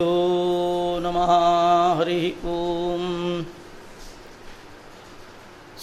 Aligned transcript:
यो 0.00 0.14
नमः 1.02 1.30
हरिः 1.98 2.46
ॐ 2.52 3.02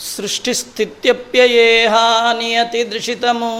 सृष्टिस्थित्यप्ययेहा 0.06 2.02
नियतिदृशितमो 2.40 3.52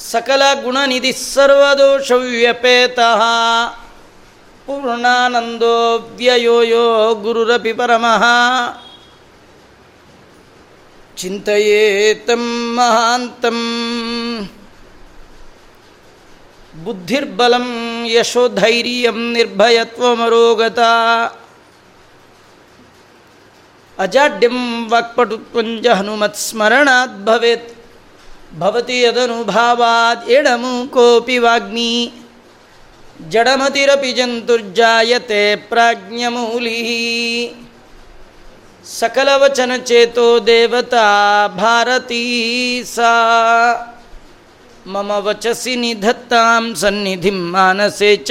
ಸಕಲ 0.00 0.42
ಗುಣನಿಧಿ 0.62 1.12
ಸರ್ವದೋಷವ್ಯಪೇತ. 1.12 2.98
ಪೂರ್ಣಾನಂದೋ 4.66 5.98
ವ್ಯಯೋ 5.98 6.62
ಯೋ 6.62 7.14
ಗುರುರಪಿ 7.14 7.72
ಪರಮಃ. 7.72 8.24
ಚಿಂತೆಯೇತಂ 11.16 12.74
ಮಹಾಂತಂ. 12.76 13.58
ಬುದ್ಧಿರ್ಬಲಂ 16.84 18.06
ಯಶೋಧೈರ್ಯಂ 18.06 19.32
ನಿರ್ಭಯತ್ವಮರೋಗತ. 19.32 20.78
ಅಜಾಡ್ಯಂ 23.98 24.90
ವಕ್ಪಟುತ್ವಂಜ 24.90 25.86
ಹನುಮತ್ಸ್ಮರಣಾತ್ 25.86 27.24
ಭವೇತ್. 27.24 27.79
ಭವತಿ 28.58 29.02
ಯದನುಭಾವಾದ್ 29.02 30.30
ಎಡಮು 30.30 30.88
ಕೋಪಿ 30.88 31.38
ವಾಗ್ಮಿ 31.38 32.12
ಜಡಮತಿರಪಿ 33.28 34.12
ಜಂತುರ್ಜಾಯತೆ 34.12 35.66
ಪ್ರಾಜ್ಞಮೂಲಿ 35.68 36.80
ಸಕಲವಚನ 38.90 39.72
ಚೇತೋ 39.84 40.46
ದೇವತಾ 40.46 41.06
ಭಾರತೀ 41.56 42.84
ಸಾ 42.84 43.12
ಮಮ 44.86 45.12
ವಚಸಿ 45.18 45.76
ನಿಧತ್ತಾಂ 45.76 46.74
ಸನ್ನಿಧಿ 46.74 47.52
ಮಾನಸೆ 47.52 48.16
ಚ 48.16 48.30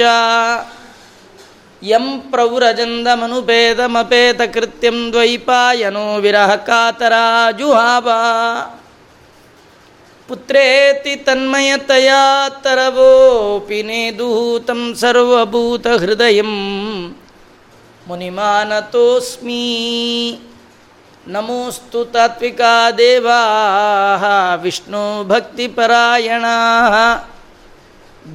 ಯಂ 1.82 2.22
ಪ್ರೌರಜಂದಮನುಪೇದಮಪೇತಕೃತ್ಯಂ 2.30 5.12
ದ್ವೈಪಾಯನೋ 5.12 6.20
ವಿರಹ 6.20 6.66
ಕಾತರ 6.66 7.12
ಜುಹಾವ 7.58 8.08
ಪುತ್ರೇತಿ 10.30 11.16
ತನ್ಮಯತಯಾ 11.16 12.48
ತರವೋಪಿ 12.48 13.82
ನೇದೂತಂ 13.82 14.94
ಸರ್ವಭೂತ 14.94 15.86
ಹೃದಯ. 15.86 16.42
ಮುನಿಮಾನತೋಸ್ಮಿ. 18.06 19.60
ನಮೋಸ್ತು 21.26 22.04
ತಾತ್ವಿಕಾ 22.04 22.90
ದೇವಾ 22.90 24.54
ವಿಷ್ಣು 24.62 25.28
ಭಕ್ತಿಪರಾಯಣ 25.28 26.44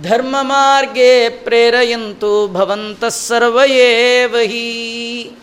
ಧರ್ಮಮಾರ್ಗೇ 0.02 1.30
ಪ್ರೇರಯಂತು 1.30 2.48
ಭವಂತಃ 2.48 3.08
ಸರ್ವಯೇವ 3.08 4.36
ಹಿ 4.44 5.38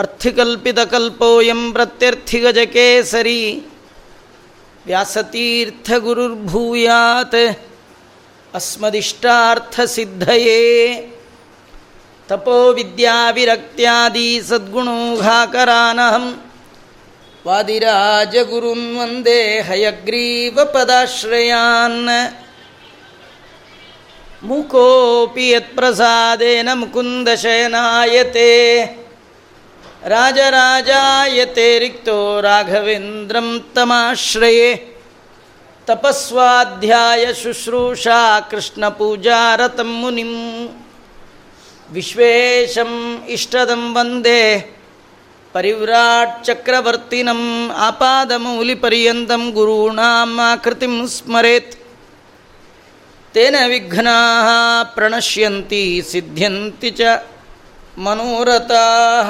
ಅರ್ಥಿಕಲ್ಪಿತಕಲ್ಪೋಯಂ 0.00 1.72
ಪ್ರತ್ಯರ್ಥಿಗಜಕೇಸರಿ 1.72 3.62
ವ್ಯಾಸತೀರ್ಥಗುರುರ್ಭೂಯಾತ್ 4.86 7.40
ಅಸ್ಮದಿಷ್ಟಾರ್ಥಸಿದ್ಧಯೇ 8.54 10.60
ತಪೋವಿದ್ಯಾವಿರಕ್ತ್ಯಾದಿ 12.28 14.42
ಸದ್ಗುಣೋಘಾಕರಾನಹಂ 14.48 16.26
ವಾದಿರಾಜಗುರುಂ 17.46 18.96
ವಂದೇ 18.96 19.60
ಹಯಗ್ರೀವಪದಾಶ್ರಯಾನ್ 19.60 22.00
ಮುಕೋಪಿ 24.42 25.50
ಯತ್ಪ್ರಸಾದೇನ 25.50 26.68
ಮುಕುಂದಶಯನಾಯತೆ 26.74 28.50
ರಾಜರಾಜಾಯತೆ 30.06 31.78
ರಿಕ್ತೋ 31.78 32.40
ರಾಘವೇಂದ್ರಂ 32.40 33.70
ತಮಾಶ್ರಯೇ. 33.74 34.96
ತಪಸ್ವಾಧ್ಯಾಯ 35.86 37.34
ಶುಶ್ರೂಷಾ 37.34 38.40
ಕೃಷ್ಣ 38.40 38.88
ಪೂಜಾರತಂ 38.88 39.92
ಮುನಿಂ. 40.00 40.68
ವಿಶ್ವೇಶಂ 41.92 43.24
ಇಷ್ಟದಂ 43.28 43.94
ವಂದೇ. 43.94 44.76
ಪರಿವ್ರಾಟ್ 45.52 46.44
ಚಕ್ರವರ್ತಿನಂ 46.44 47.70
ಆಪಾದಮೌಲಿಪರ್ಯಂತಂ 47.70 49.50
ಗುರುಣಾಂ 49.50 50.40
ಆಕೃತಿಂ 50.40 51.08
ಸ್ಮರೇತ್. 51.08 51.72
ತೇನ 53.34 53.56
ವಿಘ್ನಾ 53.66 54.18
ಪ್ರಣಶ್ಯಂತಿ 54.94 56.02
ಸಿದ್ಧ್ಯಂತಿ 56.10 56.90
ಚ. 56.90 57.00
मनोरथाः 58.05 59.29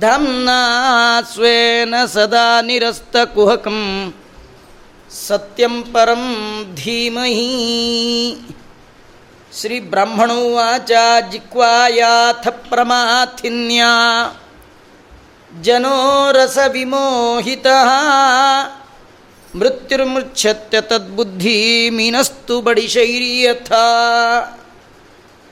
धम्ना 0.02 0.60
स्वेन 1.32 1.92
ಸತ್ಯಂ 5.13 5.83
ಪರಂ 5.83 6.35
ಧೀಮಹಿ. 6.75 8.35
ಶ್ರೀ 9.61 9.79
ಬ್ರಹ್ಮಣೋವಾಚ 9.79 10.91
ಜಿಕ್ವಾಯಾಥ 11.31 12.47
ಪ್ರಮಾಥಿನ್ಯಾ. 12.47 13.91
ಜನೋರಸ 15.61 16.57
ವಿಮೋಹಿತ. 16.67 17.67
ಮೃತ್ಯುರ್ಮೃಚ್ಛತ್ಯ 19.55 20.81
ತದ್ಬುದ್ಧಿ 20.81 21.89
ಮೀನಸ್ತು 21.89 22.61
ಬಡಿಶೈರ್ಯಥ 22.61 23.71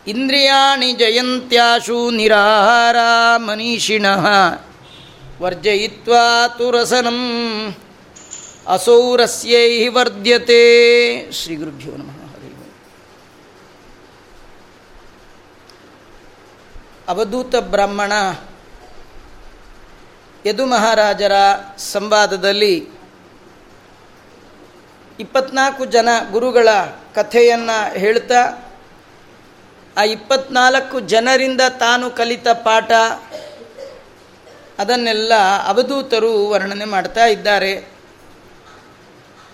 ಇಂದ್ರಿಯಾಣಿ 0.07 0.93
ಜಯಂತ್ಯಾಶು 0.93 2.11
ನಿರಾಹಾರ 2.11 2.95
ಮನೀಷಿಣ. 3.35 4.05
ವರ್ಜಯಿತ್ವಾ 5.41 6.47
ತುರಸನಂ 6.47 7.21
ಅಸೌರಸ್ಯೈ 8.67 9.87
ವರ್ಧ್ಯತೆ. 9.87 10.61
ಶ್ರೀ 11.31 11.55
ಗುರುಭ್ಯೋ 11.55 11.97
ನಮಃ 11.97 12.17
ಅವಧೂತ 17.07 17.55
ಬ್ರಾಹ್ಮಣ 17.55 18.11
ಯದು 20.45 20.65
ಮಹಾರಾಜರ 20.65 21.31
ಸಂವಾದದಲ್ಲಿ 21.77 22.89
ಇಪ್ಪತ್ನಾಲ್ಕು 25.19 25.85
ಜನ 25.85 26.09
ಗುರುಗಳ 26.31 26.69
ಕಥೆಯನ್ನು 27.15 27.99
ಹೇಳ್ತಾ, 27.99 28.71
ಆ 29.97 30.03
ಇಪ್ಪತ್ನಾಲ್ಕು 30.03 30.99
ಜನರಿಂದ 30.99 31.61
ತಾನು 31.79 32.11
ಕಲಿತ 32.11 32.47
ಪಾಠ, 32.47 32.91
ಅದನ್ನೆಲ್ಲ 34.79 35.33
ಅವಧೂತರು 35.65 36.49
ವರ್ಣನೆ 36.49 36.85
ಮಾಡ್ತಾ 36.85 37.25
ಇದ್ದಾರೆ. 37.25 38.00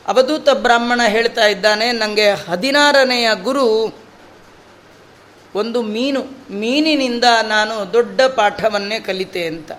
ಅವಧೂತ 0.07 0.49
ಬ್ರಾಹ್ಮಣ 0.49 1.01
ಹೇಳ್ತಾ 1.07 1.45
ಇದ್ದಾನೆ 1.45 1.91
ನನಗೆ 1.91 2.31
ಹದಿನಾರನೆಯ 2.31 3.29
ಗುರು, 3.35 3.99
ಒಂದು 5.55 5.81
ಮೀನು, 5.81 6.21
ಮೀನಿನಿಂದ 6.49 7.23
ನಾನು 7.47 7.93
ದೊಡ್ಡ 7.93 8.21
ಪಾಠವನ್ನೇ 8.21 8.99
ಕಲಿತೆ 8.99 9.47
ಅಂತ. 9.47 9.71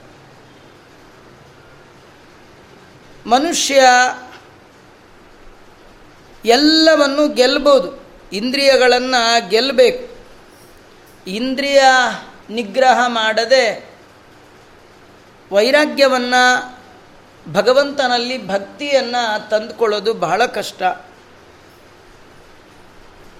ಮನುಷ್ಯ 3.26 3.82
ಎಲ್ಲವನ್ನು 6.44 7.28
ಗೆಲ್ಬೋದು, 7.28 8.02
ಇಂದ್ರಿಯಗಳನ್ನು 8.32 9.48
ಗೆಲ್ಲಬೇಕು 9.48 10.18
ಇಂದ್ರಿಯ 11.30 11.82
ನಿಗ್ರಹ 12.50 12.98
ಮಾಡದೆ 13.06 13.90
ವೈರಾಗ್ಯವನ್ನು 15.52 16.77
ಭಗವಂತನಲ್ಲಿ 17.52 18.48
ಭಕ್ತಿಯನ್ನು 18.48 19.50
ತಂದುಕೊಳ್ಳೋದು 19.50 20.14
ಬಹಳ 20.14 20.46
ಕಷ್ಟ. 20.46 20.82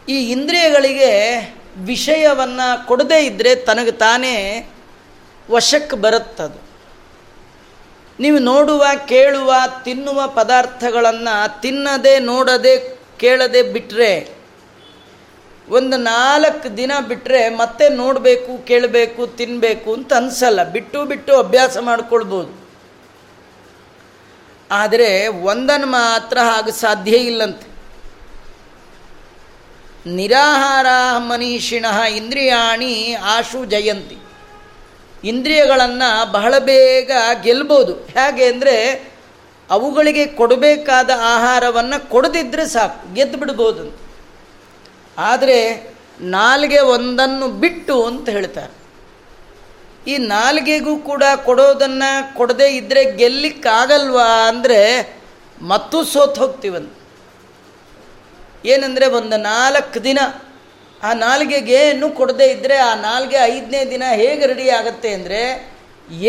ಈ 0.08 0.30
ಇಂದ್ರಿಯಗಳಿಗೆ 0.30 1.10
ವಿಷಯವನ್ನು 1.76 2.86
ಕೊಡದೇ 2.86 3.26
ಇದ್ದರೆ 3.26 3.54
ತನಗೆ 3.54 3.90
ತಾನೇ 3.90 4.70
ವಶಕ್ಕೆ 5.50 5.96
ಬರುತ್ತದು. 5.96 6.68
ನೀವು 8.20 8.38
ನೋಡುವ, 8.38 8.84
ಕೇಳುವ, 9.08 9.54
ತಿನ್ನುವ 9.84 10.26
ಪದಾರ್ಥಗಳನ್ನು 10.26 11.60
ತಿನ್ನದೆ, 11.60 12.18
ನೋಡದೆ, 12.18 12.98
ಕೇಳದೆ 13.18 13.62
ಬಿಟ್ಟರೆ 13.62 14.38
ಒಂದು 15.68 15.96
ನಾಲ್ಕು 15.96 16.76
ದಿನ 16.76 16.92
ಬಿಟ್ಟರೆ 17.08 17.48
ಮತ್ತೆ 17.48 17.88
ನೋಡಬೇಕು, 17.88 18.66
ಕೇಳಬೇಕು 18.66 19.26
ತಿನ್ನಬೇಕು 19.26 19.94
ಅಂತ 19.94 20.12
ಅನಿಸಲ್ಲ. 20.12 20.64
ಬಿಟ್ಟು 20.64 21.04
ಬಿಟ್ಟು 21.04 21.38
ಅಭ್ಯಾಸ 21.38 21.78
ಮಾಡ್ಕೊಳ್ಬೋದು. 21.78 22.67
ಆದರೆ 24.70 25.26
ಒಂದನ್ನು 25.26 25.86
ಮಾತ್ರ 25.86 26.38
ಹಾಗೆ 26.38 26.72
ಸಾಧ್ಯ 26.72 27.16
ಇಲ್ಲಂತೆ. 27.16 27.66
ನಿರಾಹಾರ 30.06 30.86
ಮನೀಷಿಣ 31.30 31.86
ಇಂದ್ರಿಯಾಣಿ 32.16 33.14
ಆಶು 33.14 33.64
ಜಯಂತಿ. 33.64 34.18
ಇಂದ್ರಿಯಗಳನ್ನು 35.24 36.32
ಬಹಳ 36.32 36.54
ಬೇಗ 36.58 37.10
ಗೆಲ್ಬೋದು. 37.42 37.92
ಹೇಗೆ 37.92 38.44
ಅಂದರೆ 38.46 38.76
ಅವುಗಳಿಗೆ 39.70 40.26
ಕೊಡಬೇಕಾದ 40.26 41.10
ಆಹಾರವನ್ನು 41.10 42.10
ಕೊಡದಿದ್ದರೆ 42.10 42.68
ಸಾಕು, 42.68 43.14
ಗೆದ್ದು 43.14 43.38
ಬಿಡ್ಬೋದು 43.38 43.84
ಆದರೆ 45.18 45.58
ನಾಲ್ಗೆ 46.20 46.78
ಒಂದನ್ನು 46.78 47.48
ಬಿಟ್ಟು 47.48 48.04
ಅಂತ 48.04 48.28
ಹೇಳ್ತಾರೆ. 48.28 48.72
ಈ 50.10 50.14
ನಾಲ್ಗೆಗೂ 50.34 50.92
ಕೂಡ 51.08 51.24
ಕೊಡೋದನ್ನು 51.46 52.10
ಕೊಡದೇ 52.38 52.68
ಇದ್ದರೆ 52.80 53.02
ಗೆಲ್ಲಿಕ್ಕಾಗಲ್ವಾ 53.20 54.28
ಅಂದರೆ 54.50 54.80
ಮತ್ತೂ 55.70 55.98
ಸೋತು 56.12 56.40
ಹೋಗ್ತೀವಂತ 56.42 56.92
ಏನಂದರೆ 58.72 59.06
ಒಂದು 59.18 59.36
ನಾಲ್ಕು 59.52 59.98
ದಿನ, 60.06 60.20
ಆ 61.00 61.10
ನಾಲ್ಗೆಗೆ 61.24 61.74
ಏನು 61.88 62.06
ಕೊಡದೇ 62.20 62.46
ಇದ್ದರೆ 62.54 62.76
ಆ 62.86 62.92
ನಾಲ್ಗೆ 63.08 63.38
ಐದನೇ 63.54 63.80
ದಿನ 63.92 64.04
ಹೇಗೆ 64.22 64.44
ರೆಡಿ 64.52 64.66
ಆಗುತ್ತೆ 64.78 65.10
ಅಂದರೆ 65.18 65.42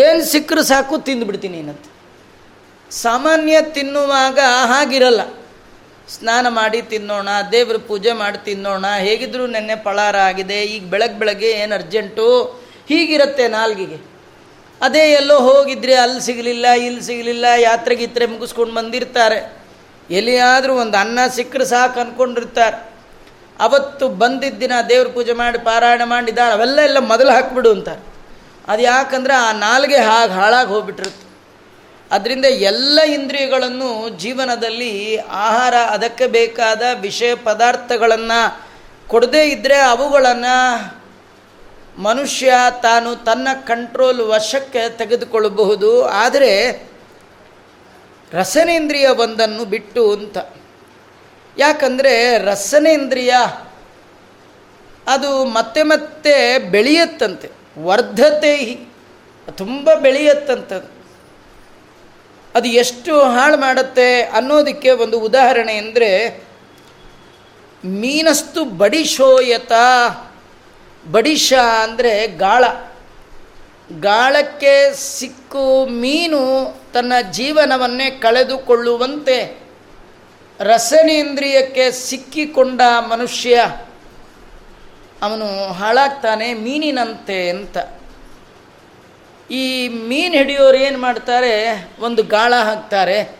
ಏನು 0.03 0.21
ಸಿಕ್ಕರೂ 0.31 0.63
ಸಾಕು 0.71 0.95
ತಿಂದುಬಿಡ್ತೀನಿ 1.07 1.57
ಏನಂತ 1.63 1.87
ಸಾಮಾನ್ಯ 2.91 3.57
ತಿನ್ನುವಾಗ 3.77 4.39
ಹಾಗಿರಲ್ಲ. 4.71 5.21
ಸ್ನಾನ 6.15 6.45
ಮಾಡಿ 6.59 6.79
ತಿನ್ನೋಣ, 6.91 7.29
ದೇವ್ರ 7.51 7.77
ಪೂಜೆ 7.89 8.13
ಮಾಡಿ 8.21 8.39
ತಿನ್ನೋಣ, 8.47 8.85
ಹೇಗಿದ್ರೂ 9.07 9.43
ನೆನ್ನೆ 9.55 9.75
ಪಳಾರ 9.87 10.15
ಆಗಿದೆ, 10.29 10.57
ಈಗ 10.75 10.83
ಬೆಳಗ್ಗೆ 10.93 11.17
ಬೆಳಗ್ಗೆ 11.21 11.49
ಏನು 11.61 11.73
ಅರ್ಜೆಂಟು 11.79 12.27
ಹೀಗಿರುತ್ತೆ 12.89 13.47
ನಾಲ್ಗಿಗೆ. 13.47 13.97
ಅದೇ 14.81 15.11
ಎಲ್ಲೋ 15.11 15.39
ಹೋಗಿದ್ರೆ 15.39 15.95
ಅಲ್ಲಿ 15.95 16.21
ಸಿಗಲಿಲ್ಲ, 16.21 16.67
ಇಲ್ಲಿ 16.67 17.01
ಸಿಗಲಿಲ್ಲ 17.01 17.45
ಯಾತ್ರೆ 17.57 17.95
ಗೀತ್ರೆ 17.95 18.25
ಮುಗಿಸ್ಕೊಂಡು 18.25 18.73
ಬಂದಿರ್ತಾರೆ. 18.73 19.39
ಎಲ್ಲಿಯಾದರೂ 20.09 20.73
ಒಂದು 20.75 20.97
ಅನ್ನ 20.97 21.19
ಸಿಕ್ಕರೆ 21.35 21.65
ಸಾಕು 21.65 21.99
ಅಂದ್ಕೊಂಡಿರ್ತಾರೆ 21.99 22.77
ಅವತ್ತು 23.59 24.09
ಬಂದಿದ್ದ 24.09 24.59
ದಿನ 24.59 24.71
ದೇವ್ರ 24.89 25.07
ಪೂಜೆ 25.07 25.33
ಮಾಡಿ, 25.33 25.57
ಪಾರಾಯಣ 25.57 26.01
ಮಾಡಿದ್ದಾರೆ 26.03 26.53
ಅವೆಲ್ಲ 26.53 26.79
ಎಲ್ಲ 26.79 26.99
ಮೊದಲು 26.99 27.31
ಹಾಕ್ಬಿಡು 27.31 27.71
ಅಂತಾರೆ. 27.71 28.01
ಅದು 28.67 28.81
ಯಾಕಂದರೆ 28.81 29.33
ಆ 29.33 29.51
ನಾಲ್ಗೆ 29.51 29.97
ಹಾಗೆ 29.97 30.31
ಹಾಳಾಗಿ 30.31 30.69
ಹೋಗ್ಬಿಟ್ಟಿರುತ್ತೆ. 30.69 31.25
ಅದರಿಂದ 32.11 32.45
ಎಲ್ಲ 32.45 32.99
ಇಂದ್ರಿಯಗಳನ್ನು 33.01 33.89
ಜೀವನದಲ್ಲಿ 34.17 35.17
ಆಹಾರ, 35.17 35.73
ಅದಕ್ಕೆ 35.73 36.27
ಬೇಕಾದ 36.27 36.81
ವಿಷಯ 36.99 37.35
ಪದಾರ್ಥಗಳನ್ನು 37.35 38.39
ಕೊಡದೇ 39.07 39.43
ಇದ್ದರೆ 39.45 39.75
ಅವುಗಳನ್ನು 39.75 40.55
ಮನುಷ್ಯ 41.99 42.53
ತಾನು 42.81 43.09
ತನ್ನ 43.15 43.47
ಕಂಟ್ರೋಲ್ 43.65 44.21
ವಶಕ್ಕೆ 44.21 44.83
ತೆಗೆದುಕೊಳ್ಳಬಹುದು, 44.97 45.91
ಆದರೆ 46.05 46.53
ರಸನೇಂದ್ರಿಯ 48.31 49.07
ಒಂದನ್ನು 49.07 49.65
ಬಿಟ್ಟು 49.65 50.03
ಅಂತ. 50.13 50.37
ಯಾಕಂದರೆ 51.57 52.13
ರಸನೇಂದ್ರಿಯ 52.45 53.33
ಅದು 55.07 55.31
ಮತ್ತೆ 55.45 55.83
ಮತ್ತೆ 55.83 56.35
ಬೆಳೆಯತ್ತಂತೆ. 56.71 57.49
ವರ್ಧತೆ 57.83 58.53
ತುಂಬ 59.57 59.93
ಬೆಳೆಯತ್ತಂತ. 59.93 60.73
ಅದು 62.55 62.67
ಎಷ್ಟು 62.67 63.13
ಹಾಳು 63.21 63.57
ಮಾಡುತ್ತೆ 63.57 64.21
ಅನ್ನೋದಕ್ಕೆ 64.21 64.91
ಒಂದು 64.91 65.19
ಉದಾಹರಣೆ 65.19 65.73
ಅಂದರೆ, 65.73 66.11
ಮೀನಸ್ತು 67.85 68.61
ಬಡಿಶೋಯತ 68.65 69.73
ಬಡಿಶ 71.11 71.53
ಅಂದರೆ 71.83 72.27
ಗಾಳ. 72.27 72.65
ಗಾಳಕ್ಕೆ 73.99 74.93
ಸಿಕ್ಕು 74.93 75.85
ಮೀನು 75.85 76.75
ತನ್ನ 76.93 77.13
ಜೀವನವನ್ನೇ 77.31 78.09
ಕಳೆದುಕೊಳ್ಳುವಂತೆ 78.09 79.59
ರಸನೇಂದ್ರಿಯಕ್ಕೆ 80.59 81.91
ಸಿಕ್ಕಿಕೊಂಡ 81.91 82.81
ಮನುಷ್ಯ. 82.99 83.65
ಅವನು 85.21 85.73
ಹಾಳಾಗ್ತಾನೆ 85.73 86.53
ಮೀನಿನಂತೆ 86.53 87.49
ಅಂತ. 87.49 87.77
ಈ 89.51 89.87
ಮೀನು 89.87 90.33
ಹಿಡಿಯೋರು 90.33 90.77
ಏನು 90.77 90.99
ಮಾಡ್ತಾರೆ? 90.99 91.87
ಒಂದು 91.99 92.23
ಗಾಳ 92.23 92.53
ಹಾಕ್ತಾರೆ. 92.55 93.39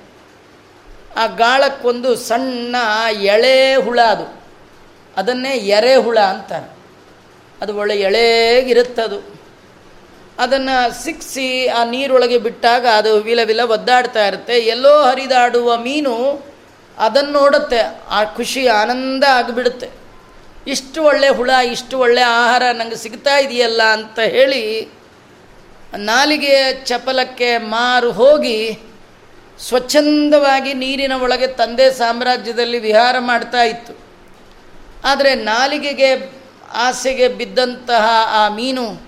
ಆ 1.18 1.26
ಗಾಳಕ್ಕೊಂದು 1.26 2.16
ಸಣ್ಣ 2.16 2.76
ಎಳೆ 3.12 3.76
ಹುಳ 3.76 4.02
ಅದು. 4.02 4.44
ಅದನ್ನೇ 5.18 5.50
ಎರೆ 5.50 5.96
ಹುಳ 5.96 6.20
ಅಂತಾರೆ. 6.20 6.79
ಅದು 7.62 7.78
ಒಳ್ಳೆ 7.78 7.96
ಎಳೆಗಿರುತ್ತದು. 8.00 9.40
ಅದನ್ನು 10.40 11.04
ಸಿಕ್ಕಿಸಿ 11.04 11.68
ಆ 11.68 11.84
ನೀರೊಳಗೆ 11.84 12.38
ಬಿಟ್ಟಾಗ 12.38 12.86
ಅದು 12.88 13.18
ವಿಲ 13.18 13.40
ವಿಲ 13.44 13.62
ಒದ್ದಾಡ್ತಾ 13.62 14.28
ಇರುತ್ತೆ. 14.28 14.60
ಎಲ್ಲೋ 14.60 15.04
ಹರಿದಾಡುವ 15.04 15.78
ಮೀನು 15.78 16.46
ಅದನ್ನು 16.98 17.32
ನೋಡುತ್ತೆ. 17.32 18.02
ಆ 18.10 18.24
ಖುಷಿ, 18.24 18.68
ಆನಂದ 18.68 19.24
ಆಗಿಬಿಡುತ್ತೆ. 19.24 19.90
ಇಷ್ಟು 20.68 21.04
ಒಳ್ಳೆ 21.04 21.30
ಹುಳ, 21.30 21.50
ಇಷ್ಟು 21.50 22.00
ಒಳ್ಳೆ 22.00 22.22
ಆಹಾರ 22.22 22.64
ನನಗೆ 22.74 22.96
ಸಿಗ್ತಾ 22.96 23.38
ಇದೆಯಲ್ಲ 23.38 23.84
ಅಂತ 23.84 24.20
ಹೇಳಿ 24.20 24.92
ನಾಲಿಗೆಯ 25.98 26.74
ಚಪಲಕ್ಕೆ 26.74 27.58
ಮಾರು 27.58 28.12
ಹೋಗಿ 28.12 28.80
ಸ್ವಚ್ಛಂದವಾಗಿ 29.68 30.74
ನೀರಿನ 30.74 31.12
ಒಳಗೆ 31.12 31.48
ತಂದೆ 31.48 31.92
ಸಾಮ್ರಾಜ್ಯದಲ್ಲಿ 31.92 32.80
ವಿಹಾರ 32.80 33.16
ಮಾಡ್ತಾ 33.20 33.64
ಇತ್ತು. 33.64 33.94
ಆದರೆ 35.04 35.36
ನಾಲಿಗೆಗೆ 35.36 36.39
ಆಸೆಗೆ 36.74 37.28
ಬಿದ್ದಂತಹ 37.28 38.06
ಆ 38.30 38.50
ಮೀನು 38.50 39.02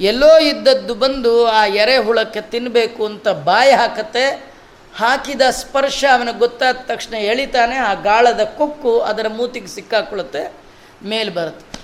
ಎಲ್ಲೋ 0.00 0.38
ಇದ್ದದ್ದು 0.38 0.94
ಬಂದು 0.94 1.46
ಆ 1.46 1.66
ಎರೆಹುಳಕ್ಕೆ 1.66 2.40
ತಿನ್ನಬೇಕು 2.40 3.06
ಅಂತ 3.06 3.28
ಬಾಯಿ 3.28 3.72
ಹಾಕತ್ತೆ, 3.72 4.54
ಹಾಕಿದ 4.96 5.40
ಸ್ಪರ್ಶ 5.50 6.04
ಅವನಿಗೆ 6.12 6.38
ಗೊತ್ತಾದ 6.38 6.76
ತಕ್ಷಣ 6.76 7.14
ಎಳಿತಾನೆ, 7.14 7.76
ಆ 7.76 7.94
ಗಾಳದ 7.94 8.40
ಕೊಕ್ಕು 8.40 9.00
ಅದರ 9.00 9.28
ಮೂತಿಗೆ 9.28 9.66
ಸಿಕ್ಕಾಕೊಳ್ಳುತ್ತೆ, 9.66 10.54
ಮೇಲೆ 11.02 11.30
ಬರುತ್ತೆ, 11.30 11.80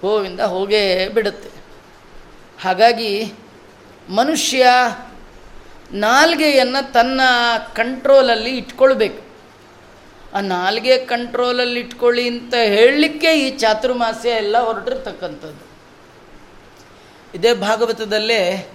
ಹೋವಿಂದ 0.00 0.40
ಹೋಗೇ 0.40 1.08
ಬಿಡುತ್ತೆ. 1.08 1.50
ಹಾಗಾಗಿ 2.62 3.32
ಮನುಷ್ಯ 4.08 4.66
ನಾಲ್ಗೆಯನ್ನು 5.92 6.92
ತನ್ನ 6.92 7.20
ಕಂಟ್ರೋಲಲ್ಲಿ 7.74 8.50
ಇಟ್ಕೊಳ್ಬೇಕು. 8.50 9.25
ಆ 10.34 10.40
ನಾಲ್ಗೆ 10.40 11.04
ಕಂಟ್ರೋಲಲ್ಲಿ 11.04 11.80
ಇಟ್ಕೊಳ್ಳಿ 11.80 12.28
ಅಂತ 12.28 12.54
ಹೇಳಲಿಕ್ಕೆ 12.54 13.32
ಈ 13.32 13.50
ಚಾತುರ್ಮಾಸ್ಯ 13.50 14.28
ಎಲ್ಲ 14.28 14.58
ಹೊರಟಿರ್ತಕ್ಕಂಥದ್ದು. 14.58 15.76
ಇದೇ 17.34 17.54
ಭಾಗವತದಲ್ಲೇ 17.54 18.70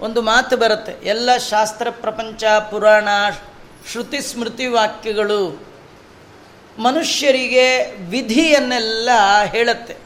ಒಂದು 0.00 0.22
ಮಾತು 0.22 0.56
ಬರುತ್ತೆ. 0.56 1.08
ಎಲ್ಲ 1.08 1.36
ಶಾಸ್ತ್ರ, 1.36 1.90
ಪ್ರಪಂಚ, 1.90 2.44
ಪುರಾಣ, 2.70 3.08
ಶ್ರುತಿ, 3.92 4.20
ಸ್ಮೃತಿ 4.20 4.66
ವಾಕ್ಯಗಳು 4.66 5.66
ಮನುಷ್ಯರಿಗೆ 6.78 7.96
ವಿಧಿಯನ್ನೆಲ್ಲ 8.10 9.10
ಹೇಳುತ್ತೆ. 9.44 9.96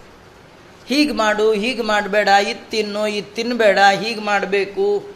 ಹೀಗೆ 0.88 1.12
ಮಾಡು, 1.12 1.52
ಹೀಗೆ 1.52 1.82
ಮಾಡಬೇಡ, 1.82 2.28
ಇದು 2.28 2.70
ತಿನ್ನು, 2.70 3.06
ಇದು 3.06 3.34
ತಿನ್ನಬೇಡ 3.34 3.78
ಹೀಗೆ 3.78 4.20
ಮಾಡಬೇಕು. 4.20 5.14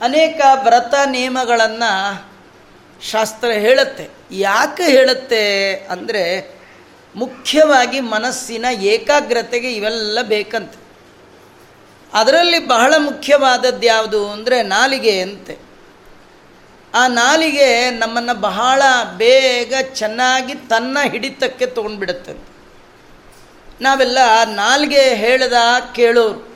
ಅನೇಕ 0.00 0.40
ವ್ರತ 0.62 0.94
ನಿಯಮಗಳನ್ನು 1.06 2.31
ಶಾಸ್ತ್ರ 3.10 3.50
ಹೇಳುತ್ತೆ. 3.50 4.08
ಯಾಕೆ 4.30 4.82
ಹೇಳುತ್ತೆ 4.82 5.74
ಅಂದರೆ 5.74 6.54
ಮುಖ್ಯವಾಗಿ 7.16 8.00
ಮನಸ್ಸಿನ 8.00 8.64
ಏಕಾಗ್ರತೆಗೆ 8.82 9.72
ಇವೆಲ್ಲ 9.72 10.18
ಬೇಕಂತೆ. 10.22 10.82
ಅದರಲ್ಲಿ 12.12 12.66
ಬಹಳ 12.66 12.94
ಮುಖ್ಯವಾದದ್ದು 12.98 13.86
ಯಾವುದು 13.86 14.30
ಅಂದರೆ 14.30 14.62
ನಾಲಿಗೆ 14.62 15.20
ಅಂತೆ. 15.20 15.58
ಆ 16.94 17.06
ನಾಲಿಗೆ 17.06 17.90
ನಮ್ಮನ್ನು 17.90 18.40
ಬಹಳ 18.40 18.82
ಬೇಗ 19.16 19.74
ಚೆನ್ನಾಗಿ 19.94 20.54
ತನ್ನ 20.54 20.98
ಹಿಡಿತಕ್ಕೆ 21.10 21.66
ತೊಗೊಂಡ್ಬಿಡುತ್ತೆ. 21.66 22.32
ನಾವೆಲ್ಲ 23.80 24.18
ನಾಲ್ಗೆ 24.44 25.14
ಹೇಳ್ದ 25.14 25.52
ಕೇಳೋರು. 25.94 26.52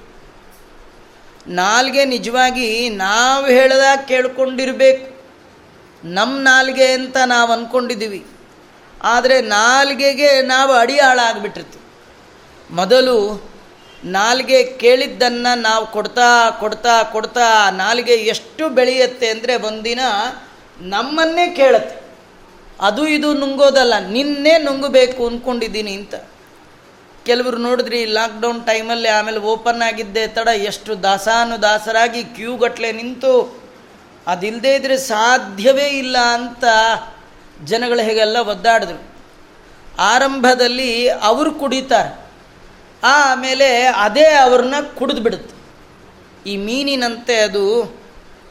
ನಾಲ್ಗೆ 1.48 2.04
ನಿಜವಾಗಿ 2.04 2.88
ನಾವು 2.88 3.46
ಹೇಳ್ದ 3.46 4.06
ಕೇಳ್ಕೊಂಡಿರಬೇಕು. 4.08 5.15
ನಮ್ಮ 6.14 6.34
ನಾಲ್ಗೆ 6.42 6.86
ಅಂತ 6.92 7.16
ನಾವು 7.24 7.50
ಅಂದ್ಕೊಂಡಿದ್ದೀವಿ 7.52 8.22
ಆದರೆ 9.04 9.40
ನಾಲ್ಗೆಗೆ 9.40 10.30
ನಾವು 10.42 10.72
ಅಡಿಯಾಳಾಗ್ಬಿಟ್ಟಿರ್ತೀವಿ. 10.72 11.84
ಮೊದಲು 12.70 13.16
ನಾಲ್ಗೆ 14.04 14.58
ಕೇಳಿದ್ದನ್ನು 14.64 15.52
ನಾವು 15.60 15.84
ಕೊಡ್ತಾ 15.86 16.28
ಕೊಡ್ತಾ 16.60 17.02
ಕೊಡ್ತಾ 17.02 17.70
ನಾಲ್ಗೆ 17.70 18.12
ಎಷ್ಟು 18.12 18.64
ಬೆಳೆಯುತ್ತೆ 18.68 19.28
ಅಂದರೆ 19.28 19.54
ಒಂದಿನ 19.56 20.00
ನಮ್ಮನ್ನೇ 20.80 21.46
ಕೇಳುತ್ತೆ. 21.54 21.96
ಅದು 22.80 23.02
ಇದು 23.06 23.28
ನುಂಗೋದಲ್ಲ, 23.34 23.94
ನಿನ್ನೆ 23.98 24.54
ನುಂಗಬೇಕು 24.58 25.22
ಅಂದ್ಕೊಂಡಿದ್ದೀನಿ 25.26 25.92
ಅಂತ. 25.94 26.14
ಕೆಲವರು 27.24 27.56
ನೋಡಿದ್ರಿ 27.56 28.00
ಲಾಕ್ಡೌನ್ 28.06 28.60
ಟೈಮಲ್ಲಿ 28.66 29.08
ಆಮೇಲೆ 29.08 29.38
ಓಪನ್ 29.38 29.82
ಆಗಿದ್ದೆ 29.82 30.26
ತಡ, 30.26 30.48
ಎಷ್ಟು 30.48 31.02
ದಾಸಾನು 31.02 31.62
ದಾಸರಾಗಿ 31.62 32.24
ಕ್ಯೂ 32.24 32.52
ನಿಂತು 32.92 33.32
ಅದಿಲ್ಲದೆ 34.26 34.74
ಇದ್ರೆ 34.74 34.98
ಸಾಧ್ಯವೇ 34.98 35.84
ಇಲ್ಲ 35.84 36.18
ಅಂತ 36.18 36.64
ಜನಗಳು 37.64 38.04
ಹೇಗೆಲ್ಲ 38.04 38.36
ಒದ್ದಾಡಿದ್ರು. 38.36 39.16
ಆರಂಭದಲ್ಲಿ 39.98 41.08
ಅವರು 41.08 41.54
ಕುಡಿತಾರೆ. 41.54 42.26
ಆಮೇಲೆ 43.04 43.86
ಅದೇ 43.86 44.34
ಅವ್ರನ್ನ 44.34 44.74
ಕುಡಿದು 44.98 45.20
ಬಿಡುತ್ತೆ. 45.20 45.56
ಈ 46.50 46.56
ಮೀನಿನಂತೆ 46.56 47.36
ಅದು. 47.36 47.96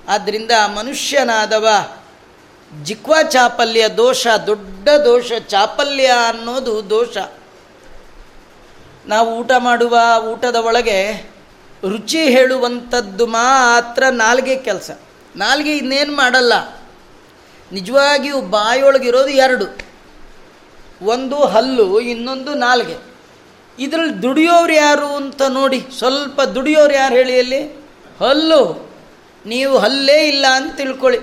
ಆದ್ದರಿಂದ 0.10 0.52
ಮನುಷ್ಯನಾದವ 0.66 1.68
ಜಿಕ್ವಾ 2.84 3.22
ಚಾಪಲ್ಯ 3.22 3.88
ದೋಷ, 3.88 4.28
ದೊಡ್ಡ 4.48 4.90
ದೋಷ, 4.90 5.32
ಚಾಪಲ್ಯ 5.40 6.12
ಅನ್ನೋದು 6.28 6.90
ದೋಷ. 6.90 7.18
ನಾವು 9.06 9.36
ಊಟ 9.36 9.52
ಮಾಡುವ 9.58 10.00
ಊಟದ 10.32 10.56
ಒಳಗೆ 10.56 11.14
ರುಚಿ 11.90 12.30
ಹೇಳುವಂಥದ್ದು 12.30 13.28
ಮಾತ್ರ 13.28 14.04
ನಾಲ್ಗೆ 14.12 14.56
ಕೆಲಸ. 14.56 14.92
ನಾಲ್ಗೆ 15.36 15.78
ಇನ್ನೇನು 15.78 16.16
ಮಾಡಲ್ಲ. 16.16 16.70
ನಿಜವಾಗಿಯೂ 17.72 18.42
ಬಾಯೊಳಗಿರೋದು 18.42 19.28
ಎರಡು. 19.28 19.78
ಒಂದು 21.02 21.36
ಹಲ್ಲು, 21.36 22.00
ಇನ್ನೊಂದು 22.00 22.54
ನಾಲ್ಗೆ. 22.54 22.98
ಇದರಲ್ಲಿ 23.80 24.22
ದುಡಿಯೋರು 24.22 24.74
ಯಾರು 24.74 25.08
ಅಂತ 25.08 25.42
ನೋಡಿ, 25.42 25.86
ಸ್ವಲ್ಪ 25.98 26.42
ದುಡಿಯೋರು 26.42 26.94
ಯಾರು 26.94 27.16
ಹೇಳಿ 27.16 27.40
ಅಲ್ಲಿ? 27.40 27.86
ಹಲ್ಲು. 28.20 28.92
ನೀವು 29.46 29.78
ಹಲ್ಲೇ 29.78 30.28
ಇಲ್ಲ 30.28 30.46
ಅಂತ 30.48 30.76
ತಿಳ್ಕೊಳ್ಳಿ. 30.76 31.20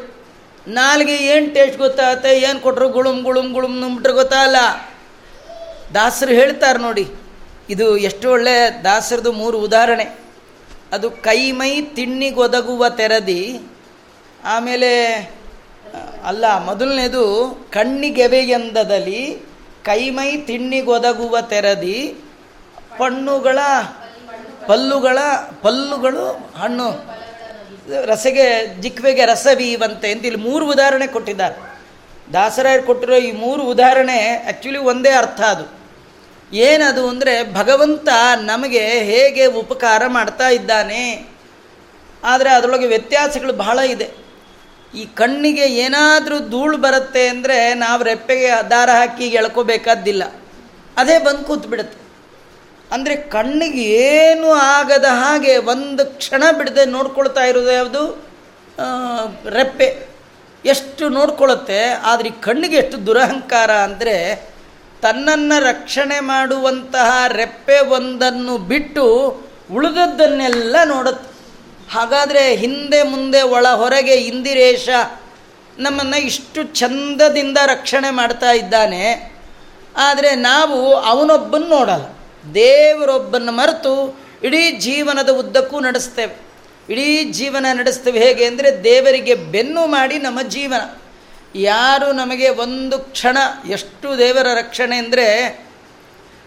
ನಾಲ್ಗೆ 0.68 1.16
ಏನು 1.16 1.54
ಟೇಸ್ಟ್ 1.54 1.78
ಗೊತ್ತಾಗತ್ತೆ 1.78 2.38
ಏನು 2.38 2.60
ಕೊಟ್ಟರು 2.60 2.88
ಗುಳುಮ್ 2.88 3.22
ಗುಳುಮ್ 3.22 3.52
ಗುಳುಮ್ 3.52 3.80
ನುಂಬಿಟ್ರೆ 3.80 4.12
ಗೊತ್ತಾಗಲ್ಲ 4.12 4.56
ದಾಸರು 5.94 6.30
ಹೇಳ್ತಾರೆ 6.30 6.78
ನೋಡಿ. 6.78 7.08
ಇದು 7.70 7.96
ಎಷ್ಟು 7.96 8.30
ಒಳ್ಳೆ 8.30 8.80
ದಾಸರದು 8.84 9.32
ಮೂರು 9.32 9.58
ಉದಾಹರಣೆ. 9.58 10.04
ಅದು 10.92 11.10
ಕೈ 11.10 11.52
ಮೈ 11.52 11.80
ತಿಣ್ಣಿಗೊದಗುವ 11.80 12.88
ತೆರದಿ 12.88 13.60
ಆಮೇಲೆ, 14.44 15.12
ಅಲ್ಲ, 16.24 16.58
ಮೊದಲನೇದು 16.64 17.24
ಕಣ್ಣಿಗೆವೆಯಂದದಲ್ಲಿ 17.70 19.42
ಕೈಮೈ 19.84 20.36
ತಿಣ್ಣಿಗೊದಗುವ 20.36 21.40
ತೆರದಿ 21.40 22.14
ಪಣ್ಣುಗಳ 22.98 23.58
ಪಲ್ಲುಗಳ 24.66 25.18
ಪಲ್ಲುಗಳು 25.62 26.52
ಹಣ್ಣು 26.58 26.88
ರಸಗೆ 28.06 28.66
ಜಿಕ್ವೆಗೆ 28.80 29.26
ರಸವೀವಂತೆ 29.26 30.12
ಅಂತ 30.12 30.24
ಇಲ್ಲಿ 30.24 30.40
ಮೂರು 30.40 30.70
ಉದಾಹರಣೆ 30.70 31.06
ಕೊಟ್ಟಿದ್ದಾರೆ. 31.06 31.56
ದಾಸರಾಯರು 32.32 32.82
ಕೊಟ್ಟಿರೋ 32.82 33.14
ಈ 33.14 33.32
ಮೂರು 33.32 33.62
ಉದಾಹರಣೆ 33.62 34.26
ಆ್ಯಕ್ಚುಲಿ 34.44 34.78
ಒಂದೇ 34.78 35.10
ಅರ್ಥ 35.10 35.40
ಅದು. 35.40 35.64
ಏನದು 36.52 37.08
ಅಂದರೆ, 37.08 37.52
ಭಗವಂತ 37.52 38.08
ನಮಗೆ 38.36 38.80
ಹೇಗೆ 38.80 39.46
ಉಪಕಾರ 39.46 40.02
ಮಾಡ್ತಾ 40.06 40.48
ಇದ್ದಾನೆ, 40.48 41.26
ಆದರೆ 42.24 42.50
ಅದರೊಳಗೆ 42.50 42.86
ವ್ಯತ್ಯಾಸಗಳು 42.86 43.52
ಬಹಳ 43.52 43.78
ಇದೆ. 43.78 44.21
ಈ 44.94 45.02
ಕಣ್ಣಿಗೆ 45.20 45.66
ಏನಾದರೂ 45.84 46.38
ಧೂಳು 46.52 46.76
ಬರುತ್ತೆ 46.76 47.22
ಅಂದರೆ 47.28 47.56
ನಾವು 47.82 48.00
ರೆಪ್ಪೆಗೆ 48.10 48.48
ದಾರ 48.70 48.90
ಹಾಕಿ 49.00 49.26
ಎಳ್ಕೋಬೇಕಾದ್ದಿಲ್ಲ. 49.40 50.24
ಅದೇ 51.00 51.16
ಬಂದು 51.26 51.42
ಕೂತ್ಬಿಡುತ್ತೆ. 51.50 51.98
ಅಂದರೆ 52.94 53.14
ಕಣ್ಣಿಗೆ 53.34 53.84
ಏನು 54.08 54.48
ಆಗದ 54.76 55.06
ಹಾಗೆ 55.20 55.52
ಒಂದು 55.74 56.02
ಕ್ಷಣ 56.18 56.42
ಬಿಡದೆ 56.58 56.84
ನೋಡ್ಕೊಳ್ತಾ 56.96 57.44
ಇರೋದು 57.50 57.72
ಯಾವುದು? 57.78 58.02
ರೆಪ್ಪೆ. 59.58 59.88
ಎಷ್ಟು 60.64 61.04
ನೋಡ್ಕೊಳ್ಳುತ್ತೆ 61.18 61.80
ಆದರೆ 62.10 62.28
ಈ 62.32 62.34
ಕಣ್ಣಿಗೆ 62.40 62.76
ಎಷ್ಟು 62.82 62.96
ದುರಹಂಕಾರ 63.06 63.70
ಅಂದರೆ 63.86 64.16
ತನ್ನನ್ನು 65.02 65.56
ರಕ್ಷಣೆ 65.70 66.18
ಮಾಡುವಂತಹ 66.32 67.10
ರೆಪ್ಪೆ 67.40 67.78
ಒಂದನ್ನು 67.96 68.54
ಬಿಟ್ಟು 68.72 69.04
ಉಳಿದದ್ದನ್ನೆಲ್ಲ 69.76 70.76
ನೋಡುತ್ತೆ. 70.92 71.31
ಹಾಗಾದರೆ 71.92 72.56
ಹಿಂದೆ 72.56 73.02
ಮುಂದೆ 73.02 73.42
ಒಳ 73.42 73.68
ಹೊರಗೆ 73.68 74.14
ಇಂದಿರೇಶ 74.14 74.88
ನಮ್ಮನ್ನು 75.78 76.20
ಇಷ್ಟು 76.20 76.62
ಚಂದದಿಂದ 76.62 77.58
ರಕ್ಷಣೆ 77.66 78.10
ಮಾಡ್ತಾ 78.10 78.52
ಇದ್ದಾನೆ. 78.52 79.32
ಆದರೆ 79.96 80.34
ನಾವು 80.34 80.94
ಅವನೊಬ್ಬನ್ನು 80.94 81.68
ನೋಡಲ್ಲ. 81.68 82.04
ದೇವರೊಬ್ಬನ 82.54 83.48
ಮರೆತು 83.48 84.20
ಇಡೀ 84.44 84.70
ಜೀವನದ 84.70 85.28
ಉದ್ದಕ್ಕೂ 85.28 85.80
ನಡೆಸ್ತೇವೆ. 85.80 86.36
ಇಡೀ 86.90 87.24
ಜೀವನ 87.24 87.66
ನಡೆಸ್ತೇವೆ 87.72 88.18
ಹೇಗೆ 88.18 88.44
ಅಂದರೆ 88.44 88.84
ದೇವರಿಗೆ 88.84 89.34
ಬೆನ್ನು 89.34 89.86
ಮಾಡಿ 89.86 90.18
ನಮ್ಮ 90.18 90.42
ಜೀವನ. 90.42 90.98
ಯಾರು 91.54 92.12
ನಮಗೆ 92.12 92.48
ಒಂದು 92.48 92.98
ಕ್ಷಣ 92.98 93.38
ಎಷ್ಟು 93.68 94.18
ದೇವರ 94.18 94.46
ರಕ್ಷಣೆ 94.54 94.96
ಅಂದರೆ 94.96 95.26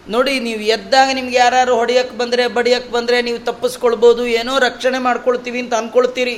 ನೋಡಿ, 0.08 0.40
ನೀವು 0.40 0.60
ಎದ್ದಾಗ 0.60 1.08
ನಿಮ್ಗೆ 1.12 1.36
ಯಾರು 1.36 1.74
ಹೊಡೆಯಕ್ಕೆ 1.76 2.16
ಬಂದರೆ 2.18 2.44
ಬಡಿಯಕ್ಕೆ 2.48 2.90
ಬಂದರೆ 2.92 3.22
ನೀವು 3.22 3.38
ತಪ್ಪಿಸ್ಕೊಳ್ಬೋದು, 3.38 4.26
ಏನೋ 4.26 4.58
ರಕ್ಷಣೆ 4.58 4.98
ಮಾಡ್ಕೊಳ್ತೀವಿ 4.98 5.58
ಅಂತ 5.60 5.74
ಅಂದ್ಕೊಳ್ತೀರಿ 5.74 6.36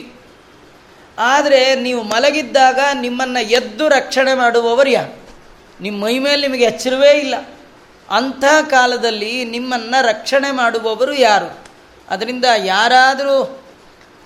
ಆದರೆ 1.18 1.60
ನೀವು 1.74 2.02
ಮಲಗಿದ್ದಾಗ 2.02 2.80
ನಿಮ್ಮನ್ನು 2.94 3.42
ಎದ್ದು 3.50 3.88
ರಕ್ಷಣೆ 3.88 4.34
ಮಾಡುವವರು 4.34 4.90
ಯಾರು? 4.90 5.14
ನಿಮ್ಮ 5.80 5.96
ಮೈ 6.04 6.18
ಮೇಲೆ 6.18 6.40
ನಿಮಗೆ 6.46 6.64
ಎಚ್ಚರವೇ 6.64 7.12
ಇಲ್ಲ. 7.18 7.34
ಅಂಥ 8.08 8.44
ಕಾಲದಲ್ಲಿ 8.70 9.44
ನಿಮ್ಮನ್ನು 9.44 9.98
ರಕ್ಷಣೆ 10.06 10.50
ಮಾಡುವವರು 10.50 11.14
ಯಾರು? 11.14 11.50
ಅದರಿಂದ 12.08 12.44
ಯಾರಾದರೂ 12.64 13.38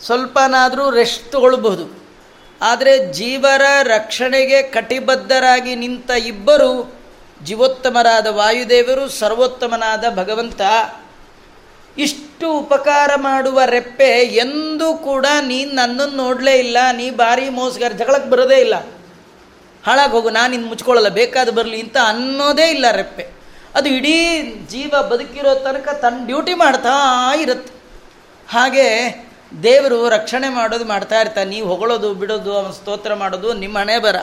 ಸ್ವಲ್ಪನಾದರೂ 0.00 0.84
ರೆಸ್ಟ್ 0.90 1.26
ತಗೊಳ್ಬಹುದು. 1.32 1.84
ಆದರೆ 2.60 2.92
ಜೀವರ 3.12 3.64
ರಕ್ಷಣೆಗೆ 3.82 4.62
ಕಟಿಬದ್ಧರಾಗಿ 4.62 5.72
ನಿಂತ 5.74 6.10
ಇಬ್ಬರು 6.10 6.70
ಜೀವೋತ್ತಮರಾದ 7.44 8.26
ವಾಯುದೇವರು, 8.26 9.08
ಸರ್ವೋತ್ತಮನಾದ 9.08 10.04
ಭಗವಂತ. 10.16 10.60
ಇಷ್ಟು 11.98 12.52
ಉಪಕಾರ 12.52 13.10
ಮಾಡುವ 13.16 13.60
ರೆಪ್ಪೆ 13.64 14.10
ಎಂದೂ 14.18 14.94
ಕೂಡ 14.94 15.26
ನೀನು 15.40 15.72
ನನ್ನನ್ನು 15.72 16.16
ನೋಡಲೇ 16.16 16.58
ಇಲ್ಲ, 16.58 16.78
ನೀ 16.92 17.10
ಭಾರಿ 17.10 17.48
ಮೋಸಗಾರ, 17.48 17.92
ಜಗಳಕ್ಕೆ 17.92 18.30
ಬರೋದೇ 18.30 18.56
ಇಲ್ಲ. 18.56 18.76
ಹಾಳಾಗಿ 19.86 20.12
ಹೋಗು, 20.12 20.30
ನಾನು 20.30 20.54
ಇನ್ನು 20.54 20.68
ಮುಚ್ಕೊಳ್ಳಲ್ಲ, 20.68 21.08
ಬೇಕಾದ 21.08 21.48
ಬರಲಿ 21.48 21.80
ಅಂತ 21.80 21.96
ಅನ್ನೋದೇ 22.04 22.70
ಇಲ್ಲ 22.70 22.86
ರೆಪ್ಪೆ. 22.90 23.26
ಅದು 23.74 23.88
ಇಡೀ 23.88 24.42
ಜೀವ 24.68 25.02
ಬದುಕಿರೋ 25.02 25.54
ತನಕ 25.54 25.88
ತನ್ನ 25.88 26.26
ಡ್ಯೂಟಿ 26.26 26.54
ಮಾಡ್ತಾ 26.54 26.96
ಇರುತ್ತೆ. 27.40 27.74
ಹಾಗೆ 28.48 28.86
ದೇವರು 29.62 30.08
ರಕ್ಷಣೆ 30.08 30.48
ಮಾಡೋದು 30.48 30.84
ಮಾಡ್ತಾ 30.84 31.20
ಇರ್ತಾನೆ. 31.20 31.50
ನೀವು 31.50 31.68
ಹೊಗಳೋದು, 31.68 32.14
ಬಿಡೋದು, 32.14 32.58
ಅವನ 32.58 32.70
ಸ್ತೋತ್ರ 32.70 33.14
ಮಾಡೋದು 33.14 33.52
ನಿಮ್ಮ 33.52 33.78
ಹಣೆ 33.78 33.98
ಬರ. 33.98 34.16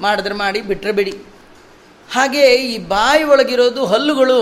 ಮಾಡಿದ್ರೆ 0.00 0.34
ಮಾಡಿ 0.34 0.60
ಬಿಟ್ಟರೆ 0.60 0.92
ಬಿಡಿ. 0.92 1.22
ಹಾಗೆ 2.08 2.44
ಈ 2.70 2.74
ಬಾಯಿ 2.94 3.22
ಒಳಗಿರೋದು 3.32 3.82
ಹಲ್ಲುಗಳು, 3.92 4.40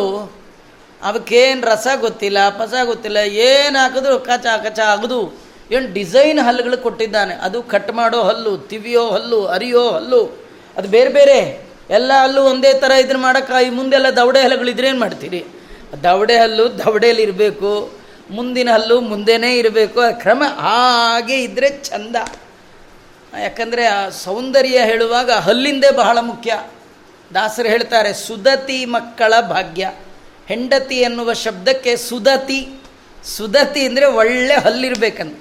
ಅವಕ್ಕೇನು 1.01 1.63
ರಸ 1.71 1.87
ಗೊತ್ತಿಲ್ಲ 2.07 2.39
ಪಸ 2.61 2.73
ಗೊತ್ತಿಲ್ಲ, 2.91 3.19
ಏನು 3.51 3.77
ಹಾಕಿದ್ರು 3.83 4.17
ಕಚ 4.29 4.47
ಕಚ 4.65 4.79
ಆಗದು. 4.95 5.21
ಏನು 5.75 5.87
ಡಿಸೈನ್ 5.97 6.41
ಹಲ್ಲುಗಳು 6.47 6.79
ಕೊಟ್ಟಿದ್ದಾನೆ. 6.87 7.35
ಅದು 7.47 7.59
ಕಟ್ 7.73 7.93
ಮಾಡೋ 7.99 8.21
ಹಲ್ಲು, 8.29 8.53
ತಿವಿಯೋ 8.71 9.05
ಹಲ್ಲು, 9.15 9.39
ಅರಿಯೋ 9.57 9.85
ಹಲ್ಲು, 9.97 10.21
ಅದು 10.77 10.89
ಬೇರೆ 10.97 11.11
ಬೇರೆ. 11.19 11.39
ಎಲ್ಲ 11.99 12.11
ಹಲ್ಲು 12.25 12.41
ಒಂದೇ 12.51 12.73
ಥರ 12.83 12.93
ಇದನ್ನು 13.03 13.23
ಮಾಡೋಕ್ಕೆ, 13.29 13.61
ಈ 13.67 13.71
ಮುಂದೆಲ್ಲ 13.79 14.09
ದವಡೆ 14.19 14.41
ಹಲ್ಲುಗಳಿದ್ರೆ 14.45 14.89
ಏನು 14.91 15.01
ಮಾಡ್ತೀರಿ? 15.05 15.41
ದವಡೆ 16.07 16.37
ಹಲ್ಲು 16.43 16.65
ದವಡೆಯಲ್ಲಿ 16.83 17.23
ಇರಬೇಕು, 17.29 17.71
ಮುಂದಿನ 18.37 18.69
ಹಲ್ಲು 18.77 18.97
ಮುಂದೆನೇ 19.13 19.53
ಇರಬೇಕು 19.61 20.01
ಕ್ರಮ 20.25 20.43
ಹಾಗೆ 20.65 21.37
ಇದ್ದರೆ 21.47 21.69
ಚಂದ. 21.89 22.17
ಯಾಕಂದರೆ 23.47 23.85
ಆ 23.97 23.99
ಸೌಂದರ್ಯ 24.25 24.79
ಹೇಳುವಾಗ 24.91 25.31
ಹಲ್ಲಿಂದೇ 25.47 25.91
ಬಹಳ 26.03 26.19
ಮುಖ್ಯ. 26.29 26.53
ದಾಸರು 27.35 27.69
ಹೇಳ್ತಾರೆ 27.69 28.15
ಸುದತಿ 28.15 28.85
ಮಕ್ಕಳ 28.85 29.41
ಭಾಗ್ಯ. 29.41 29.93
ಹೆಂಡತಿ 30.49 30.97
ಎನ್ನುವ 30.97 31.33
ಶಬ್ದಕ್ಕೆ 31.33 31.97
ಸುದತಿ 31.97 32.69
ಸುದತಿ 33.25 33.87
ಅಂದರೆ 33.87 34.07
ಒಳ್ಳೆ 34.07 34.55
ಹಲ್ಲಿರ್ಬೇಕಂತ 34.55 35.39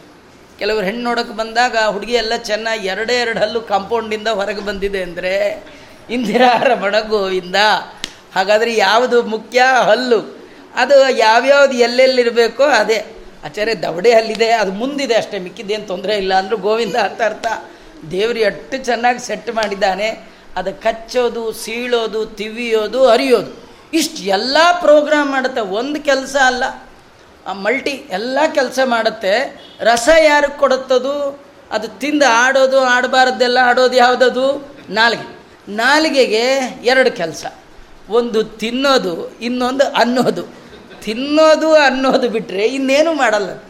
ಕೆಲವರು 0.60 0.86
ಹೆಣ್ಣು 0.86 1.04
ನೋಡೋಕೆ 1.04 1.36
ಬಂದಾಗ 1.36 1.78
ಹುಡುಗಿ 1.88 2.14
ಎಲ್ಲ 2.14 2.36
ಚೆನ್ನಾಗಿ 2.36 2.88
ಎರಡೇ 2.88 3.14
ಎರಡು 3.14 3.40
ಹಲ್ಲು 3.40 3.62
ಕಾಂಪೌಂಡಿಂದ 3.62 4.28
ಹೊರಗೆ 4.28 4.62
ಬಂದಿದೆ 4.62 5.02
ಅಂದರೆ, 5.02 5.64
ಇಂದಿರಾ 6.10 6.64
ರಮಣ 6.64 7.00
ಗೋವಿಂದ. 7.00 7.56
ಹಾಗಾದರೆ 8.36 8.76
ಯಾವುದು 8.76 9.24
ಮುಖ್ಯ? 9.24 9.62
ಹಲ್ಲು. 9.86 10.20
ಅದು 10.76 11.18
ಯಾವ್ಯಾವ್ದು 11.18 11.74
ಎಲ್ಲೆಲ್ಲಿರಬೇಕೋ 11.74 12.64
ಅದೇ. 12.64 13.06
ಆಚಾರ್ಯ, 13.46 13.76
ದವಡೆ 13.76 14.14
ಹಲ್ಲಿದೆ, 14.14 14.52
ಅದು 14.52 14.72
ಮುಂದಿದೆ 14.72 15.16
ಅಷ್ಟೇ, 15.16 15.40
ಮಿಕ್ಕಿದ್ದೇನು 15.40 15.88
ತೊಂದರೆ 15.88 16.18
ಇಲ್ಲ 16.18 16.34
ಅಂದರೂ 16.34 16.58
ಗೋವಿಂದ 16.58 16.96
ಅಂತ 16.96 17.22
ಅರ್ಥ. 17.22 17.46
ದೇವರು 18.12 18.40
ಎಷ್ಟು 18.40 18.78
ಚೆನ್ನಾಗಿ 18.78 19.20
ಸೆಟ್ 19.20 19.56
ಮಾಡಿದ್ದಾನೆ. 19.56 20.39
ಅದು 20.60 20.74
ಕಚ್ಚೋದು, 20.74 21.52
ಸೀಳೋದು, 21.52 22.26
ತಿವಿಯೋದು 22.26 23.08
ಅರಿಯೋದು 23.08 23.70
ಇಷ್ಟು 23.94 24.24
ಎಲ್ಲ 24.24 24.58
ಪ್ರೋಗ್ರಾಮ್ 24.82 25.32
ಮಾಡುತ್ತೆ. 25.32 25.62
ಒಂದು 25.62 26.02
ಕೆಲಸ 26.02 26.36
ಅಲ್ಲ. 26.46 26.64
ಆ 27.48 27.54
ಮಲ್ಟಿ 27.54 27.92
ಎಲ್ಲ 28.10 28.40
ಕೆಲಸ 28.54 28.80
ಮಾಡುತ್ತೆ. 28.86 29.62
ರಸ 29.80 30.10
ಯಾರಿಗೆ 30.24 30.58
ಕೊಡುತ್ತದು? 30.58 31.40
ಅದು 31.72 31.88
ತಿಂದು 31.88 32.26
ಆಡೋದು, 32.26 32.80
ಆಡಬಾರ್ದೆಲ್ಲ 32.80 33.58
ಆಡೋದು 33.64 33.96
ಯಾವುದದು? 33.96 34.76
ನಾಲಿಗೆ. 34.90 35.40
ನಾಲಿಗೆಗೆ 35.70 36.46
ಎರಡು 36.84 37.12
ಕೆಲಸ. 37.12 37.46
ಒಂದು 38.10 38.44
ತಿನ್ನೋದು, 38.44 39.40
ಇನ್ನೊಂದು 39.40 39.84
ಅನ್ನೋದು. 39.84 40.44
ತಿನ್ನೋದು, 41.02 41.74
ಅನ್ನೋದು 41.74 42.30
ಬಿಟ್ಟರೆ 42.30 42.66
ಇನ್ನೇನು 42.66 43.14
ಮಾಡಲ್ಲ. 43.14 43.64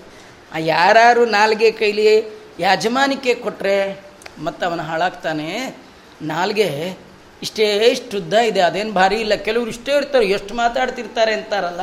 ಆ 0.53 0.57
ಯಾರು 0.57 1.25
ನಾಲ್ಗೆ 1.25 1.71
ಕೈಲಿ 1.71 2.39
ಯಾಜಮಾನಿಕೆ 2.59 3.33
ಕೊಟ್ಟರೆ 3.33 4.05
ಮತ್ತು 4.43 4.65
ಅವನು 4.65 4.83
ಹಾಳಾಗ್ತಾನೆ. 4.83 5.77
ನಾಲ್ಗೆ, 6.21 6.97
ಇಷ್ಟೇ 7.41 7.77
ಇಷ್ಟು 7.77 8.17
ಉದ್ದ 8.17 8.33
ಇದೆ, 8.33 8.59
ಅದೇನು 8.59 8.91
ಭಾರಿ 8.91 9.15
ಇಲ್ಲ. 9.15 9.35
ಕೆಲವರು 9.35 9.69
ಇಷ್ಟೇ 9.69 9.97
ಇರ್ತಾರೆ, 9.97 10.25
ಎಷ್ಟು 10.25 10.53
ಮಾತಾಡ್ತಿರ್ತಾರೆ 10.53 11.33
ಅಂತಾರಲ್ಲ. 11.33 11.81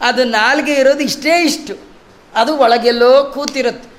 ಅದು 0.00 0.24
ನಾಲ್ಗೆ 0.24 0.72
ಇರೋದು 0.72 1.00
ಇಷ್ಟೇ 1.00 1.42
ಇಷ್ಟು. 1.42 1.74
ಅದು 2.34 2.58
ಒಳಗೆಲ್ಲೋ 2.58 3.24
ಕೂತಿರುತ್ತೆ. 3.24 3.90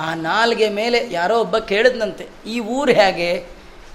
ಆ 0.00 0.14
ನಾಲ್ಗೆ 0.14 0.68
ಮೇಲೆ 0.68 1.08
ಯಾರೋ 1.10 1.40
ಒಬ್ಬ 1.40 1.58
ಕೇಳಿದ್ನಂತೆ. 1.58 2.26
ಈ 2.46 2.60
ಊರು 2.60 2.92
ಹೇಗೆ, 2.92 3.44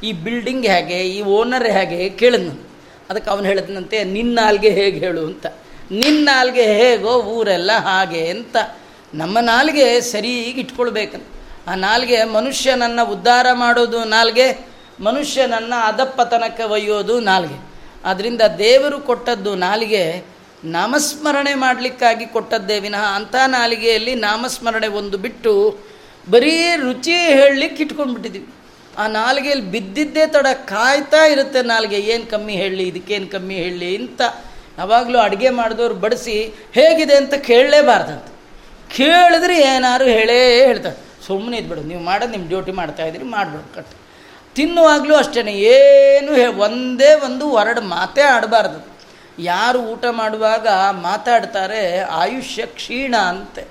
ಈ 0.04 0.12
ಬಿಲ್ಡಿಂಗ್ 0.12 0.66
ಹೇಗೆ, 0.66 0.98
ಈ 0.98 1.22
ಓನರ್ 1.22 1.72
ಹೇಗೆ 1.72 2.10
ಕೇಳಿದ್ನು. 2.10 2.72
ಅದಕ್ಕೆ 3.10 3.32
ಅವನು 3.32 3.44
ಹೇಳಿದ್ನಂತೆ 3.44 4.04
ನಿನ್ನ 4.04 4.40
ನಾಲ್ಗೆ 4.44 4.70
ಹೇಗೆ 4.70 5.00
ಹೇಳು 5.00 5.26
ಅಂತ. 5.26 5.46
ನಿನ್ನ 5.92 6.26
ನಾಲ್ಗೆ 6.26 6.64
ಹೇಗೋ 6.64 7.14
ಊರೆಲ್ಲ 7.14 7.72
ಹಾಗೆ 7.72 8.28
ಅಂತ. 8.28 8.58
ನಮ್ಮ 9.14 9.40
ನಾಲ್ಗೆ 9.40 10.02
ಸರಿಯಾಗಿ 10.02 10.60
ಇಟ್ಕೊಳ್ಬೇಕಂತ. 10.62 11.24
ಆ 11.68 11.76
ನಾಲ್ಗೆ 11.76 12.24
ಮನುಷ್ಯನನ್ನು 12.24 13.06
ಉದ್ಧಾರ 13.06 13.48
ಮಾಡೋದು 13.54 14.04
ನಾಲ್ಗೆ. 14.04 14.71
ಮನುಷ್ಯನನ್ನು 15.06 15.78
ಅದಪ್ಪತನಕ್ಕೆ 15.90 16.66
ಒಯ್ಯೋದು 16.76 17.16
ನಾಲ್ಗೆ. 17.30 17.58
ಆದ್ದರಿಂದ 18.10 18.44
ದೇವರು 18.66 18.98
ಕೊಟ್ಟದ್ದು 19.10 19.52
ನಾಲಿಗೆ 19.68 20.04
ನಾಮಸ್ಮರಣೆ 20.78 21.54
ಮಾಡಲಿಕ್ಕಾಗಿ 21.66 22.26
ಕೊಟ್ಟದ್ದೇ 22.26 22.80
ವಿನಃ 22.80 23.04
ಅಂಥ 23.18 23.36
ನಾಲಿಗೆಯಲ್ಲಿ 23.58 24.14
ನಾಮಸ್ಮರಣೆ 24.28 24.90
ಒಂದು 25.02 25.18
ಬಿಟ್ಟು 25.26 25.54
ಬರೀ 26.32 26.56
ರುಚಿ 26.76 27.16
ಹೇಳಲಿಕ್ಕೆ 27.38 27.82
ಇಟ್ಕೊಂಡ್ಬಿಟ್ಟಿದ್ವಿ. 27.84 28.44
ಆ 29.02 29.04
ನಾಲಿಗೆಯಲ್ಲಿ 29.20 29.66
ಬಿದ್ದಿದ್ದೇ 29.76 30.26
ತಡ 30.28 30.48
ಕಾಯ್ತಾ 30.74 31.22
ಇರುತ್ತೆ 31.34 31.62
ನಾಲಿಗೆ, 31.62 32.00
ಏನು 32.14 32.26
ಕಮ್ಮಿ 32.34 32.56
ಹೇಳಲಿ 32.62 32.86
ಇದಕ್ಕೇನು 32.92 33.28
ಕಮ್ಮಿ 33.28 33.56
ಹೇಳಲಿ 33.64 33.90
ಅಂತ 34.02 34.22
ಯಾವಾಗಲೂ 34.78 35.18
ಅಡುಗೆ 35.20 35.50
ಮಾಡಿದವ್ರು 35.60 35.96
ಬಡಿಸಿ 36.04 36.36
ಹೇಗಿದೆ 36.78 37.16
ಅಂತ 37.22 37.36
ಕೇಳಲೇಬಾರ್ದಂತ. 37.50 38.28
ಕೇಳಿದ್ರೆ 38.98 39.56
ಏನಾದ್ರು 39.74 40.08
ಹೇಳೇ 40.18 40.38
ಹೇಳ್ತಾರೆ. 40.68 40.98
ಸುಮ್ಮನೆ 41.28 41.58
ಇದ್ಬಿಡು 41.58 41.82
ನೀವು 41.92 42.04
ಮಾಡೋದು 42.10 42.32
ನಿಮ್ಮ 42.32 42.46
ಡ್ಯೂಟಿ 42.54 42.72
ಮಾಡ್ತಾಯಿದ್ರಿ 42.82 43.26
ಮಾಡ್ಬಿಡು, 43.36 43.68
ಕಟ್. 43.76 43.94
ತಿನ್ನುವಾಗಲೂ 44.56 45.16
ಅಷ್ಟೇ 45.16 45.52
ಏನು 45.52 46.58
ಒಂದೇ 46.60 47.14
ಒಂದು 47.14 47.50
ಹೊರಡು 47.50 47.82
ಮಾತೇ 47.82 48.22
ಆಡಬಾರ್ದು. 48.22 48.92
ಯಾರು 49.40 49.80
ಊಟ 49.80 50.06
ಮಾಡುವಾಗ 50.12 50.68
ಮಾತಾಡ್ತಾರೆ, 50.92 52.00
ಆಯುಷ್ಯ 52.02 52.66
ಕ್ಷೀಣ 52.66 53.16
ಅಂತೆ. 53.16 53.66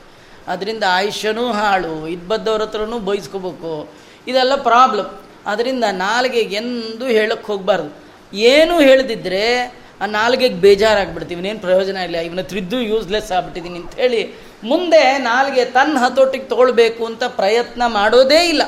ಅದರಿಂದ 0.49 0.85
ಆಯುಷ್ಯನೂ 0.89 1.53
ಹಾಳು, 1.53 2.09
ಇದು 2.09 2.29
ಬದ್ದವ್ರ 2.29 2.63
ಹತ್ರನೂ 2.63 2.99
ಬೈಸ್ಕೋಬೇಕು. 2.99 3.89
ಇದೆಲ್ಲ 4.27 4.57
ಪ್ರಾಬ್ಲಮ್. 4.57 5.21
ಅದರಿಂದ 5.47 5.85
ನಾಲ್ಗೆ 5.91 6.41
ಎಂದು 6.41 7.07
ಹೇಳಕ್ಕೆ 7.07 7.47
ಹೋಗಬಾರ್ದು. 7.47 8.11
ಏನು 8.37 8.81
ಹೇಳದಿದ್ದರೆ 8.81 9.81
ಆ 10.01 10.07
ನಾಲ್ಗೆಗೆ 10.07 10.55
ಬೇಜಾರಾಗ್ಬಿಡ್ತೀವಿ 10.55 11.41
ಇವನೇನು 11.41 11.61
ಪ್ರಯೋಜನ 11.61 11.97
ಇಲ್ಲ. 11.97 12.17
ಇವನ 12.17 12.41
ತ್ರಿದ್ದು 12.41 12.81
ಯೂಸ್ಲೆಸ್ 12.81 13.33
ಆಗ್ಬಿಟ್ಟಿದ್ದೀನಿ 13.33 13.81
ಹೇಳಿ 13.97 14.35
ಮುಂದೆ 14.65 15.19
ನಾಲ್ಗೆ 15.19 15.65
ತನ್ನ 15.65 15.99
ಹತೋಟಿಗೆ 15.99 16.45
ತೊಗೊಳ್ಬೇಕು 16.45 17.07
ಅಂತ 17.07 17.25
ಪ್ರಯತ್ನ 17.25 17.83
ಮಾಡೋದೇ 17.87 18.49
ಇಲ್ಲ. 18.49 18.63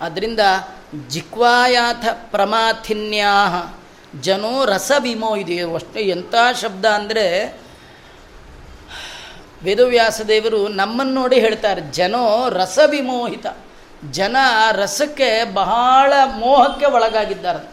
ಅದರಿಂದ 0.00 0.40
ಜಿಕ್ವಾಯಾಥ 1.08 2.04
ಪ್ರಮಾಥಿನ್ಯಾ 2.12 3.66
ಜನೋ 4.20 4.64
ರಸವಿಮೋ 4.64 5.36
ಇದೆ. 5.36 5.74
ಅಷ್ಟೇ 5.74 6.00
ಎಂಥ 6.00 6.34
ಶಬ್ದ 6.60 6.84
ಅಂದರೆ 6.84 7.56
ವೇದವ್ಯಾಸದೇವರು 9.64 10.68
ನಮ್ಮನ್ನು 10.68 11.14
ನೋಡಿ 11.14 11.40
ಹೇಳ್ತಾರೆ. 11.40 11.80
ಜನೋ 11.80 12.48
ರಸವಿಮೋಹಿತ. 12.48 13.46
ಜನ 14.10 14.36
ರಸಕ್ಕೆ 14.72 15.54
ಬಹಳ 15.54 16.12
ಮೋಹಕ್ಕೆ 16.38 16.86
ಒಳಗಾಗಿದ್ದಾರೆ. 16.86 17.70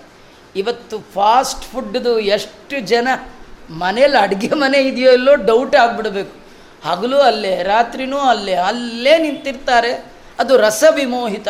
ಇವತ್ತು 0.55 0.99
ಫಾಸ್ಟ್ 1.13 1.65
ಫುಡ್ದು 1.65 2.19
ಎಷ್ಟು 2.19 2.79
ಜನ 2.79 3.07
ಮನೇಲಿ 3.69 4.17
ಅಡುಗೆ 4.17 4.47
ಮನೆ 4.47 4.77
ಇದೆಯೋ 4.77 5.11
ಇಲ್ಲೋ 5.11 5.35
ಡೌಟ್ 5.35 5.75
ಆಗಿಬಿಡಬೇಕು. 5.75 6.47
ಹಗಲು 6.89 7.17
ಅಲ್ಲೇ, 7.17 7.63
ರಾತ್ರಿನೂ 7.63 8.17
ಅಲ್ಲೇ 8.17 8.53
ಅಲ್ಲೇ 8.53 9.17
ನಿಂತಿರ್ತಾರೆ. 9.17 10.05
ಅದು 10.39 10.57
ರಸವಿಮೋಹಿತ. 10.57 11.47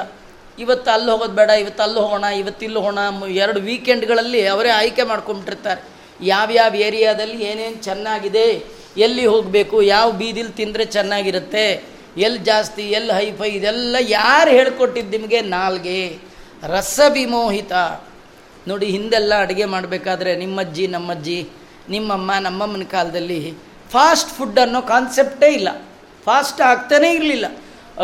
ಇವತ್ತು 0.59 0.91
ಅಲ್ಲಿ 0.91 1.11
ಹೋಗೋದು 1.11 1.33
ಬೇಡ, 1.33 1.49
ಇವತ್ತು 1.49 1.83
ಅಲ್ಲಿ 1.83 1.99
ಹೋಗೋಣ, 1.99 2.23
ಇವತ್ತು 2.23 2.65
ಇಲ್ಲಿ 2.65 2.79
ಹೋಗೋಣ 2.79 2.99
ಎರಡು 3.29 3.59
ವೀಕೆಂಡ್ಗಳಲ್ಲಿ 3.59 4.47
ಅವರೇ 4.47 4.69
ಆಯ್ಕೆ 4.69 5.03
ಮಾಡ್ಕೊಂಬಿಟ್ಟಿರ್ತಾರೆ 5.03 5.81
ಯಾವ್ಯಾವ 6.21 6.75
ಏರಿಯಾದಲ್ಲಿ 6.75 7.43
ಏನೇನು 7.43 7.83
ಚೆನ್ನಾಗಿದೆ, 7.83 8.63
ಎಲ್ಲಿ 8.97 9.25
ಹೋಗಬೇಕು, 9.25 9.81
ಯಾವ 9.81 10.11
ಬೀದಿಲಿ 10.11 10.49
ತಿಂದರೆ 10.49 10.85
ಚೆನ್ನಾಗಿರುತ್ತೆ 10.85 11.83
ಎಲ್ಲಿ 12.17 12.39
ಜಾಸ್ತಿ 12.39 12.81
ಎಲ್ಲಿ 12.81 13.13
ಹೈಫೈ, 13.13 13.49
ಇದೆಲ್ಲ 13.49 13.95
ಯಾರು 13.99 14.51
ಹೇಳ್ಕೊಟ್ಟಿದ್ದು 14.51 15.17
ನಿಮಗೆ? 15.17 15.41
ನಾಲ್ಗೆ. 15.41 16.17
ರಸವಿಮೋಹಿತ. 16.67 17.71
ನೋಡಿ, 18.67 18.85
ಹಿಂದೆಲ್ಲ 18.85 19.33
ಅಡುಗೆ 19.41 19.65
ಮಾಡಬೇಕಾದ್ರೆ 19.65 20.35
ನಿಮ್ಮಜ್ಜಿ, 20.35 20.87
ನಮ್ಮಜ್ಜಿ, 20.87 21.49
ನಿಮ್ಮಮ್ಮ, 21.89 22.31
ನಮ್ಮಮ್ಮನ 22.39 22.83
ಕಾಲದಲ್ಲಿ 22.83 23.53
ಫಾಸ್ಟ್ 23.91 24.29
ಫುಡ್ 24.29 24.59
ಅನ್ನೋ 24.59 24.81
ಕಾನ್ಸೆಪ್ಟೇ 24.81 25.47
ಇಲ್ಲ. 25.47 25.69
ಫಾಸ್ಟ್ 26.25 26.61
ಆಗ್ತಾನೇ 26.61 27.13
ಇರಲಿಲ್ಲ. 27.13 27.45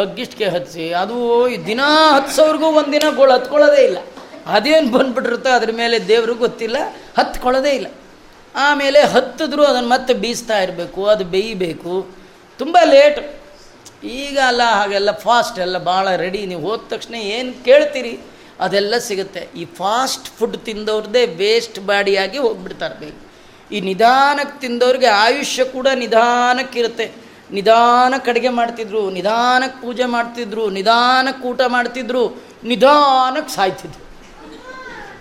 ಅಗ್ಗಿಷ್ಟಿಗೆ 0.01 0.47
ಹಚ್ಚಿ 0.55 0.85
ಅದು 1.03 1.17
ದಿನ 1.65 1.81
ಹತ್ಸೋರ್ಗೂ 2.15 2.67
ಒಂದಿನ 2.81 3.07
ಗೋಳು 3.17 3.33
ಹತ್ಕೊಳ್ಳೋದೇ 3.33 3.81
ಇಲ್ಲ. 3.89 3.99
ಅದೇನು 4.55 4.89
ಬಂದ್ಬಿಟ್ಟಿರುತ್ತೋ 4.97 5.49
ಅದ್ರ 5.49 5.71
ಮೇಲೆ 5.81 5.97
ದೇವ್ರಿಗೂ 6.07 6.39
ಗೊತ್ತಿಲ್ಲ, 6.39 6.77
ಹತ್ಕೊಳ್ಳೋದೇ 7.17 7.71
ಇಲ್ಲ. 7.79 7.87
ಆಮೇಲೆ 8.55 8.99
ಹತ್ತಿದ್ರು 9.13 9.63
ಅದನ್ನು 9.65 9.89
ಮತ್ತೆ 9.89 10.13
ಬೀಸ್ತಾ 10.23 10.57
ಇರಬೇಕು, 10.61 11.01
ಅದು 11.13 11.23
ಬೇಯಬೇಕು. 11.35 11.93
ತುಂಬ 12.59 12.77
ಲೇಟ್. 12.95 13.19
ಈಗ 14.03 14.37
ಅಲ್ಲ, 14.47 14.63
ಹಾಗೆಲ್ಲ 14.79 15.11
ಫಾಸ್ಟ್ 15.25 15.59
ಎಲ್ಲ 15.65 15.77
ಭಾಳ 15.77 16.15
ರೆಡಿ 16.23 16.41
ನೀವು 16.45 16.61
ಹೋದ 16.69 16.81
ತಕ್ಷಣ 16.89 17.15
ಏನು 17.35 17.51
ಕೇಳ್ತೀರಿ? 17.65 18.13
ಅದೆಲ್ಲ 18.59 18.97
ಸಿಗುತ್ತೆ. 19.09 19.41
ಈ 19.55 19.65
ಫಾಸ್ಟ್ 19.79 20.27
ಫುಡ್ 20.37 20.57
ತಿಂದವ್ರದ್ದೇ 20.67 21.25
ವೇಸ್ಟ್ 21.25 21.79
ಬಾಡಿಯಾಗಿ 21.89 22.37
ಹೋಗ್ಬಿಡ್ತಾರೆ 22.37 23.11
ಈ 23.71 23.79
ನಿಧಾನಕ್ಕೆ 23.81 24.57
ತಿಂದವ್ರಿಗೆ 24.59 25.09
ಆಯುಷ್ಯ 25.25 25.63
ಕೂಡ 25.75 25.87
ನಿಧಾನಕ್ಕಿರುತ್ತೆ 26.03 27.05
ನಿಧಾನಕ್ಕೆ 27.53 28.31
ಅಡುಗೆ 28.31 28.49
ಮಾಡ್ತಿದ್ರು 28.49 29.09
ನಿಧಾನಕ್ಕೆ 29.09 29.81
ಪೂಜೆ 29.81 30.05
ಮಾಡ್ತಿದ್ರು 30.05 30.69
ನಿಧಾನಕ್ಕೆ 30.69 31.47
ಊಟ 31.47 31.61
ಮಾಡ್ತಿದ್ರು 31.67 32.43
ನಿಧಾನಕ್ಕೆ 32.63 33.55
ಸಾಯ್ತಿದ್ರು. 33.55 34.01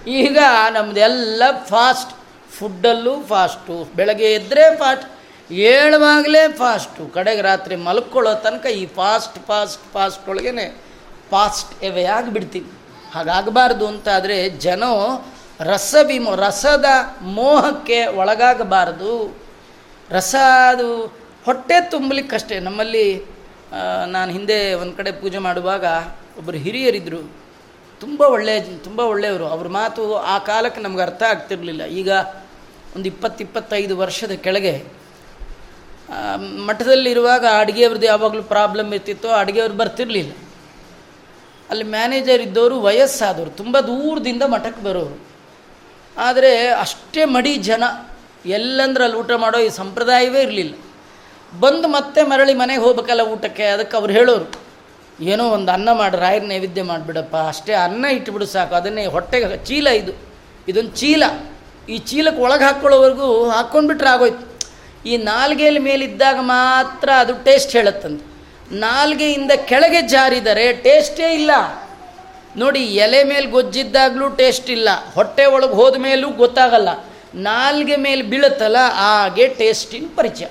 ಈಗ 0.07 0.39
ನಮ್ಮದೆಲ್ಲ 0.71 1.43
ಫಾಸ್ಟ್ 1.69 2.13
ಫುಡ್ಡಲ್ಲೂ 2.59 3.23
ಫಾಸ್ಟು 3.23 3.89
ಬೆಳಗ್ಗೆ 3.97 4.33
ಎದ್ದರೆ 4.33 4.77
ಫಾಸ್ಟ್ 4.77 5.07
ಏಳುವಾಗಲೇ 5.53 6.53
ಫಾಸ್ಟು 6.53 7.15
ಕಡೆಗೆ 7.15 7.43
ರಾತ್ರಿ 7.43 7.77
ಮಲ್ಕೊಳ್ಳೋ 7.77 8.35
ತನಕ 8.35 8.67
ಈ 8.67 8.87
ಫಾಸ್ಟ್ 8.87 9.39
ಫಾಸ್ಟ್ 9.47 9.83
ಫಾಸ್ಟ್ 9.93 10.29
ಒಳಗೇ 10.29 10.81
ಫಾಸ್ಟ್ 11.31 11.85
ಎವೆ 11.85 12.05
ಆಗಿಬಿಡ್ತೀವಿ. 12.05 12.71
ಹಾಗಾಗಬಾರ್ದು 13.15 13.87
ಅಂತಾದರೆ 13.87 14.49
ಜನ 14.49 14.83
ರಸವಿಮೋ 15.61 16.35
ರಸದ 16.35 16.85
ಮೋಹಕ್ಕೆ 17.23 18.07
ಒಳಗಾಗಬಾರದು. 18.07 19.39
ರಸ 20.11 20.35
ಅದು 20.69 21.22
ಹೊಟ್ಟೆ 21.45 21.91
ತುಂಬಲಿಕ್ಕಷ್ಟೇ. 21.91 22.59
ನಮ್ಮಲ್ಲಿ 22.59 23.25
ನಾನು 24.07 24.33
ಹಿಂದೆ 24.33 24.75
ಒಂದು 24.75 24.97
ಕಡೆ 24.97 25.13
ಪೂಜೆ 25.13 25.39
ಮಾಡುವಾಗ 25.39 25.85
ಒಬ್ಬರು 26.39 26.57
ಹಿರಿಯರಿದ್ದರು 26.57 27.21
ತುಂಬ 28.01 28.21
ಒಳ್ಳೆಯ 28.21 28.61
ತುಂಬ 28.61 29.01
ಒಳ್ಳೆಯವರು. 29.01 29.47
ಅವ್ರ 29.47 29.69
ಮಾತು 29.69 30.17
ಆ 30.17 30.39
ಕಾಲಕ್ಕೆ 30.39 30.81
ನಮ್ಗೆ 30.81 31.03
ಅರ್ಥ 31.03 31.23
ಆಗ್ತಿರಲಿಲ್ಲ. 31.23 31.85
ಈಗ 31.85 32.11
ಒಂದು 32.97 33.07
ಇಪ್ಪತ್ತಿಪ್ಪತ್ತೈದು 33.07 33.97
ವರ್ಷದ 33.97 34.31
ಕೆಳಗೆ 34.31 34.85
ಮಠದಲ್ಲಿರುವಾಗ 36.67 37.45
ಅಡುಗೆಯವ್ರದ್ದು 37.59 38.07
ಯಾವಾಗಲೂ 38.07 38.43
ಪ್ರಾಬ್ಲಮ್ 38.43 38.95
ಇರ್ತಿತ್ತೋ, 38.95 39.29
ಅಡುಗೆಯವ್ರು 39.29 39.75
ಬರ್ತಿರಲಿಲ್ಲ. 39.75 40.33
ಅಲ್ಲಿ 41.71 41.85
ಮ್ಯಾನೇಜರ್ 41.85 42.43
ಇದ್ದವರು 42.43 42.81
ವಯಸ್ಸಾದವರು. 42.81 43.51
ತುಂಬ 43.51 43.81
ದೂರದಿಂದ 43.81 44.43
ಮಠಕ್ಕೆ 44.43 44.83
ಬರೋರು. 44.83 45.19
ಆದರೆ 46.17 46.69
ಅಷ್ಟೇ 46.69 47.25
ಮಡಿ 47.25 47.57
ಜನ. 47.57 47.85
ಎಲ್ಲಂದ್ರೆ 48.47 49.05
ಅಲ್ಲಿ 49.05 49.19
ಊಟ 49.19 49.31
ಮಾಡೋ 49.37 49.59
ಈ 49.59 49.69
ಸಂಪ್ರದಾಯವೇ 49.69 50.43
ಇರಲಿಲ್ಲ. 50.43 50.75
ಬಂದು 51.61 51.89
ಮತ್ತೆ 51.89 52.23
ಮರಳಿ 52.23 52.55
ಮನೆಗೆ 52.55 52.81
ಹೋಗ್ಬೇಕಲ್ಲ 52.81 53.21
ಊಟಕ್ಕೆ, 53.21 53.65
ಅದಕ್ಕೆ 53.65 53.97
ಅವ್ರು 53.97 54.13
ಹೇಳೋರು, 54.13 54.63
ಏನೋ 55.21 55.49
ಒಂದು 55.51 55.73
ಅನ್ನ 55.73 55.93
ಮಾಡಿ, 55.93 56.17
ರಾಯರ 56.17 56.43
ನೈವೇದ್ಯ 56.43 56.83
ಮಾಡಿಬಿಡಪ್ಪ, 56.83 57.37
ಅಷ್ಟೇ 57.37 57.73
ಅನ್ನ 57.73 58.05
ಇಟ್ಬಿಡು 58.05 58.47
ಸಾಕು, 58.47 58.75
ಅದನ್ನೇ 58.75 59.07
ಹೊಟ್ಟೆಗೆ 59.07 59.65
ಚೀಲ 59.65 59.87
ಇದು, 59.87 60.13
ಇದೊಂದು 60.69 60.91
ಚೀಲ. 60.91 61.23
ಈ 61.89 61.99
ಚೀಲಕ್ಕೆ 61.99 62.43
ಒಳಗೆ 62.43 62.65
ಹಾಕ್ಕೊಳ್ಳೋವರೆಗೂ 62.65 63.49
ಹಾಕ್ಕೊಂಡ್ಬಿಟ್ರೆ 63.49 64.09
ಆಗೋಯ್ತು. 64.09 64.71
ಈ 65.09 65.17
ನಾಲ್ಗೆಯಲ್ಲಿ 65.17 65.81
ಮೇಲಿದ್ದಾಗ 65.81 66.37
ಮಾತ್ರ 66.41 67.09
ಅದು 67.11 67.45
ಟೇಸ್ಟ್ 67.45 67.73
ಹೇಳುತ್ತಂತೆ. 67.73 68.25
ನಾಲ್ಗೆಯಿಂದ 68.75 69.51
ಕೆಳಗೆ 69.51 70.01
ಜಾರಿದರೆ 70.01 70.73
ಟೇಸ್ಟೇ 70.73 71.35
ಇಲ್ಲ. 71.35 71.51
ನೋಡಿ, 72.57 72.81
ಎಲೆ 72.81 73.25
ಮೇಲೆ 73.25 73.47
ಗೊಜ್ಜಿದ್ದಾಗಲೂ 73.47 74.29
ಟೇಸ್ಟ್ 74.29 74.71
ಇಲ್ಲ, 74.71 74.89
ಹೊಟ್ಟೆ 75.15 75.45
ಒಳಗೆ 75.45 75.73
ಹೋದ 75.73 75.97
ಮೇಲೂ 75.97 76.29
ಗೊತ್ತಾಗಲ್ಲ. 76.29 76.89
ನಾಲ್ಗೆ 77.35 77.97
ಮೇಲೆ 77.97 78.23
ಬೀಳುತ್ತಲ್ಲ, 78.23 78.77
ಹಾಗೆ 78.77 79.49
ಟೇಸ್ಟಿನ 79.49 80.07
ಪರಿಚಯ. 80.17 80.47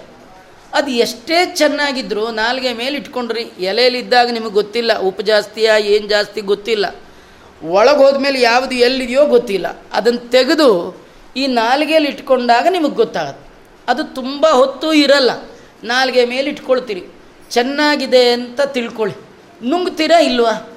ಅದು 0.74 0.92
ಎಷ್ಟೇ 0.92 1.54
ಚೆನ್ನಾಗಿದ್ದರೂ 1.56 2.32
ನಾಲ್ಗೆ 2.32 2.74
ಮೇಲೆ 2.74 2.98
ಇಟ್ಕೊಂಡ್ರಿ. 2.98 3.42
ಎಲೆಯಲ್ಲಿದ್ದಾಗ 3.42 4.30
ನಿಮಗೆ 4.30 4.52
ಗೊತ್ತಿಲ್ಲ, 4.52 5.00
ಉಪ್ಪು 5.00 5.24
ಜಾಸ್ತಿಯಾ, 5.24 5.78
ಏನು 5.78 6.08
ಜಾಸ್ತಿ 6.08 6.42
ಗೊತ್ತಿಲ್ಲ. 6.42 6.96
ಒಳಗೆ 7.64 7.98
ಹೋದ್ಮೇಲೆ 7.98 8.42
ಯಾವುದು 8.42 8.76
ಎಲ್ಲಿದೆಯೋ 8.76 9.26
ಗೊತ್ತಿಲ್ಲ. 9.26 9.82
ಅದನ್ನು 9.94 10.30
ತೆಗೆದು 10.30 10.98
ಈ 11.38 11.48
ನಾಲ್ಗೆಯಲ್ಲಿ 11.48 12.10
ಇಟ್ಕೊಂಡಾಗ 12.10 12.68
ನಿಮಗೆ 12.70 12.96
ಗೊತ್ತಾಗುತ್ತೆ. 12.96 13.52
ಅದು 13.88 14.04
ತುಂಬ 14.04 14.48
ಹೊತ್ತು 14.52 14.94
ಇರಲ್ಲ. 14.94 15.32
ನಾಲ್ಗೆ 15.84 16.26
ಮೇಲೆ 16.26 16.50
ಇಟ್ಕೊಳ್ತೀರಿ. 16.50 17.04
ಚೆನ್ನಾಗಿದೆ 17.50 18.30
ಅಂತ 18.30 18.62
ತಿಳ್ಕೊಳ್ಳಿ. 18.62 19.16
ನುಂಗ್ತೀರಾ 19.70 20.20
ಇಲ್ವಾ? 20.20 20.70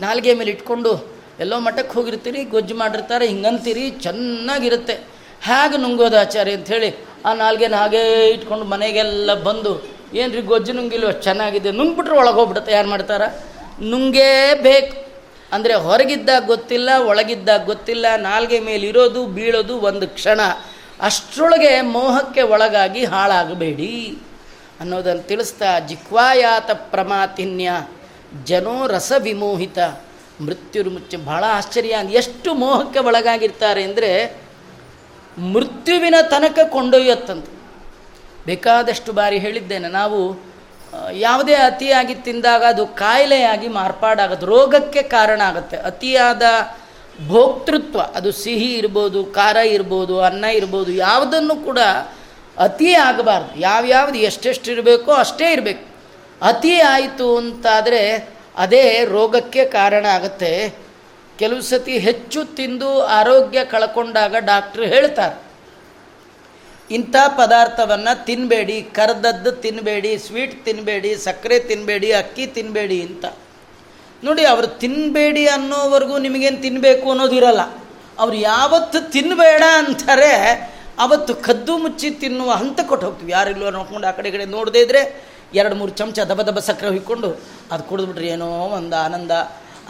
ನಾಲ್ಗೆ 0.00 0.34
ಮೇಲೆ 0.34 0.50
ಇಟ್ಕೊಂಡು 0.50 1.20
ಎಲ್ಲೋ 1.40 1.60
ಮಠಕ್ಕೆ 1.60 1.94
ಹೋಗಿರ್ತೀರಿ, 1.94 2.44
ಗೊಜ್ಜು 2.44 2.74
ಮಾಡಿರ್ತಾರೆ, 2.74 3.26
ಹಿಂಗಂತೀರಿ, 3.26 3.90
ಚೆನ್ನಾಗಿರುತ್ತೆ. 3.90 5.09
ಹೇಗೆ 5.48 5.76
ನುಂಗೋದು 5.76 6.16
ಆಚಾರ್ಯ 6.20 6.52
ಅಂಥೇಳಿ 6.52 6.90
ಆ 7.26 7.32
ನಾಲ್ಗೆನ 7.34 7.74
ಹಾಗೇ 7.74 8.02
ಇಟ್ಕೊಂಡು 8.34 8.64
ಮನೆಗೆಲ್ಲ 8.64 9.34
ಬಂದು 9.34 9.72
ಏನು 10.14 10.42
ಗೊಜ್ಜು 10.46 10.72
ನುಂಗಿಲ್ವ? 10.72 11.10
ಚೆನ್ನಾಗಿದೆ. 11.26 11.70
ನುಂಗ್ಬಿಟ್ರೆ 11.70 12.16
ಒಳಗೆ 12.16 12.34
ಹೋಗ್ಬಿಡುತ್ತೆ 12.34 12.72
ಯಾರು 12.72 12.88
ಮಾಡ್ತಾರ? 12.88 13.22
ನುಂಗೇ 13.90 14.54
ಬೇಕು 14.54 14.96
ಅಂದರೆ 15.52 15.74
ಹೊರಗಿದ್ದಾಗ 15.74 16.42
ಗೊತ್ತಿಲ್ಲ, 16.46 16.90
ಒಳಗಿದ್ದಾಗ 17.06 17.64
ಗೊತ್ತಿಲ್ಲ, 17.64 18.06
ನಾಲ್ಗೆ 18.16 18.58
ಮೇಲೆ 18.58 18.84
ಇರೋದು 18.86 19.26
ಬೀಳೋದು 19.26 19.74
ಒಂದು 19.80 20.08
ಕ್ಷಣ. 20.08 20.40
ಅಷ್ಟರೊಳಗೆ 21.00 21.80
ಮೋಹಕ್ಕೆ 21.80 22.42
ಒಳಗಾಗಿ 22.42 23.04
ಹಾಳಾಗಬೇಡಿ 23.04 24.18
ಅನ್ನೋದನ್ನು 24.80 25.22
ತಿಳಿಸ್ತಾ, 25.22 25.78
ಜಿಕ್ವಾಯಾತ 25.78 26.70
ಪ್ರಮಾತಿನ್ಯ, 26.92 27.70
ಜನೋ 28.44 28.86
ರಸ 28.86 29.12
ವಿಮೋಹಿತ 29.18 29.78
ಮೃತ್ಯುರು 30.46 30.90
ಮುಚ್ಚ 30.90 31.14
ಬಹಳ 31.14 31.44
ಆಶ್ಚರ್ಯ. 31.52 31.96
ಎಷ್ಟು 32.12 32.50
ಮೋಹಕ್ಕೆ 32.54 32.98
ಒಳಗಾಗಿರ್ತಾರೆ 32.98 33.82
ಅಂದರೆ 33.82 34.10
ಮೃತ್ಯುವಿನ 35.52 36.16
ತನಕ 36.30 36.58
ಕೊಂಡೊಯ್ಯತ್ತಂತೆ. 36.74 37.52
ಬೇಕಾದಷ್ಟು 38.46 39.10
ಬಾರಿ 39.18 39.38
ಹೇಳಿದ್ದೇನೆ, 39.38 39.88
ನಾವು 40.00 40.20
ಯಾವುದೇ 41.26 41.54
ಅತಿಯಾಗಿ 41.54 42.14
ತಿಂದಾಗ 42.26 42.62
ಅದು 42.68 42.84
ಕಾಯಿಲೆಯಾಗಿ 42.86 43.68
ಮಾರ್ಪಾಡಾಗುತ್ತೆ 43.68 44.46
ರೋಗಕ್ಕೆ 44.46 45.02
ಕಾರಣ 45.16 45.40
ಆಗುತ್ತೆ. 45.50 45.76
ಅತಿಯಾದ 45.90 46.42
ಭೋಕ್ತೃತ್ವ, 47.28 48.00
ಅದು 48.18 48.30
ಸಿಹಿ 48.32 48.70
ಇರ್ಬೋದು, 48.74 49.20
ಖಾರ 49.24 49.56
ಇರ್ಬೋದು, 49.76 50.14
ಅನ್ನ 50.20 50.44
ಇರ್ಬೋದು, 50.60 50.90
ಯಾವುದನ್ನು 51.06 51.56
ಕೂಡ 51.68 51.78
ಅತಿ 52.58 52.90
ಆಗಬಾರ್ದು. 53.08 53.52
ಯಾವ್ಯಾವ್ದು 53.60 54.18
ಎಷ್ಟೆಷ್ಟು 54.30 54.68
ಇರಬೇಕೋ 54.72 55.12
ಅಷ್ಟೇ 55.24 55.48
ಇರಬೇಕು. 55.52 55.84
ಅತಿ 56.42 56.74
ಆಯಿತು 56.94 57.28
ಅಂತಾದರೆ 57.36 58.02
ಅದೇ 58.56 58.84
ರೋಗಕ್ಕೆ 59.04 59.64
ಕಾರಣ 59.64 60.06
ಆಗುತ್ತೆ. 60.14 60.52
ಕೆಲವು 61.40 61.60
ಸತಿ 61.60 61.98
ಹೆಚ್ಚು 61.98 62.40
ತಿಂದು 62.56 62.88
ಆರೋಗ್ಯ 63.18 63.60
ಕಳ್ಕೊಂಡಾಗ 63.64 64.34
ಡಾಕ್ಟ್ರು 64.38 64.84
ಹೇಳ್ತಾರೆ. 64.84 65.36
ಇಂಥ 66.94 67.16
ಪದಾರ್ಥವನ್ನು 67.36 68.12
ತಿನ್ನಬೇಡಿ 68.24 68.76
ಕರ್ದದ್ದು 68.82 69.50
ತಿನ್ನಬೇಡಿ 69.52 70.18
ಸ್ವೀಟ್ 70.18 70.64
ತಿನ್ನಬೇಡಿ 70.64 71.10
ಸಕ್ಕರೆ 71.16 71.58
ತಿನ್ನಬೇಡಿ 71.58 72.12
ಅಕ್ಕಿ 72.12 72.46
ತಿನ್ನಬೇಡಿ 72.46 72.98
ಅಂತ. 73.02 73.24
ನೋಡಿ, 74.24 74.44
ಅವರು 74.44 74.66
ತಿನ್ನಬೇಡಿ 74.66 75.44
ಅನ್ನೋವರೆಗೂ 75.48 76.18
ನಿಮಗೇನು 76.18 76.60
ತಿನ್ನಬೇಕು 76.62 77.10
ಅನ್ನೋದಿರಲ್ಲ. 77.10 77.62
ಅವ್ರು 78.18 78.36
ಯಾವತ್ತು 78.36 79.10
ತಿನ್ನಬೇಡ 79.12 79.62
ಅಂತಾರೆ, 79.78 80.32
ಅವತ್ತು 80.98 81.34
ಕದ್ದು 81.34 81.78
ಮುಚ್ಚಿ 81.78 82.10
ತಿನ್ನುವ 82.10 82.50
ಹಂತ 82.50 82.80
ಕೊಟ್ಟು 82.80 83.06
ಹೋಗ್ತೀವಿ. 83.06 83.32
ಯಾರಿಲ್ಲ 83.32 83.70
ನೋಡ್ಕೊಂಡು 83.70 84.06
ಆ 84.08 84.10
ಕಡೆ 84.10 84.30
ಕಡೆ 84.30 84.44
ನೋಡದೇ 84.44 84.80
ಇದ್ರೆ 84.80 85.02
ಎರಡು 85.54 85.74
ಮೂರು 85.74 85.92
ಚಮಚ 85.92 86.18
ದಬ 86.30 86.42
ದಬ 86.42 86.58
ಸಕ್ಕರೆ 86.58 86.88
ಹುಯ್ಕೊಂಡು 86.88 87.28
ಅದು 87.72 87.82
ಕುಡಿದ್ಬಿಟ್ರೆ 87.82 88.28
ಏನೋ 88.28 88.48
ಒಂದು 88.78 88.96
ಆನಂದ. 88.96 89.30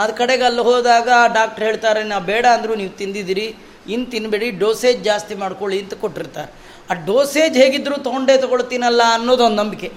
ಅದು 0.01 0.13
ಕಡೆಗೆ 0.21 0.45
ಅಲ್ಲಿ 0.49 0.63
ಹೋದಾಗ 0.69 1.09
ಡಾಕ್ಟ್ರ್ 1.39 1.65
ಹೇಳ್ತಾರೆ, 1.69 2.03
ನಾ 2.11 2.19
ಬೇಡ 2.31 2.45
ಅಂದರೂ 2.57 2.73
ನೀವು 2.81 2.93
ತಿಂದಿದ್ದೀರಿ 3.01 3.47
ಇನ್ನು 3.93 4.07
ತಿನ್ನಬೇಡಿ 4.15 4.49
ಡೋಸೇಜ್ 4.63 5.01
ಜಾಸ್ತಿ 5.09 5.35
ಮಾಡ್ಕೊಳ್ಳಿ 5.43 5.79
ಅಂತ 5.83 5.95
ಕೊಟ್ಟಿರ್ತಾರೆ. 6.05 6.51
ಆ 6.91 6.95
ಡೋಸೇಜ್ 7.09 7.57
ಹೇಗಿದ್ದರೂ 7.63 7.97
ತೊಗೊಂಡೇ 8.07 8.37
ತೊಗೊಳ್ತೀನಲ್ಲ 8.45 9.03
ಅನ್ನೋದೊಂದು 9.17 9.59
ನಂಬಿಕೆ. 9.63 9.89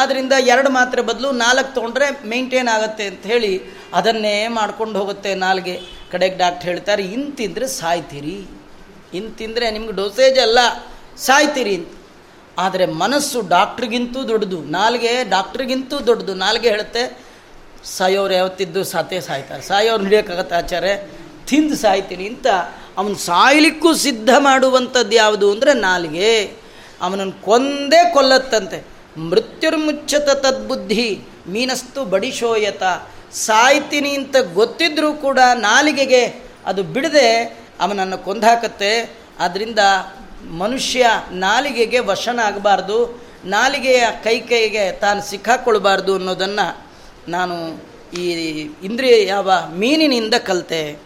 ಆದ್ದರಿಂದ 0.00 0.34
ಎರಡು 0.52 0.70
ಮಾತ್ರೆ 0.76 1.02
ಬದಲು 1.10 1.28
ನಾಲ್ಕು 1.44 1.70
ತೊಗೊಂಡ್ರೆ 1.76 2.06
ಮೇಂಟೈನ್ 2.32 2.70
ಆಗುತ್ತೆ 2.76 3.04
ಅಂತ 3.10 3.24
ಹೇಳಿ 3.32 3.52
ಅದನ್ನೇ 3.98 4.34
ಮಾಡ್ಕೊಂಡು 4.58 4.96
ಹೋಗುತ್ತೆ 5.00 5.30
ನಾಲ್ಗೆ. 5.46 5.76
ಕಡೆಗೆ 6.12 6.36
ಡಾಕ್ಟ್ರ್ 6.42 6.68
ಹೇಳ್ತಾರೆ 6.70 7.02
ಇನ್ನು 7.14 7.30
ತಿಂದರೆ 7.40 7.66
ಸಾಯ್ತೀರಿ 7.80 8.38
ಇನ್ನು 9.16 9.30
ತಿಂದರೆ 9.40 9.66
ನಿಮ್ಗೆ 9.76 9.94
ಡೋಸೇಜ್ 10.00 10.38
ಅಲ್ಲ, 10.46 10.58
ಸಾಯ್ತೀರಿ 11.26 11.74
ಅಂತ. 11.80 11.92
ಆದರೆ 12.64 12.84
ಮನಸ್ಸು 13.02 13.38
ಡಾಕ್ಟ್ರಿಗಿಂತೂ 13.54 14.20
ದೊಡ್ಡದು. 14.32 14.58
ನಾಲ್ಗೆ 14.78 15.12
ಡಾಕ್ಟ್ರಿಗಿಂತೂ 15.34 15.96
ದೊಡ್ಡದು. 16.08 16.34
ನಾಲ್ಗೆ 16.44 16.68
ಹೇಳುತ್ತೆ 16.72 17.02
ಸಾಯೋರು 17.84 18.34
ಯಾವತ್ತಿದ್ದು 18.34 18.84
ಸಾತೇ 18.84 19.20
ಸಾಯ್ತಾರೆ 19.20 19.62
ಸಾಯೋರು 19.62 20.02
ಹಿಡಿಯೋಕ್ಕಾಗತ್ತೆ 20.02 20.56
ಆಚಾರ್ಯ. 20.56 20.88
ತಿಂದು 21.46 21.76
ಸಾಯ್ತೀನಿ 21.76 22.26
ಅಂತ 22.26 22.46
ಅವನು 22.96 23.14
ಸಾಯ್ಲಿಕ್ಕೂ 23.14 23.94
ಸಿದ್ಧ 23.94 24.30
ಮಾಡುವಂಥದ್ದು 24.38 25.16
ಯಾವುದು 25.16 25.52
ಅಂದರೆ 25.52 25.72
ನಾಲಿಗೆ. 25.72 26.44
ಅವನನ್ನು 27.00 27.42
ಕೊಂದೇ 27.42 28.10
ಕೊಲ್ಲತ್ತಂತೆ. 28.12 28.86
ಮೃತ್ಯುರ್ಮುಚ್ಚತ 29.20 30.28
ತದ್ಬುದ್ಧಿ 30.28 31.20
ಮೀನಸ್ತು 31.46 32.04
ಬಡಿಶೋಯತ. 32.04 32.82
ಸಾಯ್ತೀನಿ 33.32 34.10
ಅಂತ 34.10 34.36
ಗೊತ್ತಿದ್ರೂ 34.54 35.12
ಕೂಡ 35.12 35.38
ನಾಲಿಗೆಗೆ 35.54 36.26
ಅದು 36.66 36.82
ಬಿಡದೆ 36.82 37.58
ಅವನನ್ನು 37.80 38.18
ಕೊಂದಾಕತ್ತೆ. 38.18 39.16
ಆದ್ದರಿಂದ 39.40 39.78
ಮನುಷ್ಯ 40.58 41.06
ನಾಲಿಗೆಗೆ 41.32 41.98
ವಶನ 41.98 42.40
ಆಗಬಾರ್ದು 42.40 43.26
ನಾಲಿಗೆಯ 43.44 44.04
ಕೈ 44.24 44.40
ಕೈಗೆ 44.40 44.92
ತಾನು 44.92 45.22
ಸಿಕ್ಕಾಕೊಳ್ಬಾರ್ದು 45.22 46.14
ಅನ್ನೋದನ್ನು 46.14 46.85
ನಾನು 47.28 47.56
ಈ 48.14 48.24
ಇಂದ್ರಿಯ 48.82 49.26
ಯಾವ 49.26 49.50
ಮೀನಿನಿಂದ 49.72 50.34
ಕಲಿತೆ. 50.34 50.98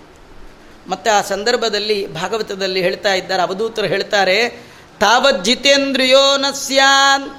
ಮತ್ತು 0.89 1.17
ಆ 1.17 1.21
ಸಂದರ್ಭದಲ್ಲಿ, 1.21 2.13
ಭಾಗವತದಲ್ಲಿ 2.13 2.83
ಹೇಳ್ತಾ 2.83 3.15
ಇದ್ದಾರೆ, 3.15 3.43
ಅವಧೂತರು 3.43 3.87
ಹೇಳ್ತಾರೆ, 3.87 4.49
ತಾವತ್ 5.01 5.45
ಜಿತೇಂದ್ರಿಯೋ 5.45 6.37
ನ 6.37 6.45
ಸ್ಯಾನ್ 6.53 7.31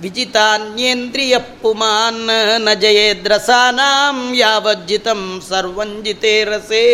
ವಿಜಿತಾನ್ಯೇಂದ್ರಿಯ 0.00 1.38
ಪುಮಾನ್ನ 1.38 2.72
ಜಯೇದ್ರಸಾನಾಂ 2.74 4.34
ಯಾವಜ್ಜಿತಂ 4.36 5.42
ಸರ್ವಂಜಿತೇ 5.48 6.44
ರಸೇ 6.44 6.86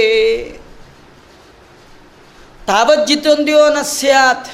ತಾವಜ್ಜಿತೊಂದ್ಯೋ 2.67 3.69
ನ 3.69 3.83
ಸ್ಯಾತ್ 3.83 4.49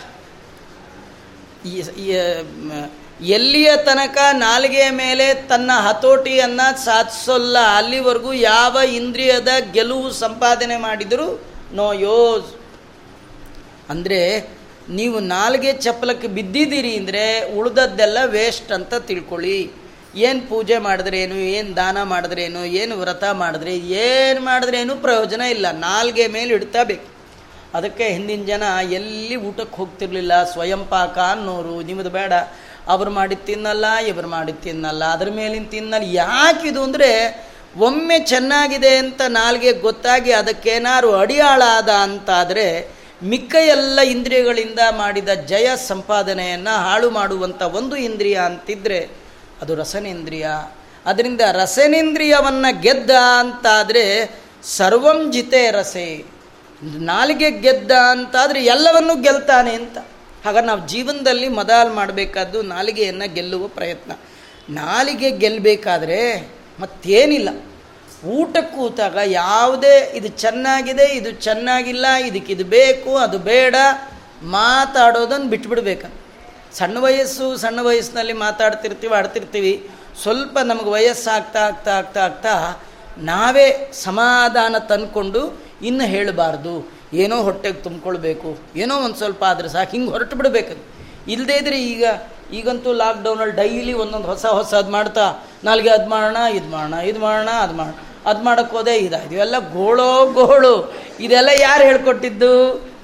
ಎಲ್ಲಿಯ 3.35 3.71
ತನಕ 3.87 4.19
ನಾಲಿಗೆಯ 4.33 4.89
ಮೇಲೆ 4.91 5.27
ತನ್ನ 5.35 5.71
ಹತೋಟಿಯನ್ನು 5.87 6.67
ಸಾಧಿಸೋಲ್ಲ, 6.85 7.57
ಅಲ್ಲಿವರೆಗೂ 7.79 8.33
ಯಾವ 8.33 8.77
ಇಂದ್ರಿಯದ 9.01 9.49
ಗೆಲುವು 9.73 10.11
ಸಂಪಾದನೆ 10.11 10.77
ಮಾಡಿದರೂ 10.77 11.27
ನೋ 11.79 11.89
ಯೋಸ್ 11.93 12.51
ಅಂದರೆ 13.91 14.21
ನೀವು 14.99 15.19
ನಾಲ್ಗೆ 15.35 15.73
ಚಪ್ಪಲಕ್ಕೆ 15.85 16.29
ಬಿದ್ದಿದ್ದೀರಿ 16.37 16.93
ಅಂದರೆ 16.97 17.25
ಉಳಿದದ್ದೆಲ್ಲ 17.59 18.19
ವೇಸ್ಟ್ 18.37 18.71
ಅಂತ 18.73 18.95
ತಿಳ್ಕೊಳ್ಳಿ. 19.09 19.59
ಏನು 20.27 20.41
ಪೂಜೆ 20.51 20.79
ಮಾಡಿದ್ರೇನು, 20.79 21.35
ಏನು 21.35 21.71
ದಾನ 21.77 22.03
ಮಾಡಿದ್ರೇನು, 22.03 22.61
ಏನು 22.65 22.95
ವ್ರತ 22.97 23.25
ಮಾಡಿದ್ರೆ, 23.43 23.73
ಏನು 23.79 24.41
ಮಾಡಿದ್ರೇನು 24.41 24.97
ಪ್ರಯೋಜನ 24.97 25.43
ಇಲ್ಲ. 25.55 25.67
ನಾಲ್ಗೆ 25.73 26.27
ಮೇಲೆ 26.37 26.55
ಇಡ್ತಾ 26.55 26.83
ಬೇಕು. 26.83 27.07
ಅದಕ್ಕೆ 27.75 28.05
ಹಿಂದಿನ 28.15 28.43
ಜನ 28.45 28.63
ಎಲ್ಲಿ 28.99 29.37
ಊಟಕ್ಕೆ 29.49 29.77
ಹೋಗ್ತಿರ್ಲಿಲ್ಲ 29.77 30.33
ಸ್ವಯಂ 30.53 30.85
ಪಾಕ 30.95 31.19
ಅನ್ನೋರು 31.35 31.83
ನಿಮ್ಮದು 31.89 32.11
ಬೇಡ. 32.11 32.33
ಅವ್ರು 32.93 33.11
ಮಾಡಿ 33.19 33.37
ತಿನ್ನಲ್ಲ, 33.49 33.87
ಇವ್ರು 34.11 34.29
ಮಾಡಿ 34.37 34.53
ತಿನ್ನಲ್ಲ. 34.67 35.03
ಅದ್ರ 35.15 35.29
ಮೇಲಿನ 35.39 35.67
ತಿನ್ನಲ್ಲ 35.75 36.07
ಯಾಕಿದು 36.23 36.81
ಅಂದರೆ 36.87 37.11
ಒಮ್ಮೆ 37.87 38.19
ಚೆನ್ನಾಗಿದೆ 38.33 38.93
ಅಂತ 39.03 39.21
ನಾಲ್ಗೆ 39.41 39.73
ಗೊತ್ತಾಗಿ 39.87 40.31
ಅದಕ್ಕೇನಾರು 40.33 41.11
ಅಡಿಯಾಳಾದ 41.23 41.91
ಅಂತಾದರೆ 42.07 42.67
ಮಿಕ್ಕ 43.31 43.55
ಎಲ್ಲ 43.75 43.99
ಇಂದ್ರಿಯಗಳಿಂದ 44.15 44.81
ಮಾಡಿದ 45.01 45.31
ಜಯ 45.51 45.69
ಸಂಪಾದನೆಯನ್ನು 45.91 46.75
ಹಾಳು 46.87 47.09
ಮಾಡುವಂಥ 47.11 47.63
ಒಂದು 47.79 47.97
ಇಂದ್ರಿಯ 48.09 48.37
ಅಂತಿದ್ರೆ 48.49 49.01
ಅದು 49.63 49.73
ರಸನೇಂದ್ರಿಯ. 49.83 50.49
ಅದರಿಂದ 51.07 51.43
ರಸನೇಂದ್ರಿಯವನ್ನು 51.63 52.71
ಗೆದ್ದ 52.87 53.13
ಅಂತಾದರೆ 53.41 54.05
ಸರ್ವಂ 54.77 55.19
ಜಿತೆ 55.33 55.63
ರಸೆ. 55.71 56.09
ನಾಲಿಗೆ 57.11 57.51
ಗೆದ್ದ 57.65 57.93
ಅಂತಾದರೆ 58.15 58.61
ಎಲ್ಲವನ್ನೂ 58.75 59.15
ಗೆಲ್ತಾನೆ 59.27 59.73
ಅಂತ. 59.81 59.99
ಹಾಗಾಗಿ 60.45 60.67
ನಾವು 60.67 60.89
ಜೀವನದಲ್ಲಿ 60.89 61.49
ಮದಾಲ್ 61.49 61.95
ಮಾಡಬೇಕಾದ್ದು 61.95 62.63
ನಾಲಿಗೆಯನ್ನು 62.63 63.35
ಗೆಲ್ಲುವ 63.35 63.69
ಪ್ರಯತ್ನ. 63.69 64.13
ನಾಲಿಗೆ 64.71 65.31
ಗೆಲ್ಲಬೇಕಾದ್ರೆ 65.31 66.49
ಮತ್ತೇನಿಲ್ಲ. 66.81 67.49
ಊಟ 68.25 68.57
ಕೂತಾಗ 68.61 69.17
ಯಾವುದೇ 69.27 70.13
ಇದು 70.15 70.29
ಚೆನ್ನಾಗಿದೆ, 70.29 71.05
ಇದು 71.05 71.31
ಚೆನ್ನಾಗಿಲ್ಲ, 71.31 72.07
ಇದಕ್ಕೆ 72.15 72.53
ಇದು 72.53 72.65
ಬೇಕು, 72.65 73.17
ಅದು 73.17 73.39
ಬೇಡ 73.39 73.75
ಮಾತಾಡೋದನ್ನು 74.43 75.47
ಬಿಟ್ಬಿಡ್ಬೇಕು. 75.47 76.09
ಸಣ್ಣ 76.75 76.99
ವಯಸ್ಸು 76.99 77.57
ಸಣ್ಣ 77.57 77.81
ವಯಸ್ಸಿನಲ್ಲಿ 77.81 78.33
ಮಾತಾಡ್ತಿರ್ತೀವಿ, 78.33 79.15
ಆಡ್ತಿರ್ತೀವಿ. 79.15 79.91
ಸ್ವಲ್ಪ 80.23 80.59
ನಮಗೆ 80.59 80.91
ವಯಸ್ಸಾಗ್ತಾ 80.91 81.61
ಆಗ್ತಾ 81.61 81.91
ಆಗ್ತಾ 81.91 82.25
ಆಗ್ತಾ 82.25 82.83
ನಾವೇ 83.19 83.91
ಸಮಾಧಾನ 83.93 84.79
ತಂದ್ಕೊಂಡು 84.79 85.63
ಇನ್ನು 85.83 86.05
ಹೇಳಬಾರ್ದು. 86.05 86.98
ಏನೋ 87.13 87.43
ಹೊಟ್ಟೆಗೆ 87.43 87.77
ತುಂಬಿಕೊಳ್ಬೇಕು, 87.77 88.59
ಏನೋ 88.77 88.97
ಒಂದು 88.97 89.17
ಸ್ವಲ್ಪ 89.17 89.45
ಆದರೆ 89.45 89.69
ಸಾಕು, 89.69 89.91
ಹಿಂಗೆ 89.91 90.11
ಹೊರಟು 90.11 90.37
ಬಿಡಬೇಕು 90.37 90.75
ಇಲ್ಲದೇ 91.29 91.53
ಇದ್ರೆ 91.53 91.83
ಈಗ, 91.83 92.05
ಈಗಂತೂ 92.53 92.93
ಲಾಕ್ಡೌನಲ್ಲಿ 92.93 93.57
ಡೈಲಿ 93.57 93.93
ಒಂದೊಂದು 93.93 94.27
ಹೊಸ 94.27 94.47
ಹೊಸ 94.47 94.75
ಅದು 94.75 94.91
ಮಾಡ್ತಾ, 94.91 95.47
ನಾಲ್ಗೆ 95.65 95.91
ಅದು 95.91 96.11
ಮಾಡೋಣ, 96.11 96.37
ಇದು 96.55 96.69
ಮಾಡೋಣ 96.71 96.95
ಇದು 97.01 97.21
ಮಾಡೋಣ, 97.21 97.49
ಅದು 97.49 97.75
ಮಾಡೋಣ. 97.75 97.95
ಅದು 98.27 98.45
ಮಾಡೋಕ್ಕೆ 98.45 98.77
ಹೋದೆ 98.77 98.97
ಇದಾಯ್ತು. 98.97 99.35
ಇವೆಲ್ಲ 99.35 99.59
ಗೋಳೋ 99.59 100.27
ಗೋಳು. 100.27 100.95
ಇದೆಲ್ಲ 101.21 101.49
ಯಾರು 101.61 101.85
ಹೇಳ್ಕೊಟ್ಟಿದ್ದು? 101.85 102.53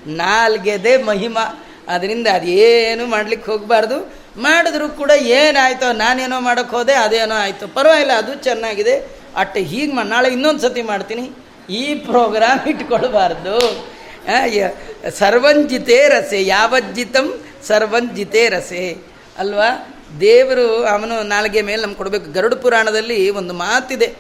ನಾಲ್ಗೆದೆ 0.06 1.02
ಮಹಿಮ. 1.02 1.38
ಅದರಿಂದ 1.88 2.26
ಅದೇನು 2.34 3.06
ಮಾಡ್ಲಿಕ್ಕೆ 3.06 3.52
ಹೋಗಬಾರ್ದು. 3.52 4.12
ಮಾಡಿದ್ರು 4.36 4.88
ಕೂಡ 4.88 5.10
ಏನಾಯ್ತೋ, 5.10 5.92
ನಾನೇನೋ 5.92 6.40
ಮಾಡೋಕ್ಕೆ 6.40 6.76
ಹೋದೆ, 6.76 6.92
ಅದೇನೋ 6.92 7.34
ಆಯಿತು. 7.34 7.74
ಪರವಾಗಿಲ್ಲ, 7.74 8.12
ಅದು 8.12 8.34
ಚೆನ್ನಾಗಿದೆ. 8.34 9.06
ಅಟ್ಟೆ 9.36 9.60
ಹೀಗೆ 9.60 9.92
ನಾಳೆ 9.92 10.28
ಇನ್ನೊಂದು 10.28 10.60
ಸತಿ 10.60 10.82
ಮಾಡ್ತೀನಿ. 10.82 11.30
ಈ 11.70 11.94
ಪ್ರೋಗ್ರಾಮ್ 11.94 12.68
ಇಟ್ಕೊಳ್ಬಾರ್ದು. 12.68 13.58
ಸರ್ವಂಜಿತೇ 15.10 16.08
ರಸೆ, 16.08 16.44
ಯಾವಜ್ಜಿತಂ 16.44 17.40
ಸರ್ವಂಜಿತೇ 17.62 18.48
ರಸೆ. 18.48 18.98
ಅಲ್ವಾ? 19.38 19.94
ದೇವರು 20.20 20.84
ಅವನು 20.84 21.22
ನಾಲ್ಗೆ 21.22 21.62
ಮೇಲೆ 21.62 21.82
ನಮ್ಗೆ 21.82 21.96
ಕೊಡಬೇಕು. 21.96 22.32
ಗರುಡ 22.32 22.54
ಪುರಾಣದಲ್ಲಿ 22.54 23.30
ಒಂದು 23.30 23.54
ಮಾತಿದೆ. 23.54 24.14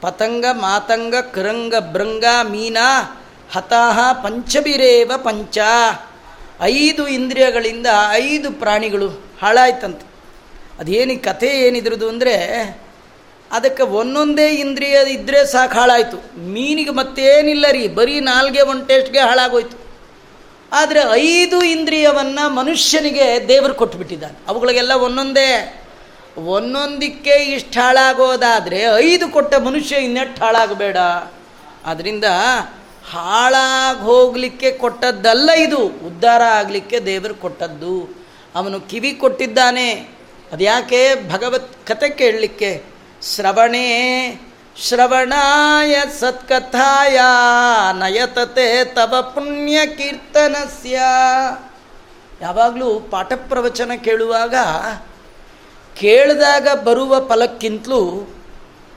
ಪತಂಗ 0.00 0.44
ಮಾತಂಗ 0.52 1.14
ಕರಂಗ 1.14 1.74
ಭೃಂಗ 1.92 2.24
ಮೀನಾ 2.42 3.20
ಹತಾಹ 3.52 4.12
ಪಂಚಬಿರೇವ 4.12 5.12
ಪಂಚ. 5.16 5.58
ಐದು 6.62 7.08
ಇಂದ್ರಿಯಗಳಿಂದ 7.08 7.86
ಐದು 8.10 8.52
ಪ್ರಾಣಿಗಳು 8.52 9.08
ಹಾಳಾಯ್ತಂತೆ. 9.42 10.06
ಅದೇನು 10.78 11.22
ಕಥೆ 11.22 11.46
ಏನಿದ್ರದು 11.46 12.08
ಅಂದರೆ 12.08 12.34
ಅದಕ್ಕೆ 13.52 13.82
ಒಂದೊಂದೇ 13.82 14.48
ಇಂದ್ರಿಯ 14.48 14.98
ಇದ್ದರೆ 15.08 15.46
ಸಾಕು 15.46 15.74
ಹಾಳಾಯಿತು. 15.74 16.16
ಮೀನಿಗೆ 16.40 16.90
ಮತ್ತೇನಿಲ್ಲ 16.90 17.66
ರೀ, 17.70 17.88
ಬರೀ 17.88 18.20
ನಾಲ್ಗೆ 18.20 18.60
ಒಂದು 18.62 18.86
ಟೇಸ್ಟ್ಗೆ 18.86 19.18
ಹಾಳಾಗೋಯ್ತು. 19.18 19.88
ಆದರೆ 20.72 21.00
ಐದು 21.12 21.62
ಇಂದ್ರಿಯವನ್ನು 21.62 22.54
ಮನುಷ್ಯನಿಗೆ 22.54 23.48
ದೇವರು 23.48 23.74
ಕೊಟ್ಟುಬಿಟ್ಟಿದ್ದಾನೆ 23.74 24.38
ಅವುಗಳಿಗೆಲ್ಲ 24.48 24.92
ಒಂದೊಂದೇ. 24.92 25.82
ಒಂದೊಂದಕ್ಕೆ 26.44 27.30
ಇಷ್ಟು 27.30 27.80
ಹಾಳಾಗೋದಾದರೆ 27.80 28.82
ಐದು 28.96 29.28
ಕೊಟ್ಟ 29.28 29.54
ಮನುಷ್ಯ 29.54 29.96
ಇನ್ನೆಟ್ಟು 29.96 30.44
ಹಾಳಾಗಬೇಡ. 30.44 30.96
ಅದರಿಂದ 31.84 32.24
ಹಾಳಾಗಿ 33.10 34.00
ಹೋಗಲಿಕ್ಕೆ 34.00 34.70
ಕೊಟ್ಟದ್ದಲ್ಲ 34.70 35.50
ಇದು. 35.50 35.78
ಉದ್ಧಾರ 35.78 36.42
ಆಗಲಿಕ್ಕೆ 36.42 37.00
ದೇವರು 37.00 37.34
ಕೊಟ್ಟದ್ದು. 37.34 38.26
ಅವನು 38.54 38.80
ಕಿವಿ 38.80 39.12
ಕೊಟ್ಟಿದ್ದಾನೆ. 39.12 39.92
ಅದ್ಯಾಕೆ 40.52 41.30
ಭಗವತ್ 41.30 41.86
ಕತೆ 41.86 42.10
ಕೇಳಲಿಕ್ಕೆ? 42.10 42.97
ಶ್ರವಣೇ 43.22 43.88
ಶ್ರವಣಾಯ 44.86 45.94
ಸತ್ಕಥಾಯ 46.20 47.18
ನಯತತೆ 47.98 48.84
ತವ 48.84 49.14
ಪುಣ್ಯ 49.34 49.78
ಕೀರ್ತನಸ್ಯ. 49.86 50.96
ಯಾವಾಗಲೂ 52.40 52.88
ಪಾಠ 53.00 53.32
ಪ್ರವಚನ 53.32 53.92
ಕೇಳುವಾಗ 54.04 54.54
ಕೇಳಿದಾಗ 56.00 56.68
ಬರುವ 56.84 57.14
ಫಲಕ್ಕಿಂತಲೂ 57.28 58.02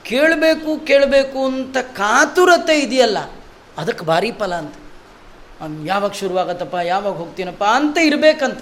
ಕೇಳಬೇಕು 0.05 0.71
ಕೇಳಬೇಕು 0.85 1.39
ಅಂತ 1.45 1.77
ಕಾತುರತೆ 1.77 2.75
ಇದೆಯಲ್ಲ, 2.79 3.19
ಅದಕ್ಕೆ 3.77 4.05
ಭಾರಿ 4.05 4.31
ಫಲ 4.31 4.53
ಅಂತ. 4.53 4.75
ಯಾವಾಗ 5.85 6.11
ಶುರುವಾಗತ್ತಪ್ಪ, 6.11 6.75
ಯಾವಾಗ 6.83 7.13
ಹೋಗ್ತೀನಪ್ಪ 7.13 7.63
ಅಂತ 7.63 7.97
ಇರಬೇಕಂತ. 7.97 8.61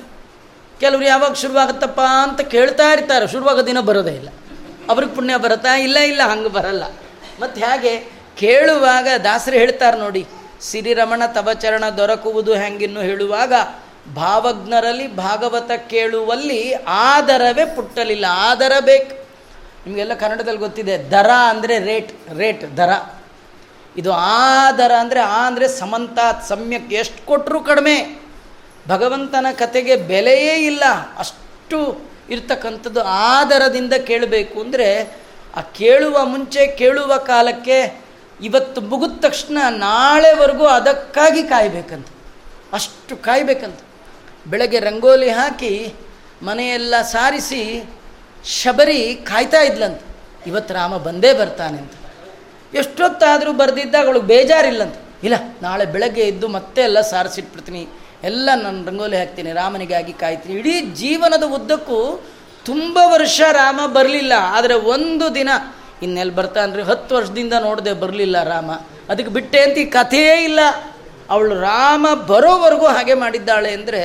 ಕೆಲವರು 0.79 1.05
ಯಾವಾಗ 1.05 1.33
ಶುರುವಾಗತ್ತಪ್ಪ 1.33 2.01
ಅಂತ 2.23 2.41
ಕೇಳ್ತಾ 2.41 2.87
ಇರ್ತಾರೆ, 2.91 3.27
ಶುರುವಾಗ 3.27 3.59
ದಿನ 3.59 3.79
ಬರೋದೇ 3.79 4.11
ಇಲ್ಲ. 4.11 4.29
ಅವ್ರಿಗೆ 4.89 5.13
ಪುಣ್ಯ 5.15 5.37
ಬರುತ್ತಾ? 5.37 5.73
ಇಲ್ಲ 5.77 5.97
ಇಲ್ಲ, 6.11 6.21
ಹಂಗೆ 6.31 6.49
ಬರಲ್ಲ. 6.49 6.83
ಮತ್ತು 7.41 7.57
ಹೇಗೆ? 7.61 7.93
ಕೇಳುವಾಗ 8.39 9.07
ದಾಸರು 9.23 9.55
ಹೇಳ್ತಾರೆ 9.55 9.97
ನೋಡಿ, 9.97 10.23
ಸಿರಿರಮಣ 10.61 11.21
ತವಚರಣ 11.33 11.85
ದೊರಕುವುದು 11.97 12.53
ಹೆಂಗಿನ್ನು 12.53 13.01
ಹೇಳುವಾಗ, 13.01 13.53
ಭಾವಜ್ಞರಲ್ಲಿ 14.15 15.07
ಭಾಗವತ 15.15 15.71
ಕೇಳುವಲ್ಲಿ 15.89 16.61
ಆದರವೇ 17.05 17.65
ಪುಟ್ಟಲಿಲ್ಲ, 17.75 18.25
ಆದರ 18.29 18.73
ಬೇಕು. 18.79 19.13
ನಿಮಗೆಲ್ಲ 19.85 20.13
ಕನ್ನಡದಲ್ಲಿ 20.13 20.59
ಗೊತ್ತಿದೆ, 20.59 20.95
ದರ 21.11 21.29
ಅಂದರೆ 21.49 21.75
ರೇಟ್ 21.79 22.11
ರೇಟ್, 22.37 22.65
ದರ. 22.77 22.91
ಇದು 23.97 24.11
ಆದರ 24.13 24.91
ಅಂದರೆ 24.99 25.19
ಆ 25.19 25.39
ಅಂದರೆ 25.47 25.67
ಸಮಂತ, 25.67 26.19
ಸಮ್ಯಕ್ 26.47 26.91
ಎಷ್ಟು 26.93 27.21
ಕೊಟ್ಟರು 27.25 27.59
ಕಡಿಮೆ. 27.59 27.97
ಭಗವಂತನ 28.87 29.47
ಕತೆಗೆ 29.57 29.95
ಬೆಲೆಯೇ 30.11 30.55
ಇಲ್ಲ, 30.65 30.83
ಅಷ್ಟು 31.17 31.79
ಇರ್ತಕ್ಕಂಥದ್ದು 32.31 33.01
ಆದರದಿಂದ 33.31 33.93
ಕೇಳಬೇಕು 34.09 34.57
ಅಂದರೆ 34.61 34.87
ಆ 35.57 35.61
ಕೇಳುವ 35.79 36.17
ಮುಂಚೆ 36.25 36.63
ಕೇಳುವ 36.81 37.11
ಕಾಲಕ್ಕೆ 37.31 37.77
ಇವತ್ತು 38.47 38.79
ಮುಗಿದ 38.81 39.15
ತಕ್ಷಣ 39.21 39.57
ನಾಳೆವರೆಗೂ 39.77 40.65
ಅದಕ್ಕಾಗಿ 40.77 41.41
ಕಾಯಬೇಕಂತ. 41.43 42.07
ಅಷ್ಟು 42.73 43.13
ಕಾಯಬೇಕಂತ. 43.27 43.79
ಬೆಳಗ್ಗೆ 44.47 44.79
ರಂಗೋಲಿ 44.79 45.29
ಹಾಕಿ 45.39 45.71
ಮನೆಯೆಲ್ಲ 46.43 46.95
ಸಾರಿಸಿ 47.13 47.61
ಶಬರಿ 48.59 48.99
ಕಾಯ್ತಾ 49.29 49.61
ಇದ್ಲಂತ. 49.61 50.01
ಇವತ್ತು 50.47 50.73
ರಾಮ 50.73 50.97
ಬಂದೇ 51.07 51.31
ಬರ್ತಾನೆ 51.33 51.77
ಅಂತ 51.77 51.95
ಎಷ್ಟೊತ್ತಾದರೂ 52.75 53.51
ಬರೆದಿದ್ದಾಗ 53.53 54.05
ಅವಳಿಗೆ 54.05 54.27
ಬೇಜಾರಿಲ್ಲಂತ. 54.33 54.97
ಇಲ್ಲ, 55.23 55.37
ನಾಳೆ 55.61 55.85
ಬೆಳಗ್ಗೆ 55.93 56.23
ಎದ್ದು 56.31 56.47
ಮತ್ತೆ 56.47 56.81
ಎಲ್ಲ 56.81 56.99
ಸಾರಿಸಿಟ್ಬಿಡ್ತೀನಿ. 57.13 57.81
ಎಲ್ಲ 58.23 58.49
ನಾನು 58.63 58.79
ರಂಗೋಲಿ 58.87 59.17
ಹಾಕ್ತೀನಿ 59.17 59.49
ರಾಮನಿಗಾಗಿ 59.59 60.13
ಕಾಯ್ತೀನಿ. 60.21 60.53
ಇಡೀ 60.61 60.75
ಜೀವನದ 61.01 61.45
ಉದ್ದಕ್ಕೂ 61.57 61.99
ತುಂಬ 62.69 62.97
ವರ್ಷ 63.13 63.39
ರಾಮ 63.59 63.79
ಬರಲಿಲ್ಲ, 63.97 64.33
ಆದರೆ 64.57 64.75
ಒಂದು 64.93 65.27
ದಿನ 65.37 65.49
ಇನ್ನೆಲ್ಲಿ 66.05 66.35
ಬರ್ತಾನ್ರಿ 66.39 66.83
ಹತ್ತು 66.89 67.11
ವರ್ಷದಿಂದ 67.17 67.53
ನೋಡದೆ 67.67 67.93
ಬರಲಿಲ್ಲ 68.03 68.37
ರಾಮ. 68.53 68.69
ಅದಕ್ಕೆ 69.11 69.31
ಬಿಟ್ಟೆ 69.37 69.59
ಅಂತ 69.65 69.77
ಈ 69.83 69.85
ಕಥೆಯೇ 69.97 70.35
ಇಲ್ಲ. 70.49 70.59
ಅವಳು 71.33 71.53
ರಾಮ 71.61 72.05
ಬರೋವರೆಗೂ 72.31 72.87
ಹಾಗೆ 72.97 73.15
ಮಾಡಿದ್ದಾಳೆ 73.23 73.71
ಅಂದರೆ 73.77 74.01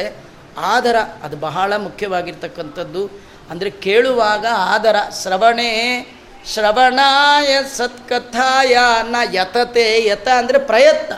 ಆದರ, 0.73 0.97
ಅದು 1.25 1.37
ಬಹಳ 1.45 1.77
ಮುಖ್ಯವಾಗಿರ್ತಕ್ಕಂಥದ್ದು. 1.87 3.05
ಅಂದರೆ 3.51 3.71
ಕೇಳುವಾಗ 3.85 4.47
ಆದರ, 4.75 4.97
ಶ್ರವಣೇ, 5.21 5.71
ಶ್ರವಣಾಯ 6.53 7.51
ಸತ್ಕಥಾಯ 7.77 8.75
ನ 9.13 9.17
ಯತತೆ 9.37 9.87
ಯತ 10.09 10.29
ಅಂದರೆ 10.41 10.59
ಪ್ರಯತ್ನ. 10.71 11.13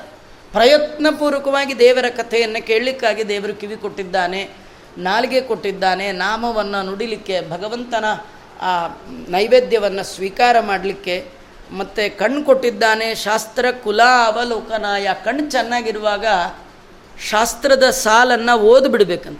ಪ್ರಯತ್ನಪೂರ್ವಕವಾಗಿ 0.53 1.79
ದೇವರ 1.79 2.05
ಕಥೆಯನ್ನು 2.17 2.67
ಕೇಳಲಿಕ್ಕಾಗಿ 2.67 3.29
ದೇವರು 3.29 3.55
ಕಿವಿ 3.55 3.77
ಕೊಟ್ಟಿದ್ದಾನೆ, 3.77 4.49
ನಾಲಿಗೆ 4.99 5.41
ಕೊಟ್ಟಿದ್ದಾನೆ, 5.41 6.13
ನಾಮವನ್ನು 6.13 6.87
ನುಡಿಲಿಕ್ಕೆ, 6.87 7.51
ಭಗವಂತನ 7.51 8.05
ಆ 8.61 8.89
ನೈವೇದ್ಯವನ್ನು 9.29 10.05
ಸ್ವೀಕಾರ 10.05 10.57
ಮಾಡಲಿಕ್ಕೆ, 10.61 11.25
ಮತ್ತು 11.73 12.19
ಕಣ್ಣು 12.19 12.45
ಕೊಟ್ಟಿದ್ದಾನೆ, 12.45 13.15
ಶಾಸ್ತ್ರ 13.15 13.67
ಕುಲ 13.85 14.01
ಅವಲೋಕನಾಯ 14.27 15.09
ಕಣ್ಣು 15.25 15.51
ಚೆನ್ನಾಗಿರುವಾಗ 15.51 16.25
ಶಾಸ್ತ್ರದ 17.31 17.91
ಸಾಲನ್ನು 17.91 18.59
ಓದ್ಬಿಡ್ಬೇಕಂತ 18.59 19.39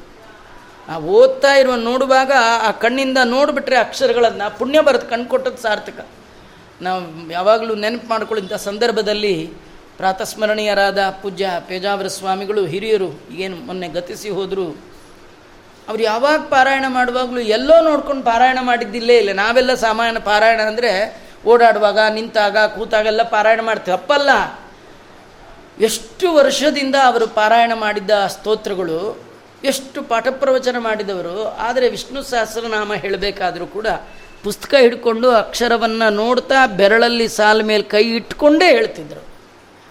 ಆ 0.89 0.99
ಓದ್ತಾ 0.99 1.55
ಇರುವ 1.55 1.75
ನೋಡುವಾಗ 1.75 2.33
ಆ 2.63 2.71
ಕಣ್ಣಿಂದ 2.71 3.19
ನೋಡಿಬಿಟ್ರೆ 3.25 3.77
ಅಕ್ಷರಗಳನ್ನು 3.77 4.59
ಪುಣ್ಯ 4.59 4.81
ಬರುತ್ತೆ 4.81 5.09
ಕಣ್ಣು 5.11 5.27
ಕೊಟ್ಟದ್ದು 5.27 5.63
ಸಾರ್ಥಕ. 5.63 6.07
ನಾವು 6.83 7.33
ಯಾವಾಗಲೂ 7.33 7.75
ನೆನಪು 7.75 8.07
ಮಾಡ್ಕೊಳ್ಳಿಂಥ 8.07 8.53
ಸಂದರ್ಭದಲ್ಲಿ 8.53 9.53
ಪ್ರಾತಸ್ಮರಣೀಯರಾದ 9.97 10.99
ಪೂಜ್ಯ 11.23 11.51
ಪೇಜಾವರ 11.69 12.07
ಸ್ವಾಮಿಗಳು 12.07 12.67
ಹಿರಿಯರು 12.67 13.21
ಏನು 13.33 13.57
ಮೊನ್ನೆ 13.57 13.89
ಗತಿಸಿ 13.89 14.31
ಹೋದರು. 14.31 14.97
ಅವ್ರು 15.89 16.03
ಯಾವಾಗ 16.03 16.41
ಪಾರಾಯಣ 16.41 16.85
ಮಾಡುವಾಗಲೂ 16.89 17.41
ಎಲ್ಲೋ 17.41 17.83
ನೋಡ್ಕೊಂಡು 17.83 18.25
ಪಾರಾಯಣ 18.25 18.59
ಮಾಡಿದ್ದಿಲ್ಲೇ 18.63 19.17
ಇಲ್ಲ. 19.17 19.33
ನಾವೆಲ್ಲ 19.33 19.75
ಸಾಮಾನ್ಯ 19.75 20.21
ಪಾರಾಯಣ 20.21 20.61
ಅಂದರೆ 20.61 21.23
ಓಡಾಡುವಾಗ, 21.47 21.99
ನಿಂತಾಗ, 22.15 22.57
ಕೂತಾಗೆಲ್ಲ 22.57 23.23
ಪಾರಾಯಣ 23.23 23.61
ಮಾಡ್ತೀವಿ. 23.61 23.97
ಅಪ್ಪಲ್ಲ. 23.97 24.59
ಎಷ್ಟು 25.81 26.35
ವರ್ಷದಿಂದ 26.35 26.95
ಅವರು 27.05 27.27
ಪಾರಾಯಣ 27.27 27.73
ಮಾಡಿದ್ದ 27.75 28.11
ಸ್ತೋತ್ರಗಳು, 28.27 29.21
ಎಷ್ಟು 29.65 30.03
ಪಾಠ 30.03 30.29
ಪ್ರವಚನ 30.31 30.77
ಮಾಡಿದವರು, 30.79 31.45
ಆದರೆ 31.45 31.89
ವಿಷ್ಣು 31.89 32.23
ಸಹಸ್ರನಾಮ 32.23 32.95
ಹೇಳಬೇಕಾದರೂ 32.95 33.67
ಕೂಡ 33.67 33.87
ಪುಸ್ತಕ 34.43 34.75
ಹಿಡ್ಕೊಂಡು 34.75 35.31
ಅಕ್ಷರವನ್ನು 35.31 36.11
ನೋಡ್ತಾ 36.11 36.67
ಬೆರಳಲ್ಲಿ 36.67 37.29
ಸಾಲ 37.29 37.63
ಮೇಲೆ 37.63 37.83
ಕೈ 37.83 38.03
ಇಟ್ಕೊಂಡೇ 38.03 38.69
ಹೇಳ್ತಿದ್ರು. 38.69 39.26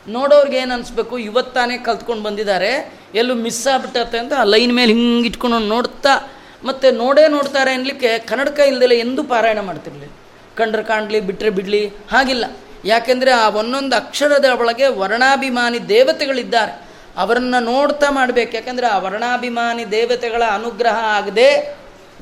ನೋಡೋರ್ಗೆ 0.07 0.57
ಏನು 0.57 0.73
ಅನಿಸ್ಬೇಕು? 0.73 1.17
ಇವತ್ತಾನೇ 1.17 1.77
ಕಲ್ತ್ಕೊಂಡು 1.77 2.23
ಬಂದಿದ್ದಾರೆ. 2.23 2.93
ಎಲ್ಲೂ 3.15 3.35
ಮಿಸ್ 3.35 3.67
ಆಗ್ಬಿಟ್ಟತ್ತೆ 3.67 4.17
ಅಂತ 4.17 4.33
ಆ 4.33 4.43
ಲೈನ್ 4.43 4.75
ಮೇಲೆ 4.75 4.93
ಹಿಂಗೆ 4.93 5.27
ಇಟ್ಕೊಂಡು 5.27 5.59
ನೋಡ್ತಾ, 5.59 6.31
ಮತ್ತು 6.63 6.91
ನೋಡೇ 6.91 7.27
ನೋಡ್ತಾರೆ 7.27 7.71
ಅನ್ನಲಿಕ್ಕೆ 7.71 8.19
ಕನ್ನಡಕ 8.19 8.59
ಇಲ್ದಲೆ 8.59 8.99
ಎಂದೂ 8.99 9.23
ಪಾರಾಯಣ 9.23 9.59
ಮಾಡ್ತಿರಲಿ. 9.59 10.09
ಕಂಡ್ರೆ 10.57 10.83
ಕಾಣಲಿ 10.83 11.19
ಬಿಟ್ಟರೆ 11.19 11.49
ಬಿಡಲಿ, 11.49 11.87
ಹಾಗಿಲ್ಲ. 11.87 12.45
ಯಾಕೆಂದರೆ 12.85 13.31
ಆ 13.31 13.49
ಒಂದೊಂದು 13.49 13.95
ಅಕ್ಷರದ 13.95 14.45
ಒಳಗೆ 14.45 14.87
ವರ್ಣಾಭಿಮಾನಿ 14.87 15.89
ದೇವತೆಗಳಿದ್ದಾರೆ. 15.89 16.73
ಅವರನ್ನು 17.17 17.63
ನೋಡ್ತಾ 17.63 18.09
ಮಾಡಬೇಕು. 18.09 18.55
ಯಾಕೆಂದರೆ 18.55 18.87
ಆ 18.87 18.97
ವರ್ಣಾಭಿಮಾನಿ 18.97 19.91
ದೇವತೆಗಳ 19.91 20.43
ಅನುಗ್ರಹ 20.53 20.97
ಆಗದೆ 21.03 21.77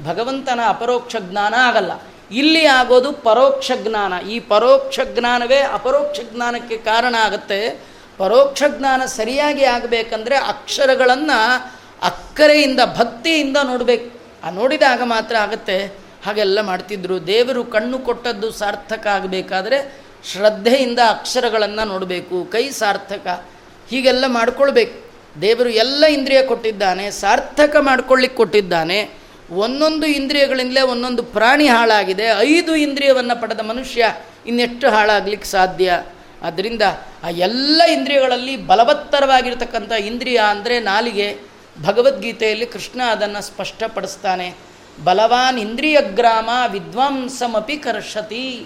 ಭಗವಂತನ 0.06 0.60
ಅಪರೋಕ್ಷ 0.68 1.16
ಜ್ಞಾನ 1.20 1.54
ಆಗಲ್ಲ. 1.54 1.92
ಇಲ್ಲಿ 2.32 2.66
ಆಗೋದು 2.66 3.12
ಪರೋಕ್ಷ 3.12 3.72
ಜ್ಞಾನ. 3.76 4.28
ಈ 4.28 4.40
ಪರೋಕ್ಷ 4.40 5.00
ಜ್ಞಾನವೇ 5.20 5.60
ಅಪರೋಕ್ಷ 5.60 6.20
ಜ್ಞಾನಕ್ಕೆ 6.34 6.78
ಕಾರಣ 6.78 7.16
ಆಗುತ್ತೆ. 7.16 7.82
ಪರೋಕ್ಷ 8.18 8.64
ಜ್ಞಾನ 8.78 9.06
ಸರಿಯಾಗಿ 9.06 9.64
ಆಗಬೇಕಂದ್ರೆ 9.64 10.36
ಅಕ್ಷರಗಳನ್ನು 10.36 11.72
ಅಕ್ಕರೆಯಿಂದ, 12.04 12.80
ಭಕ್ತಿಯಿಂದ 12.98 13.58
ನೋಡಬೇಕು. 13.64 14.20
ಆ 14.44 14.50
ನೋಡಿದಾಗ 14.50 15.02
ಮಾತ್ರ 15.04 15.36
ಆಗುತ್ತೆ. 15.36 15.86
ಹಾಗೆಲ್ಲ 16.26 16.62
ಮಾಡ್ತಿದ್ರು. 16.62 17.28
ದೇವರು 17.28 17.64
ಕಣ್ಣು 17.64 18.00
ಕೊಟ್ಟದ್ದು 18.00 18.52
ಸಾರ್ಥಕ 18.52 19.08
ಆಗಬೇಕಾದ್ರೆ 19.08 20.04
ಶ್ರದ್ಧೆಯಿಂದ 20.32 21.00
ಅಕ್ಷರಗಳನ್ನು 21.10 21.88
ನೋಡಬೇಕು. 21.88 22.46
ಕೈ 22.52 22.70
ಸಾರ್ಥಕ. 22.70 23.46
ಹೀಗೆಲ್ಲ 23.90 24.26
ಮಾಡ್ಕೊಳ್ಬೇಕು. 24.28 25.04
ದೇವರು 25.42 25.70
ಎಲ್ಲ 25.70 26.06
ಇಂದ್ರಿಯ 26.06 26.44
ಕೊಟ್ಟಿದ್ದಾನೆ. 26.44 27.12
ಸಾರ್ಥಕ 27.12 27.76
ಮಾಡ್ಕೊಳ್ಳಿಕ್ಕೆ 27.80 28.38
ಕೊಟ್ಟಿದ್ದಾನೆ. 28.38 29.23
ಒಂದೊಂದು 29.52 30.06
ಇಂದ್ರಿಯಗಳಿಂದಲೇ 30.06 30.82
ಒಂದೊಂದು 30.82 31.24
ಪ್ರಾಣಿ 31.24 31.68
ಹಾಳಾಗಿದೆ. 31.68 32.24
ಐದು 32.40 32.76
ಇಂದ್ರಿಯವನ್ನು 32.76 33.42
ಪಡೆದ 33.42 33.60
ಮನುಷ್ಯ 33.60 34.16
ಇನ್ನೆಷ್ಟು 34.46 34.90
ಹಾಳಾಗ್ಲಿಕ್ಕೆ 34.90 35.48
ಸಾಧ್ಯ? 35.48 36.04
ಆದ್ದರಿಂದ 36.42 36.82
ಆ 37.24 37.30
ಎಲ್ಲ 37.30 37.82
ಇಂದ್ರಿಯಗಳಲ್ಲಿ 37.84 38.58
ಬಲವತ್ತರವಾಗಿರ್ತಕ್ಕಂಥ 38.58 39.92
ಇಂದ್ರಿಯ 39.92 40.42
ಅಂದರೆ 40.50 40.80
ನಾಲಿಗೆ. 40.80 41.38
ಭಗವದ್ಗೀತೆಯಲ್ಲಿ 41.86 42.66
ಕೃಷ್ಣ 42.66 43.02
ಅದನ್ನು 43.02 43.44
ಸ್ಪಷ್ಟಪಡಿಸ್ತಾನೆ. 43.44 44.56
ಬಲವಾನ್ 45.04 45.60
ಇಂದ್ರಿಯ 45.60 46.02
ಗ್ರಾಮ 46.02 46.50
ವಿದ್ವಾಂಸಮಪಿ 46.72 47.78
ಕರ್ಷತಿ. 47.78 48.66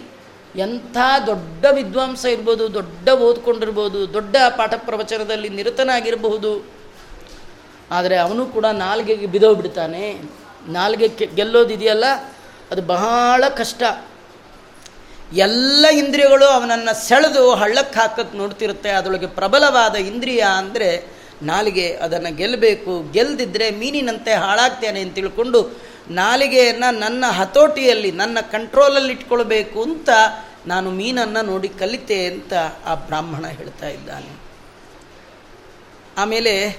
ಎಂಥ 0.56 0.98
ದೊಡ್ಡ 1.26 1.66
ವಿದ್ವಾಂಸ 1.72 2.26
ಇರ್ಬೋದು, 2.26 2.74
ದೊಡ್ಡ 2.74 3.10
ಓದ್ಕೊಂಡಿರ್ಬೋದು, 3.10 4.14
ದೊಡ್ಡ 4.14 4.36
ಪಾಠ 4.58 4.74
ಪ್ರವಚನದಲ್ಲಿ 4.74 5.50
ನಿರತನಾಗಿರಬಹುದು. 5.50 6.78
ಆದರೆ 7.92 8.18
ಅವನು 8.18 8.46
ಕೂಡ 8.46 8.66
ನಾಲ್ಗೆಗೆ 8.66 9.26
ಬಿದ್ದೋಗ್ಬಿಡ್ತಾನೆ 9.26 10.22
ನಾಲ್ಗೆ 10.68 11.08
ಗೆಲ್ಲೋದಿದೆಯಲ್ಲ 11.36 12.06
ಅದು 12.72 12.82
ಬಹಳ 12.82 13.44
ಕಷ್ಟ. 13.58 13.84
ಎಲ್ಲ 15.34 15.86
ಇಂದ್ರಿಯಗಳು 15.88 16.46
ಅವನನ್ನು 16.46 17.08
ಸೆಳೆದು 17.08 17.56
ಹಳ್ಳಕ್ಕೆ 17.56 18.00
ಹಾಕಕ್ಕೆ 18.00 18.38
ನೋಡ್ತಿರುತ್ತೆ. 18.38 18.90
ಅದರೊಳಗೆ 18.90 19.28
ಪ್ರಬಲವಾದ 19.28 19.96
ಇಂದ್ರಿಯ 19.96 20.46
ಅಂದರೆ 20.56 20.90
ನಾಲಿಗೆ 21.42 21.94
ಅದನ್ನು 21.96 22.36
ಗೆಲ್ಲಬೇಕು 22.36 23.12
ಗೆಲ್ದಿದ್ರೆ 23.12 23.72
ಮೀನಿನಂತೆ 23.72 24.34
ಹಾಳಾಗ್ತೇನೆ 24.34 25.02
ಅಂತ 25.02 25.16
ತಿಳ್ಕೊಂಡು 25.16 25.80
ನಾಲಿಗೆಯನ್ನು 26.10 27.00
ನನ್ನ 27.00 27.26
ಹತೋಟಿಯಲ್ಲಿ, 27.30 28.12
ನನ್ನ 28.12 28.38
ಕಂಟ್ರೋಲಲ್ಲಿ 28.52 29.14
ಇಟ್ಕೊಳ್ಬೇಕು 29.14 29.84
ಅಂತ 29.84 30.10
ನಾನು 30.68 30.92
ಮೀನನ್ನು 30.92 31.42
ನೋಡಿ 31.46 31.68
ಕಲಿತೆ 31.68 32.26
ಅಂತ 32.26 32.54
ಆ 32.86 32.96
ಬ್ರಾಹ್ಮಣ 32.96 33.46
ಹೇಳ್ತಾ 33.48 33.88
ಇದ್ದಾನೆ. 33.88 34.32
ಆಮೇಲೆ 36.18 36.78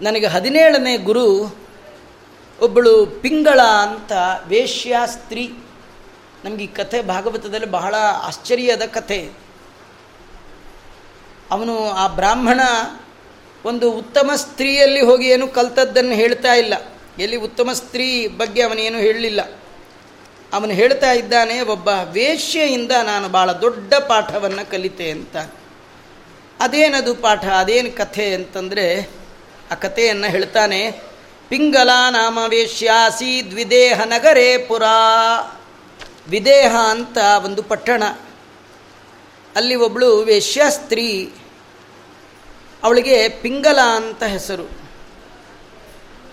ನನಗೆ 0.00 0.26
ಹದಿನೇಳನೇ 0.26 0.96
ಗುರು 0.96 1.26
ಒಬ್ಬಳು 2.60 3.06
ಪಿಂಗಳ 3.06 3.60
ಅಂತ 3.60 4.12
ವೇಶ್ಯ 4.46 4.96
ಸ್ತ್ರೀ. 5.06 5.54
ನಮಗೆ 6.44 6.64
ಈ 6.64 6.66
ಕಥೆ 6.66 7.02
ಭಾಗವತದಲ್ಲಿ 7.02 7.66
ಬಹಳ 7.66 7.94
ಆಶ್ಚರ್ಯದ 8.22 8.82
ಕಥೆ. 8.82 9.30
ಅವನು 11.50 11.90
ಆ 11.90 12.06
ಬ್ರಾಹ್ಮಣ 12.06 12.60
ಒಂದು 13.64 13.92
ಉತ್ತಮ 13.92 14.30
ಸ್ತ್ರೀಯಲ್ಲಿ 14.34 15.00
ಹೋಗಿ 15.00 15.28
ಏನು 15.28 15.48
ಕಲ್ತದ್ದನ್ನು 15.48 16.12
ಹೇಳ್ತಾ 16.12 16.54
ಇಲ್ಲ. 16.54 16.74
ಎಲ್ಲಿ 17.18 17.36
ಉತ್ತಮ 17.36 17.72
ಸ್ತ್ರೀ 17.72 18.26
ಬಗ್ಗೆ 18.26 18.62
ಅವನೇನು 18.62 18.98
ಹೇಳಲಿಲ್ಲ. 18.98 19.58
ಅವನು 20.52 20.72
ಹೇಳ್ತಾ 20.72 21.12
ಇದ್ದಾನೆ, 21.12 21.60
ಒಬ್ಬ 21.60 21.88
ವೇಶ್ಯೆಯಿಂದ 21.88 22.90
ನಾನು 23.02 23.28
ಭಾಳ 23.28 23.52
ದೊಡ್ಡ 23.52 23.94
ಪಾಠವನ್ನು 23.94 24.70
ಕಲಿತೆ 24.70 25.10
ಅಂತ. 25.10 25.36
ಅದೇನದು 26.60 27.14
ಪಾಠ? 27.14 27.44
ಅದೇನು 27.44 27.96
ಕಥೆ? 27.96 28.34
ಅಂತಂದರೆ 28.34 29.10
ಆ 29.70 29.74
ಕಥೆಯನ್ನು 29.74 30.26
ಹೇಳ್ತಾನೆ 30.26 31.08
ಪಿಂಗಲ 31.48 31.90
ನಾಮ 32.10 32.38
ವೇಶ್ಯಾಸಿ 32.48 33.50
ದ್ವಿದೇಹ 33.50 34.00
ನಗರೇ 34.04 34.58
ಪುರಾ. 34.58 35.60
ವಿದೇಹ 36.28 36.74
ಅಂತ 36.90 37.18
ಒಂದು 37.44 37.62
ಪಟ್ಟಣ. 37.62 38.02
ಅಲ್ಲಿ 39.56 39.74
ಒಬ್ಬಳು 39.74 40.18
ವೇಶ್ಯ 40.18 40.62
ಸ್ತ್ರೀ 40.68 41.32
ಅವಳಿಗೆ 42.82 43.28
ಪಿಂಗಲ 43.28 43.80
ಅಂತ 43.80 44.22
ಹೆಸರು. 44.22 44.70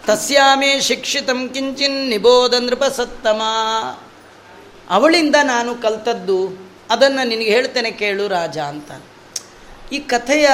ತಸ್ಯಾಮೇ 0.07 0.81
ಶಿಕ್ಷಿತಂ 0.81 1.49
ಕಿಂಚಿನ್ 1.49 2.09
ನಿಬೋಧ 2.09 2.53
ನೃಪಸತ್ತಮ. 2.53 3.41
ಅವಳಿಂದ 4.89 5.35
ನಾನು 5.43 5.75
ಕಲ್ತದ್ದು, 5.75 6.71
ಅದನ್ನು 6.89 7.27
ನಿನಗೆ 7.27 7.49
ಹೇಳ್ತೇನೆ 7.49 7.91
ಕೇಳು 7.91 8.27
ರಾಜ 8.27 8.57
ಅಂತ. 8.57 8.91
ಈ 9.91 9.99
ಕಥೆಯ 9.99 10.49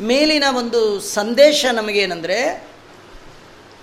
ಮೇಲಿನ 0.00 0.44
ಒಂದು 0.56 1.00
ಸಂದೇಶ 1.00 1.64
ನಮಗೇನೆಂದರೆ 1.72 2.69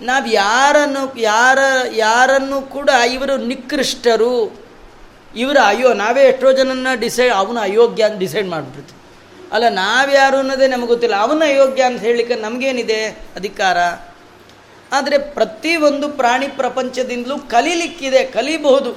ನಾವು 0.02 0.28
ಯಾರನ್ನು, 0.28 1.20
ಯಾರ, 1.20 1.58
ಯಾರನ್ನು 1.92 2.62
ಕೂಡ 2.62 2.90
ಇವರು 2.90 3.38
ನಿಕೃಷ್ಟರು. 3.38 4.62
ಇವರು 5.36 5.60
ಅಯ್ಯೋ, 5.60 5.94
ನಾವೇ 5.94 6.22
ಎಷ್ಟೋ 6.22 6.52
ಜನನ 6.52 6.88
ಡಿಸೈಡ್ 6.94 7.34
ಅವನು 7.34 7.60
ಅಯೋಗ್ಯ 7.60 8.04
ಅಂತ 8.04 8.18
ಡಿಸೈಡ್ 8.18 8.48
ಮಾಡಿಬಿಡ್ತು 8.48 8.98
ಅಲ್ಲ 9.52 9.70
ನಾವ್ಯಾರು 9.70 10.38
ಅನ್ನೋದೇ 10.38 10.68
ನಮಗೆ 10.68 10.88
ಗೊತ್ತಿಲ್ಲ. 10.88 11.16
ಅವನ 11.16 11.44
ಅಯೋಗ್ಯ 11.46 11.84
ಅಂತ 11.84 12.02
ಹೇಳಲಿಕ್ಕೆ 12.02 12.36
ನಮಗೇನಿದೆ? 12.36 13.06
ಅಧಿಕಾರ. 13.08 13.78
ಆದರೆ 14.92 15.18
ಪ್ರತಿಯೊಂದು 15.18 16.10
ಪ್ರಾಣಿ 16.10 16.48
ಪ್ರಪಂಚದಿಂದಲೂ 16.48 17.38
ಕಲೀಲಿಕ್ಕಿದೆ, 17.38 18.24
ಕಲಿಬಹುದು. 18.24 18.92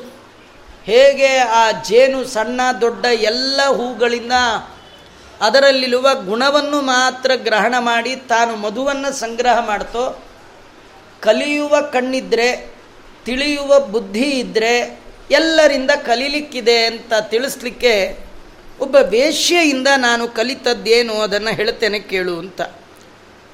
ಹೇಗೆ 0.84 1.38
ಆ 1.38 1.70
ಜೇನು 1.70 2.24
ಸಣ್ಣ 2.24 2.60
ದೊಡ್ಡ 2.80 3.04
ಎಲ್ಲ 3.04 3.60
ಹೂಗಳಿಂದ 3.66 4.32
ಅದರಲ್ಲಿರುವ 5.40 6.08
ಗುಣವನ್ನು 6.14 6.80
ಮಾತ್ರ 6.80 7.30
ಗ್ರಹಣ 7.36 7.74
ಮಾಡಿ 7.78 8.16
ತಾನು 8.16 8.56
ಮಧುವನ್ನು 8.56 9.12
ಸಂಗ್ರಹ 9.12 9.66
ಮಾಡ್ತೋ 9.66 10.22
ಕಲಿಯುವ 11.20 11.80
ಕಣ್ಣಿದ್ರೆ, 11.80 12.74
ತಿಳಿಯುವ 13.24 13.80
ಬುದ್ಧಿ 13.80 14.30
ಇದ್ದರೆ 14.30 15.00
ಎಲ್ಲರಿಂದ 15.30 15.90
ಕಲೀಲಿಕ್ಕಿದೆ 15.90 16.85
ಅಂತ 16.85 17.12
ತಿಳಿಸ್ಲಿಕ್ಕೆ 17.20 18.18
ಒಬ್ಬ 18.80 18.96
ವೇಶ್ಯೆಯಿಂದ 18.96 19.88
ನಾನು 19.96 20.28
ಕಲಿತದ್ದೇನು 20.28 21.14
ಅದನ್ನು 21.14 21.54
ಹೇಳ್ತೇನೆ 21.54 21.98
ಕೇಳು 21.98 22.38
ಅಂತ. 22.38 22.61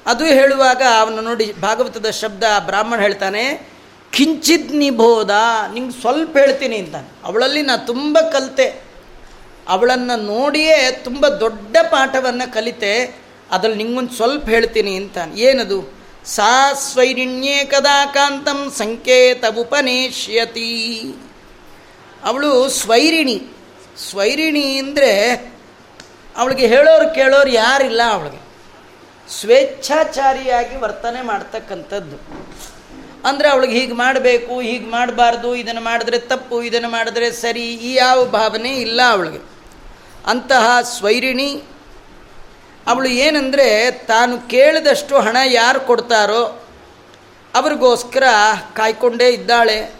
ಅದು 0.05 0.25
ಹೇಳುವಾಗ 0.25 0.81
ಅವನು 0.99 1.21
ನೋಡಿ 1.21 1.53
ಭಾಗವತದ 1.53 2.09
ಶಬ್ದ 2.09 2.43
ಬ್ರಾಹ್ಮಣ 2.59 2.99
ಹೇಳ್ತಾನೆ 2.99 3.69
ಕಿಂಚಿತ್ 4.11 4.71
ನಿಬೋಧ, 4.71 5.31
ನಿಂಗೆ 5.73 6.01
ಸ್ವಲ್ಪ 6.01 6.37
ಹೇಳ್ತೀನಿ 6.37 6.77
ಅಂತ 6.77 6.95
ಅವಳಲ್ಲಿ 7.23 7.61
ನಾನು 7.61 7.85
ತುಂಬ 7.85 8.19
ಕಲಿತೆ. 8.19 8.81
ಅವಳನ್ನು 9.67 10.23
ನೋಡಿಯೇ 10.23 11.01
ತುಂಬ 11.03 11.27
ದೊಡ್ಡ 11.27 11.77
ಪಾಠವನ್ನು 11.89 12.53
ಕಲಿತೆ. 12.53 13.15
ಅದ್ರಲ್ಲಿ 13.51 13.83
ನಿಂಗೊಂದು 13.83 14.13
ಸ್ವಲ್ಪ 14.13 14.45
ಹೇಳ್ತೀನಿ 14.45 14.95
ಅಂತ 14.95 15.17
ಏನದು? 15.35 15.96
ಸಾ 16.35 16.53
ಸ್ವೈರಿಣ್ಯೇ 16.85 17.57
ಕದಾ 17.71 17.99
ಕಾಂತಂ 18.15 18.59
ಸಂಕೇತ 18.77 19.45
ಉಪನೇಶ್ಯತಿ 19.61 20.71
ಅವಳು 22.29 22.51
ಸ್ವೈರಿಣಿ. 22.79 23.37
ಸ್ವೈರಿಣಿ 24.09 24.65
ಅಂದರೆ 24.79 25.11
ಅವಳಿಗೆ 26.37 26.65
ಹೇಳೋರು 26.73 27.07
ಕೇಳೋರು 27.13 27.51
ಯಾರಿಲ್ಲ 27.63 28.01
ಅವಳಿಗೆ. 28.15 28.41
ಸ್ವೇಚ್ಛಾಚಾರಿಯಾಗಿ 29.37 30.75
ವರ್ತನೆ 30.83 31.21
ಮಾಡ್ತಕ್ಕಂಥದ್ದು. 31.21 32.17
ಅಂದರೆ 33.29 33.47
ಅವಳಿಗೆ 33.53 33.75
ಹೀಗೆ 33.79 33.95
ಮಾಡಬೇಕು, 34.03 34.53
ಹೀಗೆ 34.67 34.87
ಮಾಡಬಾರ್ದು, 34.97 35.49
ಇದನ್ನು 35.55 35.81
ಮಾಡಿದ್ರೆ 35.81 36.19
ತಪ್ಪು, 36.33 36.57
ಇದನ್ನು 36.63 36.89
ಮಾಡಿದ್ರೆ 36.89 37.29
ಸರಿ, 37.43 37.65
ಈ 37.87 37.93
ಯಾವ 37.93 38.19
ಭಾವನೆ 38.37 38.71
ಇಲ್ಲ 38.85 39.01
ಅವಳಿಗೆ. 39.15 39.41
ಅಂತಹ 40.33 40.65
ಸ್ವೈರಿಣಿ 40.97 41.49
ಅವಳು 42.87 43.09
ಏನಂದರೆ, 43.09 43.91
ತಾನು 43.91 44.49
ಕೇಳಿದಷ್ಟು 44.49 45.19
ಹಣ 45.19 45.37
ಯಾರು 45.45 45.79
ಕೊಡ್ತಾರೋ 45.79 46.63
ಅವ್ರಿಗೋಸ್ಕರ 47.55 48.23
ಕಾಯ್ಕೊಂಡೇ 48.75 49.29
ಇದ್ದಾಳೆ. 49.29 49.91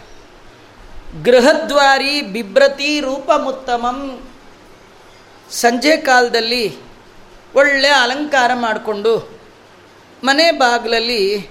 ಗೃಹದ್ವಾರಿ 1.24 2.22
ಬಿಭ್ರತಿ 2.22 3.00
ರೂಪಮುತ್ತಮಂ. 3.00 4.30
ಸಂಜೆ 5.52 5.98
ಕಾಲದಲ್ಲಿ 5.98 6.78
ಒಳ್ಳೆ 7.56 7.88
ಅಲಂಕಾರ 7.88 8.52
ಮಾಡಿಕೊಂಡು 8.54 9.40
ಮನೆ 10.24 10.52
ಬಾಗಿಲಲ್ಲಿ 10.52 11.50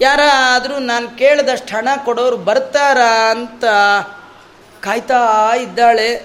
ಯಾರಾದರೂ 0.00 0.78
ನಾನು 0.78 1.18
ಕೇಳಿದಷ್ಟು 1.18 1.76
ಹಣ 1.76 1.88
ಕೊಡೋರು 2.04 2.36
ಬರ್ತಾರಾ 2.36 3.30
ಅಂತ 3.30 3.64
ಕಾಯ್ತಾ 4.84 5.52
ಇದ್ದಾಳೆ. 5.56 6.16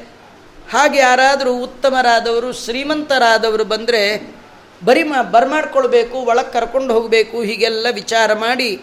ಹಾಗೆ 0.71 0.99
ಯಾರಾದರೂ 0.99 1.53
ಉತ್ತಮರಾದವರು, 1.53 2.53
ಶ್ರೀಮಂತರಾದವರು 2.53 3.63
ಬಂದರೆ 3.63 4.35
ಬರಿ 4.83 5.03
ಮಾ 5.03 5.21
ಬರ್ಮಾಡ್ಕೊಳ್ಬೇಕು, 5.21 6.17
ಒಳಗೆ 6.17 6.51
ಕರ್ಕೊಂಡು 6.53 6.93
ಹೋಗಬೇಕು, 6.93 7.41
ಹೀಗೆಲ್ಲ 7.41 7.87
ವಿಚಾರ 7.91 8.33
ಮಾಡಿ 8.33 8.81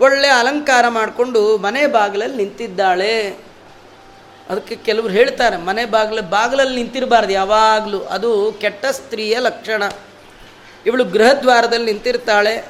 ಒಳ್ಳೆ 0.00 0.28
ಅಲಂಕಾರ 0.28 0.84
ಮಾಡಿಕೊಂಡು 0.88 1.40
ಮನೆ 1.56 1.86
ಬಾಗಿಲಲ್ಲಿ 1.86 2.36
ನಿಂತಿದ್ದಾಳೆ. 2.36 3.16
ಅದಕ್ಕೆ 4.50 4.76
ಕೆಲವರು 4.76 5.12
ಹೇಳ್ತಾರೆ, 5.12 5.56
ಮನೆ 5.56 5.84
ಬಾಗಿಲ 5.84 6.20
ಬಾಗಿಲಲ್ಲಿ 6.20 6.76
ನಿಂತಿರಬಾರ್ದು, 6.76 7.32
ಯಾವಾಗಲೂ 7.32 8.00
ಅದು 8.00 8.30
ಕೆಟ್ಟ 8.60 8.86
ಸ್ತ್ರೀಯ 8.86 9.38
ಲಕ್ಷಣ. 9.38 9.82
ಇವಳು 10.86 11.04
ಗೃಹದ್ವಾರದಲ್ಲಿ 11.04 11.86
ನಿಂತಿರ್ತಾಳೆ. 11.92 12.64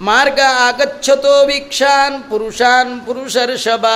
ಮಾರ್ಗ 0.00 0.40
ಆಗಚ್ಚತೋ 0.66 1.46
ವೀಕ್ಷಾನ್ 1.46 2.30
ಪುರುಷಾನ್ 2.30 3.06
ಪುರುಷರ್ಷಭ 3.06 3.86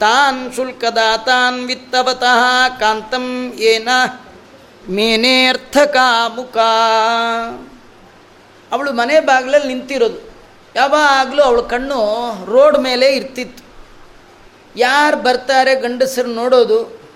ತಾನ್ 0.00 0.52
ಶುಲ್ಕದಾತಾನ್ 0.54 1.66
ವಿತ್ತವತಃ 1.66 2.42
ಕಾಂತಂ 2.80 3.26
ಏನ 3.58 3.88
ಮೇನೇ 4.88 5.46
ಅರ್ಥಕಾಮುಕ 5.46 6.56
ಅವಳು 8.72 8.92
ಮನೆ 8.92 9.20
ಬಾಗಿಲಲ್ಲಿ 9.20 9.74
ನಿಂತಿರೋದು. 9.74 10.36
ಯಾವಾಗಲೂ 10.74 11.42
ಅವಳ 11.42 11.60
ಕಣ್ಣು 11.60 12.00
ರೋಡ್ 12.52 12.78
ಮೇಲೆ 12.78 13.16
ಇರ್ತಿತ್ತು. 13.16 13.64
ಯಾರು 14.76 15.16
ಬರ್ತಾರೆ 15.16 15.74
ಗಂಡಸರು 15.74 16.28
ನೋಡೋದು. 16.28 17.06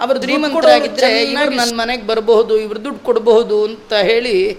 ಅವರು 0.00 0.22
ಶ್ರೀಮಂತರಾಗಿದ್ದರೆ 0.22 1.24
ಇವರು 1.24 1.50
ನನ್ನ 1.50 1.80
ಮನೆಗೆ 1.80 2.02
ಬರಬಹುದು 2.02 2.56
ಇವರು 2.56 2.84
ದುಡ್ಡು 2.84 3.04
ಕೊಡಬಹುದು 3.04 3.64
ಅಂತ 3.64 3.92
ಹೇಳಿ 3.92 4.54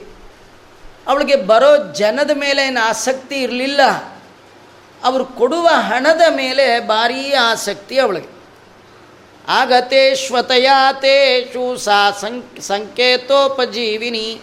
ಅವಳಿಗೆ 1.08 1.36
ಬರೋ 1.36 1.94
ಜನದ 1.94 2.32
ಮೇಲೆ 2.32 2.66
ಏನು 2.66 2.82
ಆಸಕ್ತಿ 2.82 3.36
ಇರಲಿಲ್ಲ. 3.36 3.82
ಅವರು 5.04 5.26
ಕೊಡುವ 5.26 5.68
ಹಣದ 5.68 6.22
ಮೇಲೆ 6.36 6.80
ಭಾರೀ 6.80 7.32
ಆಸಕ್ತಿ 7.32 8.00
ಅವಳಿಗೆ. 8.00 8.39
ಆಗತೇಶ್ವತಯಾತೇಷು 9.50 11.78
ಸಾ 11.78 12.12
ಸಂಕೇತೋಪಜೀವಿನಿ 12.62 14.42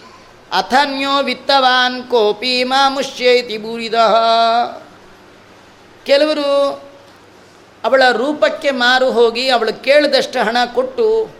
ಅಥನ್ಯೋ 0.51 1.23
ವಿತ್ತವಾನ್ 1.23 2.03
ಕೋಪಿ 2.03 2.63
ಮಾಮುಷ್ಯೈತಿ 2.63 3.57
ಬೂರಿದ. 3.57 3.93
ಕೆಲವರು 6.05 6.83
ಅವಳ 7.83 8.01
ರೂಪಕ್ಕೆ 8.11 8.71
ಮಾರು 8.71 9.11
ಹೋಗಿ 9.11 9.49
ಅವಳು 9.49 9.83
ಕೇಳಿದಷ್ಟು 9.83 10.43
ಹಣ 10.43 10.57
ಕೊಟ್ಟು 10.75 11.35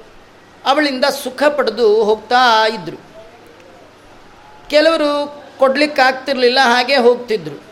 ಅವಳಿಂದ 0.66 1.06
ಸುಖ 1.24 1.44
ಪಡೆದು 1.44 2.04
ಹೋಗ್ತಾ 2.04 2.68
ಇದ್ದರು 2.68 2.98
ಕೆಲವರು 4.70 5.42
ಕೊಡಲಿಕ್ಕಾಗ್ತಿರ್ಲಿಲ್ಲ 5.60 6.60
ಹಾಗೆ 6.64 6.96
ಹೋಗ್ತಿದ್ರು. 6.96 7.67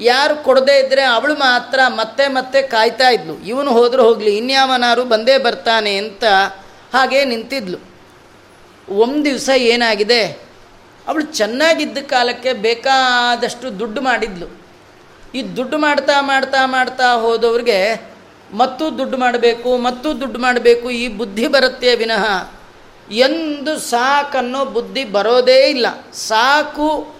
ಯಾರು 0.00 0.44
ಕೊಡದೇ 0.44 0.78
ಇದ್ದರೆ 0.78 1.02
ಅವಳು 1.02 1.34
ಮಾತ್ರ 1.34 1.80
ಮತ್ತೆ 1.86 2.28
ಮತ್ತೆ 2.28 2.62
ಕಾಯ್ತಾ 2.62 3.08
ಇದ್ಲು. 3.08 3.40
ಇವನು 3.40 3.70
ಹೋದರೂ 3.70 4.02
ಹೋಗಲಿ 4.02 4.36
ಇನ್ಯಾವನಾರು 4.36 5.04
ಬಂದೇ 5.04 5.38
ಬರ್ತಾನೆ 5.38 5.96
ಅಂತ 5.96 6.24
ಹಾಗೆ 6.92 7.24
ನಿಂತಿದ್ಲು. 7.24 7.78
ಒಂದು 8.90 9.24
ದಿವಸ 9.24 9.50
ಏನಾಗಿದೆ? 9.56 10.48
ಅವಳು 11.08 11.24
ಚೆನ್ನಾಗಿದ್ದ 11.24 11.98
ಕಾಲಕ್ಕೆ 11.98 12.52
ಬೇಕಾದಷ್ಟು 12.52 13.78
ದುಡ್ಡು 13.78 14.00
ಮಾಡಿದ್ಲು. 14.00 14.46
ಈ 15.34 15.42
ದುಡ್ಡು 15.42 15.78
ಮಾಡ್ತಾ 15.78 16.20
ಮಾಡ್ತಾ 16.20 16.66
ಮಾಡ್ತಾ 16.66 17.12
ಹೋದವ್ರಿಗೆ 17.12 18.10
ಮತ್ತೂ 18.54 18.90
ದುಡ್ಡು 18.90 19.16
ಮಾಡಬೇಕು, 19.16 19.76
ಮತ್ತೂ 19.76 20.14
ದುಡ್ಡು 20.14 20.38
ಮಾಡಬೇಕು, 20.38 20.90
ಈ 20.90 21.08
ಬುದ್ಧಿ 21.08 21.48
ಬರುತ್ತೆ 21.48 21.94
ವಿನಃ. 21.94 22.50
ಎಂದು 23.10 23.78
ಸಾಕನ್ನೋ 23.78 24.64
ಬುದ್ಧಿ 24.64 25.04
ಬರೋದೇ 25.04 25.66
ಇಲ್ಲ. 25.66 25.86
ಸಾಕು 26.12 27.17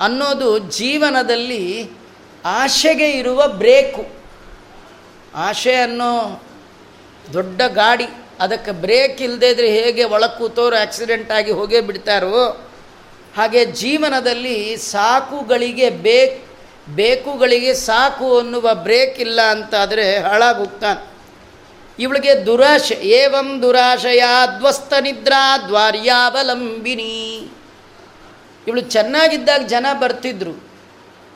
ಅನ್ನೋದು 0.00 0.58
ಜೀವನದಲ್ಲಿ 0.58 1.90
ಆಶೆಗೆ 2.44 3.10
ಇರುವ 3.10 3.48
ಬ್ರೇಕು. 3.48 4.04
ಆಶೆ 5.34 5.74
ಅನ್ನೋ 5.74 6.42
ದೊಡ್ಡ 7.32 7.62
ಗಾಡಿ, 7.68 8.06
ಅದಕ್ಕೆ 8.40 8.70
ಬ್ರೇಕ್ 8.70 9.22
ಇಲ್ಲದೇ 9.22 9.48
ಇದ್ರೆ 9.50 9.70
ಹೇಗೆ 9.70 10.04
ಒಳ 10.04 10.26
ಕೂತೋರು 10.26 10.76
ಆಕ್ಸಿಡೆಂಟ್ 10.76 11.32
ಆಗಿ 11.32 11.50
ಹೋಗೇ 11.50 11.80
ಬಿಡ್ತಾರೋ, 11.80 12.68
ಹಾಗೆ 13.36 13.64
ಜೀವನದಲ್ಲಿ 13.64 14.76
ಸಾಕುಗಳಿಗೆ 14.76 15.90
ಬೇಕ್ 15.90 16.44
ಬೇಕುಗಳಿಗೆ 16.88 17.74
ಸಾಕು 17.74 18.38
ಅನ್ನುವ 18.38 18.74
ಬ್ರೇಕ್ 18.74 19.20
ಇಲ್ಲ 19.20 19.40
ಅಂತಾದರೆ 19.40 20.18
ಹಾಳಾಗೋಗ್ತಾನೆ. 20.18 21.12
ಇವಳಿಗೆ 21.98 22.46
ದುರಾಶೆ, 22.46 22.94
ಏವಂ 22.94 23.62
ದುರಾಶಯ 23.62 24.22
ದ್ವಸ್ತ 24.58 24.92
ನಿದ್ರಾ 25.00 25.58
ದ್ವಾರ್ಯಾವಲಂಬಿನಿ. 25.58 27.48
ಇವಳು 28.66 28.80
ಚೆನ್ನಾಗಿದ್ದಾಗ 28.80 29.60
ಜನ 29.60 29.86
ಬರ್ತಿದ್ರು. 30.00 30.72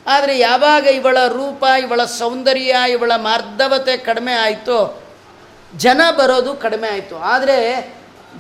ಆದರೆ 0.07 0.39
ಯಾವಾಗ 0.39 0.87
ಇವಳ 0.87 1.27
ರೂಪ, 1.27 1.65
ಇವಳ 1.81 2.05
ಸೌಂದರ್ಯ, 2.05 2.77
ಇವಳ 2.91 3.13
ಮಾರ್ಧವತೆ 3.17 3.97
ಕಡಿಮೆ 3.97 4.33
ಆಯಿತೋ, 4.33 5.03
ಜನ 5.77 6.01
ಬರೋದು 6.19 6.55
ಕಡಿಮೆ 6.55 6.89
ಆಯಿತು. 6.89 7.19
ಆದರೆ 7.19 7.59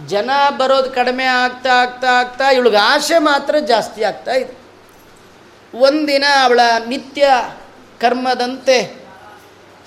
ಜನ 0.07 0.31
ಬರೋದು 0.57 0.91
ಕಡಿಮೆ 0.91 1.25
ಆಗ್ತಾ 1.25 1.71
ಆಗ್ತಾ 1.71 2.09
ಆಗ್ತಾ 2.09 2.51
ಇವಳಿಗೆ 2.51 2.77
ಆಸೆ 2.77 3.19
ಮಾತ್ರ 3.19 3.59
ಜಾಸ್ತಿ 3.59 4.03
ಆಗ್ತಾ 4.05 4.33
ಇದೆ. 4.33 4.55
ಒಂದಿನ 5.79 6.25
ಅವಳ 6.45 6.61
ನಿತ್ಯ 6.87 7.29
ಕರ್ಮದಂತೆ 8.01 9.07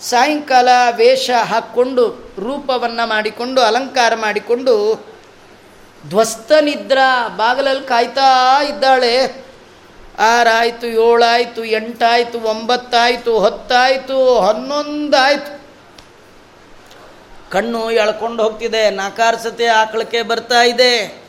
ಸಾಯಂಕಾಲ 0.01 0.69
ವೇಷ 0.95 1.29
ಹಾಕ್ಕೊಂಡು, 1.29 2.33
ರೂಪವನ್ನು 2.39 3.07
ಮಾಡಿಕೊಂಡು, 3.07 3.61
ಅಲಂಕಾರ 3.61 4.15
ಮಾಡಿಕೊಂಡು 4.15 4.75
ಧ್ವಸ್ತ 6.07 6.51
ನಿದ್ರಾ, 6.61 7.27
ಬಾಗಿಲಲ್ಲಿ 7.27 7.87
ಕಾಯ್ತಾ 7.87 8.61
ಇದ್ದಾಳೆ. 8.63 9.49
ಆರಾಯಿತು, 10.19 10.87
ಏಳಾಯಿತು, 10.87 11.65
ಎಂಟಾಯಿತು, 11.65 12.39
ಒಂಬತ್ತಾಯಿತು, 12.39 13.39
ಹತ್ತಾಯಿತು, 13.39 14.39
ಹನ್ನೊಂದಾಯಿತು. 14.39 15.59
ಕಣ್ಣು 17.51 17.91
ಎಳ್ಕೊಂಡು 17.91 18.43
ಹೋಗ್ತಿದೆ, 18.43 18.89
ನಾಕಾರ್ಸತೆ 18.89 19.65
ಆಕಳಕ್ಕೆ 19.65 20.21
ಬರ್ತಾ 20.21 20.61
ಇದೆ. 20.61 21.21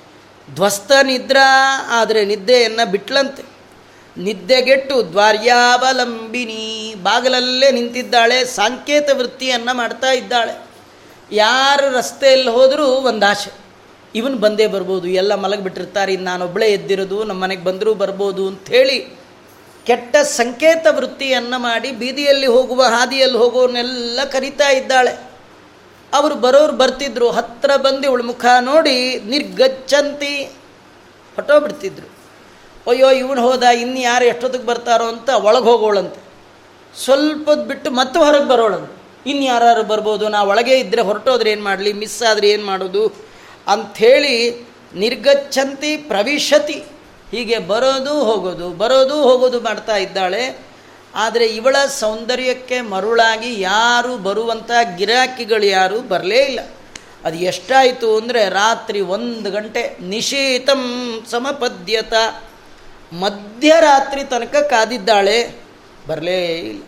ಧ್ವಸ್ತ 0.55 0.93
ನಿದ್ರಾ, 1.03 1.77
ಆದರೆ 1.91 2.25
ನಿದ್ದೆಯನ್ನು 2.25 2.91
ಬಿಟ್ಲಂತೆ. 2.91 3.43
ನಿದ್ದೆಗೆಟ್ಟು 4.17 5.13
ದ್ವಾರ್ಯಾವಲಂಬಿನಿ, 5.13 6.95
ಬಾಗಿಲಲ್ಲೇ 7.03 7.71
ನಿಂತಿದ್ದಾಳೆ, 7.71 8.45
ಸಾಂಕೇತ 8.45 9.11
ವೃತ್ತಿಯನ್ನು 9.13 9.77
ಮಾಡ್ತಾ 9.77 10.11
ಇದ್ದಾಳೆ. 10.11 10.67
ಯಾರು 11.33 11.97
ರಸ್ತೆಯಲ್ಲಿ 11.97 12.49
ಹೋದರೂ 12.49 12.87
ಒಂದು 12.87 13.27
ಆಶೆ 13.27 13.60
ಇವನು 14.19 14.37
ಬಂದೇ 14.45 14.67
ಬರ್ಬೋದು, 14.75 15.07
ಎಲ್ಲ 15.21 15.33
ಮಲಗಿಬಿಟ್ಟಿರ್ತಾರೆ 15.45 16.11
ಇನ್ನು 16.17 16.27
ನಾನೊಬ್ಬಳೇ 16.31 16.69
ಎದ್ದಿರೋದು 16.77 17.19
ನಮ್ಮ 17.29 17.41
ಮನೆಗೆ 17.45 17.65
ಬಂದರೂ 17.69 17.91
ಬರ್ಬೋದು 18.03 18.43
ಅಂಥೇಳಿ 18.51 18.99
ಕೆಟ್ಟ 19.89 20.15
ಸಂಕೇತ 20.39 20.87
ವೃತ್ತಿಯನ್ನು 20.97 21.59
ಮಾಡಿ 21.67 21.91
ಬೀದಿಯಲ್ಲಿ 22.01 22.49
ಹೋಗುವ, 22.57 22.81
ಹಾದಿಯಲ್ಲಿ 22.95 23.39
ಹೋಗೋನೆಲ್ಲ 23.43 24.21
ಕರಿತಾ 24.35 24.69
ಇದ್ದಾಳೆ. 24.81 25.13
ಅವರು 26.13 26.35
ಬರೋರು 26.45 26.75
ಬರ್ತಿದ್ರು 26.83 27.27
ಹತ್ತಿರ 27.39 27.73
ಬಂದು 27.87 28.05
ಇವಳು 28.11 28.25
ಮುಖ 28.31 28.45
ನೋಡಿ 28.71 28.97
ನಿರ್ಗಚ್ಚಂತಿ 29.33 30.33
ಹೊಟ್ಟೋಗ್ಬಿಡ್ತಿದ್ರು 31.37 32.09
ಅಯ್ಯೋ, 32.91 33.09
ಇವನು 33.23 33.41
ಹೋದ 33.47 33.65
ಇನ್ನು 33.85 34.01
ಯಾರು 34.11 34.25
ಎಷ್ಟೊತ್ತಿಗೆ 34.33 34.67
ಬರ್ತಾರೋ 34.71 35.07
ಅಂತ 35.15 35.31
ಒಳಗೆ 35.47 35.67
ಹೋಗೋಳಂತೆ. 35.71 36.21
ಸ್ವಲ್ಪ 37.05 37.51
ಬಿಟ್ಟು 37.71 37.89
ಮತ್ತೆ 37.99 38.19
ಹೊರಗೆ 38.25 38.49
ಬರೋಳಂತೆ. 38.53 38.95
ಇನ್ನು 39.31 39.45
ಯಾರು 39.53 39.83
ಬರ್ಬೋದು, 39.93 40.25
ನಾ 40.35 40.39
ಒಳಗೆ 40.53 40.77
ಇದ್ದರೆ 40.85 41.03
ಹೊರಟೋದ್ರೆ 41.09 41.51
ಏನು 41.55 41.65
ಮಾಡಲಿ, 41.71 41.91
ಮಿಸ್ 42.03 42.21
ಆದರೆ 42.31 42.49
ಏನು 42.55 42.65
ಮಾಡೋದು? 42.71 43.03
ಅಂಥೇಳಿ 43.67 44.37
ನಿರ್ಗಚ್ಚಂತಿ 44.95 45.97
ಪ್ರವಿಶತಿ. 45.97 46.85
ಹೀಗೆ 47.31 47.59
ಬರೋದು 47.59 48.25
ಹೋಗೋದು 48.25 48.71
ಬರೋದು 48.71 49.23
ಹೋಗೋದು 49.23 49.61
ಮಾಡ್ತಾ 49.61 49.97
ಇದ್ದಾಳೆ. 49.97 50.59
ಆದರೆ 51.15 51.47
ಇವಳ 51.47 51.77
ಸೌಂದರ್ಯಕ್ಕೆ 52.01 52.81
ಮರುಳಾಗಿ 52.81 53.61
ಯಾರು 53.61 54.17
ಬರುವಂಥ 54.17 54.71
ಗಿರಾಕಿಗಳು 54.97 55.67
ಯಾರು 55.67 56.01
ಬರಲೇ 56.01 56.39
ಇಲ್ಲ. 56.39 56.61
ಅದು 57.25 57.37
ಎಷ್ಟಾಯಿತು 57.37 58.17
ಅಂದರೆ 58.17 58.49
ರಾತ್ರಿ 58.49 59.01
ಒಂದು 59.01 59.51
ಗಂಟೆ 59.51 59.97
ನಿಶೀತಂ 60.01 60.83
ಸಮಪದ್ಯತ. 61.31 62.15
ಮಧ್ಯರಾತ್ರಿ 63.13 64.25
ತನಕ 64.25 64.57
ಕಾದಿದ್ದಾಳೆ, 64.57 65.55
ಬರಲೇ 66.09 66.45
ಇಲ್ಲ. 66.59 66.83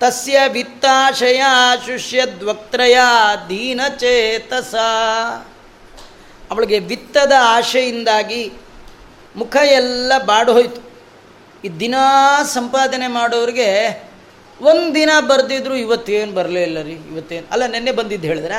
ತಸ್ಯ 0.00 0.40
ವಿತ್ತಾಶಯ 0.48 1.42
ಶುಷ್ಯದ್ವಕ್ತ್ರಯ 1.86 2.98
ದೀನಚೇತಸ. 3.48 4.74
ಅವಳಿಗೆ 6.50 6.78
ವಿತ್ತದ 6.78 7.32
ಆಶೆಯಿಂದಾಗಿ 7.40 8.52
ಮುಖ 9.36 9.56
ಎಲ್ಲ 9.56 10.12
ಬಾಡೋಯ್ತು 10.18 10.94
ಈ 11.64 11.68
ದಿನ 11.68 11.94
ಸಂಪಾದನೆ 12.44 13.06
ಮಾಡೋರಿಗೆ 13.06 14.02
ಒಂದು 14.60 14.94
ದಿನ 14.94 15.10
ಬರೆದಿದ್ರು 15.20 15.76
ಇವತ್ತೇನು 15.76 16.32
ಬರಲೇ 16.32 16.62
ಇಲ್ಲ 16.62 16.82
ರೀ, 16.82 16.92
ಇವತ್ತೇನು. 16.92 17.46
ಅಲ್ಲ, 17.50 17.66
ನಿನ್ನೆ 17.66 17.92
ಬಂದಿದ್ದು 17.92 18.26
ಹೇಳಿದ್ರ? 18.26 18.52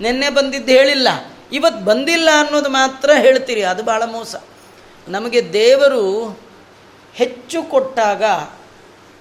ನಿನ್ನೆ 0.00 0.30
ಬಂದಿದ್ದು 0.30 0.72
ಹೇಳಿಲ್ಲ. 0.72 1.08
ಇವತ್ತು 1.52 1.84
ಬಂದಿಲ್ಲ 1.84 2.28
ಅನ್ನೋದು 2.38 2.68
ಮಾತ್ರ 2.68 3.10
ಹೇಳ್ತೀರಿ, 3.12 3.62
ಅದು 3.62 3.82
ಭಾಳ 3.82 4.02
ಮೋಸ. 4.04 4.36
ನಮಗೆ 5.08 5.52
ದೇವರು 5.52 6.38
ಹೆಚ್ಚು 7.14 7.62
ಕೊಟ್ಟಾಗ 7.62 8.22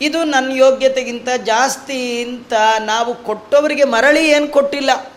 ಇದು 0.02 0.24
ನನ್ನ 0.24 0.52
ಯೋಗ್ಯತೆಗಿಂತ 0.52 1.30
ಜಾಸ್ತಿ 1.44 2.24
ಅಂತ 2.24 2.54
ನಾವು 2.80 3.16
ಕೊಟ್ಟವರಿಗೆ 3.16 3.84
ಮರಳಿ 3.84 4.30
ಏನು 4.30 4.48
ಕೊಟ್ಟಿಲ್ಲ. 4.48 5.14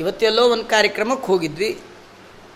ಇವತ್ತೆಲ್ಲೋ 0.00 0.48
ಒಂದು 0.48 0.64
ಕಾರ್ಯಕ್ರಮಕ್ಕೆ 0.64 1.26
ಹೋಗಿದ್ವಿ. 1.26 1.80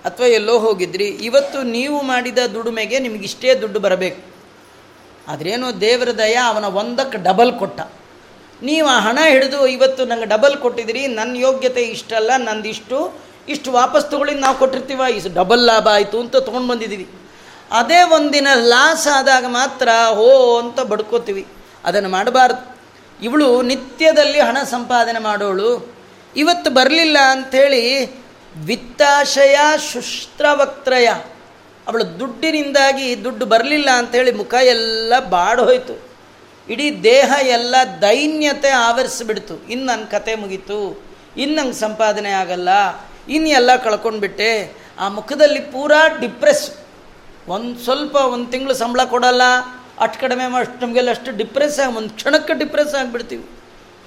ಅಥವಾ 0.05 0.27
ಎಲ್ಲೋ 0.39 0.55
ಹೋಗಿದ್ರಿ, 0.59 1.07
ಇವತ್ತು 1.29 1.59
ನೀವು 1.77 2.03
ಮಾಡಿದ 2.03 2.39
ದುಡಿಮೆಗೆ 2.55 2.99
ನಿಮಗಿಷ್ಟೇ 2.99 3.55
ದುಡ್ಡು 3.55 3.81
ಬರಬೇಕು. 3.81 4.21
ಆದ್ರೇನು 5.29 5.81
ದೇವರ 5.81 6.11
ದಯ 6.19 6.35
ಅವನ 6.35 6.65
ಒಂದಕ್ಕೆ 6.65 7.19
ಡಬಲ್ 7.19 7.53
ಕೊಟ್ಟ. 7.53 7.81
ನೀವು 8.63 8.89
ಆ 8.89 8.99
ಹಣ 9.01 9.19
ಹಿಡಿದು 9.29 9.67
ಇವತ್ತು 9.67 10.05
ನಂಗೆ 10.05 10.25
ಡಬಲ್ 10.25 10.57
ಕೊಟ್ಟಿದ್ರಿ 10.57 11.07
ನನ್ನ 11.07 11.37
ಯೋಗ್ಯತೆ 11.37 11.83
ಇಷ್ಟಲ್ಲ 11.83 12.31
ನಂದಿಷ್ಟು 12.37 12.99
ಇಷ್ಟು 13.49 13.73
ವಾಪಸ್ 13.73 14.11
ತಗೊಳ್ಳಿ 14.11 14.35
ನಾವು 14.35 14.59
ಕೊಟ್ಟಿರ್ತೀವ 14.59 15.01
ಇಷ್ಟು 15.17 15.31
ಡಬಲ್ 15.35 15.63
ಲಾಭ 15.67 15.89
ಆಯಿತು 15.89 16.21
ಅಂತ 16.21 16.37
ತೊಗೊಂಡು 16.37 16.69
ಬಂದಿದ್ದೀವಿ. 16.69 17.07
ಅದೇ 17.71 18.03
ಒಂದಿನ 18.03 18.49
ಲಾಸ್ 18.55 19.09
ಆದಾಗ 19.09 19.45
ಮಾತ್ರ 19.49 19.89
ಹೋ 20.11 20.59
ಅಂತ 20.59 20.81
ಬಡ್ಕೋತೀವಿ. 20.81 21.47
ಅದನ್ನು 21.85 22.09
ಮಾಡಬಾರ್ದು. 22.09 22.63
ಇವಳು 23.23 23.63
ನಿತ್ಯದಲ್ಲಿ 23.63 24.41
ಹಣ 24.41 24.59
ಸಂಪಾದನೆ 24.71 25.19
ಮಾಡೋಳು. 25.19 25.71
ಇವತ್ತು 26.37 26.71
ಬರಲಿಲ್ಲ 26.71 27.19
ಅಂಥೇಳಿ 27.31 27.83
ವಿತ್ತಾಶಯ 28.63 29.57
ಶುಶ್ರವಕ್ತ್ರಯ. 29.93 31.09
ಅವಳ 31.89 32.03
ದುಡ್ಡಿನಿಂದಾಗಿ 32.03 33.25
ದುಡ್ಡು 33.25 33.47
ಬರಲಿಲ್ಲ 33.47 33.91
ಅಂಥೇಳಿ 33.91 34.33
ಮುಖ 34.33 34.55
ಎಲ್ಲ 34.55 35.15
ಬಾಡೋಯ್ತು 35.29 36.15
ಇಡೀ 36.69 37.03
ದೇಹ 37.03 37.33
ಎಲ್ಲ 37.43 37.75
ದೈನ್ಯತೆ 38.01 38.69
ಆವರಿಸಿಬಿಡ್ತು. 38.69 39.67
ಇನ್ನು 39.69 39.87
ನನ್ನ 39.87 40.05
ಕತೆ 40.05 40.35
ಮುಗೀತು. 40.35 41.05
ಇನ್ನು 41.37 41.57
ನಂಗೆ 41.57 41.73
ಸಂಪಾದನೆ 41.73 42.31
ಆಗಲ್ಲ. 42.31 42.69
ಇನ್ನು 43.29 43.49
ಎಲ್ಲ 43.49 43.77
ಕಳ್ಕೊಂಡ್ಬಿಟ್ಟೆ. 43.77 44.77
ಆ 44.99 45.09
ಮುಖದಲ್ಲಿ 45.09 45.61
ಪೂರಾ 45.61 46.09
ಡಿಪ್ರೆಸ್. 46.21 46.71
ಒಂದು 47.49 47.79
ಸ್ವಲ್ಪ 47.79 48.17
ಒಂದು 48.17 48.51
ತಿಂಗಳು 48.51 48.75
ಸಂಬಳ 48.75 49.05
ಕೊಡಲ್ಲ. 49.05 49.43
ಅಷ್ಟು 50.01 50.21
ಕಡಿಮೆ 50.21 50.59
ಅಷ್ಟು 50.59 50.87
ನಮಗೆಲ್ಲ 50.87 51.11
ಅಷ್ಟು 51.11 51.37
ಡಿಪ್ರೆಸ್ 51.37 51.81
ಆಗಿ 51.81 51.95
ಒಂದು 51.95 52.11
ಕ್ಷಣಕ್ಕೆ 52.11 52.55
ಡಿಪ್ರೆಸ್ 52.55 52.95
ಆಗಿಬಿಡ್ತೀವಿ. 52.95 53.47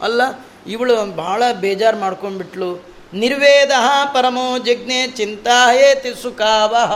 ಅಲ್ಲ, 0.02 0.22
ಇವಳು 0.68 1.16
ಭಾಳ 1.16 1.44
ಬೇಜಾರು 1.54 1.98
ಮಾಡ್ಕೊಂಡ್ಬಿಟ್ಲು. 1.98 2.97
ನಿರ್ವೇದ 3.14 3.72
ಪರಮೋ 4.14 4.58
ಜಜ್ಞೆ 4.58 5.08
ಚಿಂತಾಯೇತಿ 5.08 6.12
ಸುಖಾವಹ 6.22 6.94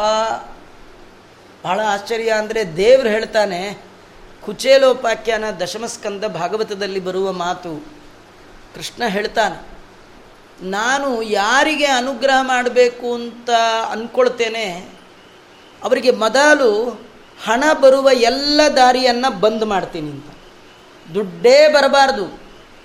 ಬಹಳ 1.64 1.80
ಆಶ್ಚರ್ಯ 1.80 2.30
ಅಂದರೆ 2.32 2.78
ದೇವ್ರು 2.78 3.10
ಹೇಳ್ತಾನೆ, 3.10 3.60
ಕುಚೇಲೋಪಾಖ್ಯಾನ 4.46 5.46
ದಶಮಸ್ಕಂದ 5.60 6.24
ಭಾಗವತದಲ್ಲಿ 6.24 7.00
ಬರುವ 7.00 7.32
ಮಾತು. 7.32 7.74
ಕೃಷ್ಣ 8.76 9.04
ಹೇಳ್ತಾನೆ, 9.08 9.58
ನಾನು 10.62 11.22
ಯಾರಿಗೆ 11.22 11.86
ಅನುಗ್ರಹ 11.86 12.40
ಮಾಡಬೇಕು 12.42 13.14
ಅಂತ 13.14 13.50
ಅಂದ್ಕೊಳ್ತೇನೆ 13.92 14.66
ಅವರಿಗೆ 15.84 16.12
ಮೊದಲು 16.12 16.72
ಹಣ 17.46 17.64
ಬರುವ 17.82 18.10
ಎಲ್ಲ 18.12 18.62
ದಾರಿಯನ್ನು 18.76 19.40
ಬಂದ್ 19.40 19.66
ಮಾಡ್ತೀನಿ 19.66 20.12
ಅಂತ. 20.12 20.30
ದುಡ್ಡೇ 21.14 21.68
ಬರಬಾರ್ದು. 21.68 22.26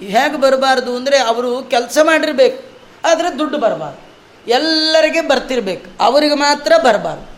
ಹೇಗೆ 0.01 0.37
ಬರಬಾರ್ದು 0.37 0.97
ಅಂದರೆ 0.97 1.19
ಅವರು 1.19 1.63
ಕೆಲಸ 1.63 1.99
ಮಾಡಿರ್ಬೇಕು. 2.03 2.59
ಆದರೆ 3.05 3.39
ದುಡ್ಡು 3.39 3.59
ಬರಬಾರ್ದು. 3.59 4.07
ಎಲ್ಲರಿಗೆ 4.51 5.21
ಬರ್ತಿರ್ಬೇಕು. 5.21 5.87
ಅವರಿಗೆ 6.01 6.35
ಮಾತ್ರ 6.35 6.73
ಬರಬಾರ್ದು. 6.85 7.37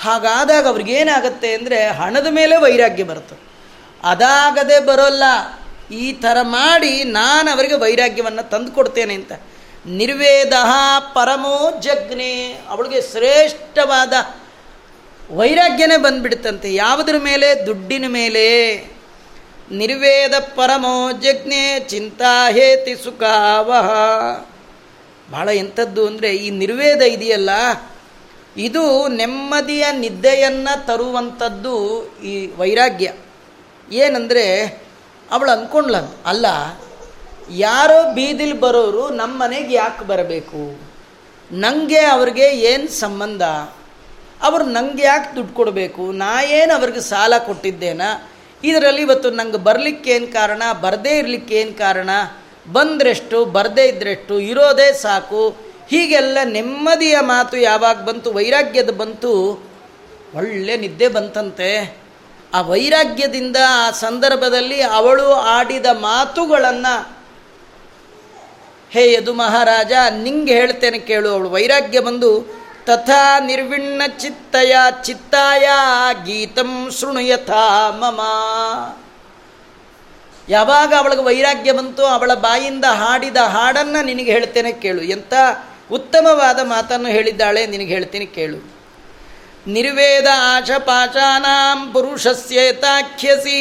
ಹಾಗಾದಾಗ 0.00 0.66
ಅವ್ರಿಗೇನಾಗತ್ತೆ 0.66 1.54
ಅಂದರೆ 1.54 1.86
ಹಣದ 1.88 2.26
ಮೇಲೆ 2.26 2.56
ವೈರಾಗ್ಯ 2.56 3.02
ಬರ್ತದೆ 3.02 3.52
ಅದಾಗದೆ 4.04 4.80
ಬರೋಲ್ಲ. 4.80 5.22
ಈ 5.94 6.12
ಥರ 6.12 6.36
ಮಾಡಿ 6.42 7.04
ನಾನು 7.04 7.50
ಅವರಿಗೆ 7.50 7.74
ವೈರಾಗ್ಯವನ್ನು 7.74 8.50
ತಂದು 8.50 8.72
ಕೊಡ್ತೇನೆ 8.72 9.14
ಅಂತ. 9.14 9.32
ನಿರ್ವೇದ 9.86 10.52
ಪರಮೋ 11.14 11.80
ಜಗ್ನೆ. 11.80 12.60
ಅವಳಿಗೆ 12.68 13.02
ಶ್ರೇಷ್ಠವಾದ 13.02 14.12
ವೈರಾಗ್ಯನೇ 15.30 15.96
ಬಂದ್ಬಿಡುತ್ತಂತೆ. 15.96 16.74
ಯಾವುದ್ರ 16.74 17.14
ಮೇಲೆ? 17.18 17.66
ದುಡ್ಡಿನ 17.66 18.04
ಮೇಲೆ. 18.08 18.76
ನಿರ್ವೇದ 19.70 20.34
ಪರಮೋ 20.38 21.12
ಚಿಂತಾ 21.88 22.50
ಹೇತಿ 22.50 23.04
ಸುಖಾವಹ. 23.04 23.90
ಭಾಳ 25.32 25.48
ಎಂಥದ್ದು 25.54 26.02
ಅಂದರೆ 26.06 26.30
ಈ 26.36 26.48
ನಿರ್ವೇದ 26.62 27.02
ಇದೆಯಲ್ಲ? 27.16 27.50
ಇದು 28.56 28.84
ನೆಮ್ಮದಿಯ 29.08 29.84
ನಿದ್ದೆಯನ್ನು 29.98 30.74
ತರುವಂಥದ್ದು 30.86 31.74
ಈ 32.22 32.32
ವೈರಾಗ್ಯ. 32.56 33.08
ಏನಂದರೆ 33.92 34.46
ಅವಳು 35.30 35.50
ಅಂದ್ಕೊಂಡ್ಲ 35.50 35.96
ಅಲ್ಲ, 36.26 36.46
ಯಾರೋ 37.50 37.98
ಬೀದಿಲಿ 38.14 38.56
ಬರೋರು 38.60 39.04
ನಮ್ಮ 39.10 39.34
ಮನೆಗೆ 39.42 39.72
ಯಾಕೆ 39.74 40.04
ಬರಬೇಕು? 40.04 40.62
ನನಗೆ 41.50 42.02
ಅವ್ರಿಗೆ 42.14 42.46
ಏನು 42.70 42.88
ಸಂಬಂಧ? 42.88 43.42
ಅವರು 44.42 44.64
ನಂಗೆ 44.66 45.02
ಯಾಕೆ 45.02 45.28
ದುಡ್ಡು 45.36 45.54
ಕೊಡಬೇಕು? 45.54 46.04
ನಾ 46.12 46.30
ಏನು 46.42 46.72
ಅವ್ರಿಗೆ 46.74 47.00
ಸಾಲ 47.00 47.32
ಕೊಟ್ಟಿದ್ದೇನಾ? 47.38 48.10
ಇದರಲ್ಲಿ 48.64 49.02
ಇವತ್ತು 49.02 49.30
ನಂಗೆ 49.30 49.58
ಬರಲಿಕ್ಕೆ 49.58 50.10
ಏನು 50.10 50.26
ಕಾರಣ? 50.26 50.62
ಬರದೇ 50.80 51.12
ಇರಲಿಕ್ಕೆ 51.18 51.54
ಏನು 51.54 51.74
ಕಾರಣ? 51.78 52.10
ಬಂದ್ರೆಷ್ಟು, 52.72 53.44
ಬರದೇ 53.44 53.84
ಇದ್ರೆಷ್ಟು, 53.84 54.40
ಇರೋದೇ 54.40 54.92
ಸಾಕು. 54.92 55.48
ಹೀಗೆಲ್ಲ 55.88 56.38
ನೆಮ್ಮದಿಯ 56.44 57.16
ಮಾತು 57.20 57.56
ಯಾವಾಗ 57.56 58.02
ಬಂತು, 58.02 58.32
ವೈರಾಗ್ಯದ 58.32 58.90
ಬಂತು, 58.90 59.64
ಒಳ್ಳೆ 60.34 60.76
ನಿದ್ದೆ 60.76 61.08
ಬಂತಂತೆ. 61.08 61.96
ಆ 62.54 62.60
ವೈರಾಗ್ಯದಿಂದ 62.60 63.56
ಆ 63.68 63.90
ಸಂದರ್ಭದಲ್ಲಿ 63.90 64.82
ಅವಳು 64.82 65.32
ಆಡಿದ 65.32 65.86
ಮಾತುಗಳನ್ನು, 65.86 67.16
ಹೇ 68.90 69.12
ಯದು 69.12 69.34
ಮಹಾರಾಜ, 69.34 69.92
ನಿಂಗೆ 70.10 70.54
ಹೇಳ್ತೇನೆ 70.54 70.98
ಕೇಳು 70.98 71.30
ಅವಳು. 71.30 71.50
ವೈರಾಗ್ಯ 71.50 72.00
ಬಂದು, 72.00 72.62
ತಥಾ 72.86 73.38
ನಿರ್ವಿಣ್ಣ 73.38 74.02
ಚಿತ್ತಯ 74.18 74.74
ಚಿತ್ತಾಯ 75.02 75.68
ಗೀತಂ 76.24 76.90
ಶೃಣುಯಥಾ 77.00 77.90
ಮಮ. 77.90 78.20
ಯಾವಾಗ 80.52 80.94
ಅವಳಿಗೆ 80.98 81.22
ವೈರಾಗ್ಯ 81.22 81.72
ಬಂತು 81.72 82.04
ಅವಳ 82.04 82.34
ಬಾಯಿಂದ 82.34 82.84
ಹಾಡಿದ 82.84 83.36
ಹಾಡನ್ನು 83.36 84.04
ನಿನಗೆ 84.04 84.32
ಹೇಳ್ತೇನೆ 84.32 84.72
ಕೇಳು. 84.72 85.02
ಎಂಥ 85.02 85.34
ಉತ್ತಮವಾದ 85.90 86.60
ಮಾತನ್ನು 86.62 87.08
ಹೇಳಿದ್ದಾಳೆ 87.08 87.66
ನಿನಗೆ 87.66 87.94
ಹೇಳ್ತೀನಿ 87.94 88.26
ಕೇಳು. 88.26 88.58
ನಿರ್ವೇದ 89.66 90.26
ಆಶಪಾಶಾನಾಂ 90.56 91.92
ಪುರುಷಸ್ಯೇತಾಖ್ಯಸಿ 91.92 93.58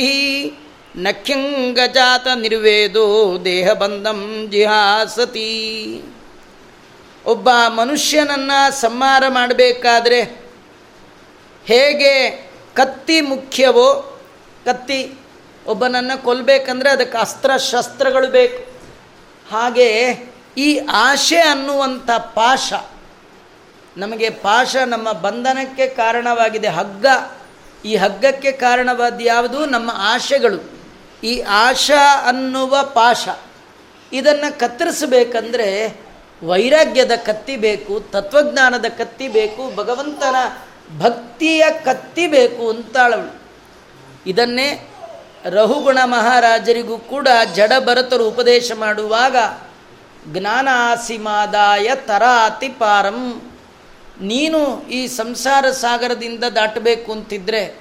ನಖ್ಯಂಗಜಾತ 0.95 2.27
ನಿರ್ವೇದೋ 2.35 3.37
ದೇಹಬಂಧಂ 3.45 4.47
ಜಿಹಾಸತಿ. 4.51 5.51
ಒಬ್ಬ 7.25 7.49
ಮನುಷ್ಯನನ್ನು 7.67 8.81
ಸಂಹಾರ 8.81 9.23
ಮಾಡಬೇಕಾದ್ರೆ 9.29 10.21
ಹೇಗೆ 11.65 12.13
ಕತ್ತಿ 12.73 13.21
ಮುಖ್ಯವೋ, 13.21 13.87
ಕತ್ತಿ 14.65 14.99
ಒಬ್ಬನನ್ನು 15.67 16.23
ಕೊಲ್ಲಬೇಕಂದ್ರೆ 16.23 16.89
ಅದಕ್ಕೆ 16.89 17.17
ಅಸ್ತ್ರ 17.17 17.57
ಶಸ್ತ್ರಗಳು 17.57 18.27
ಬೇಕು. 18.27 18.71
ಹಾಗೆ 19.51 20.17
ಈ 20.57 20.79
ಆಶೆ 20.91 21.39
ಅನ್ನುವಂಥ 21.39 22.11
ಪಾಶ 22.11 22.73
ನಮಗೆ 23.97 24.29
ಪಾಶ 24.29 24.75
ನಮ್ಮ 24.85 25.11
ಬಂಧನಕ್ಕೆ 25.11 25.87
ಕಾರಣವಾಗಿದೆ. 25.87 26.67
ಹಗ್ಗ, 26.67 27.05
ಈ 27.85 27.95
ಹಗ್ಗಕ್ಕೆ 27.95 28.51
ಕಾರಣವಾದ 28.51 29.19
ಯಾವುದು? 29.21 29.65
ನಮ್ಮ 29.65 29.91
ಆಶೆಗಳು. 29.93 30.81
ಈ 31.23 31.39
ಆಶಾ 31.39 32.29
ಅನ್ನುವ 32.29 32.83
ಪಾಶ. 32.83 33.27
ಇದನ್ನು 34.13 34.59
ಕತ್ತರಿಸಬೇಕಂದ್ರೆ 34.59 35.99
ವೈರಾಗ್ಯದ 36.43 37.11
ಕತ್ತಿ 37.15 37.57
ಬೇಕು, 37.57 37.99
ತತ್ವಜ್ಞಾನದ 37.99 38.85
ಕತ್ತಿ 38.97 39.27
ಬೇಕು, 39.27 39.75
ಭಗವಂತನ 39.75 40.35
ಭಕ್ತಿಯ 40.99 41.63
ಕತ್ತಿ 41.85 42.27
ಬೇಕು 42.27 42.69
ಅಂತಾಳವಳು. 42.69 43.41
ಇದನ್ನೇ 44.27 44.90
ರಹುಗುಣ 45.45 45.97
ಮಹಾರಾಜರಿಗೂ 46.03 46.97
ಕೂಡ 46.97 47.27
ಜಡ 47.55 47.71
ಭರತರು 47.79 48.27
ಉಪದೇಶ 48.27 48.71
ಮಾಡುವಾಗ, 48.75 49.35
ಜ್ಞಾನಾಸಿಮಾದಾಯ 50.27 51.89
ತರಾತಿ 51.95 52.69
ಪಾರಂ, 52.69 53.41
ನೀನು 54.21 54.87
ಈ 54.89 55.07
ಸಂಸಾರ 55.07 55.71
ಸಾಗರದಿಂದ 55.71 56.43
ದಾಟಬೇಕು 56.43 57.11
ಅಂತಿದ್ರೆ, 57.11 57.77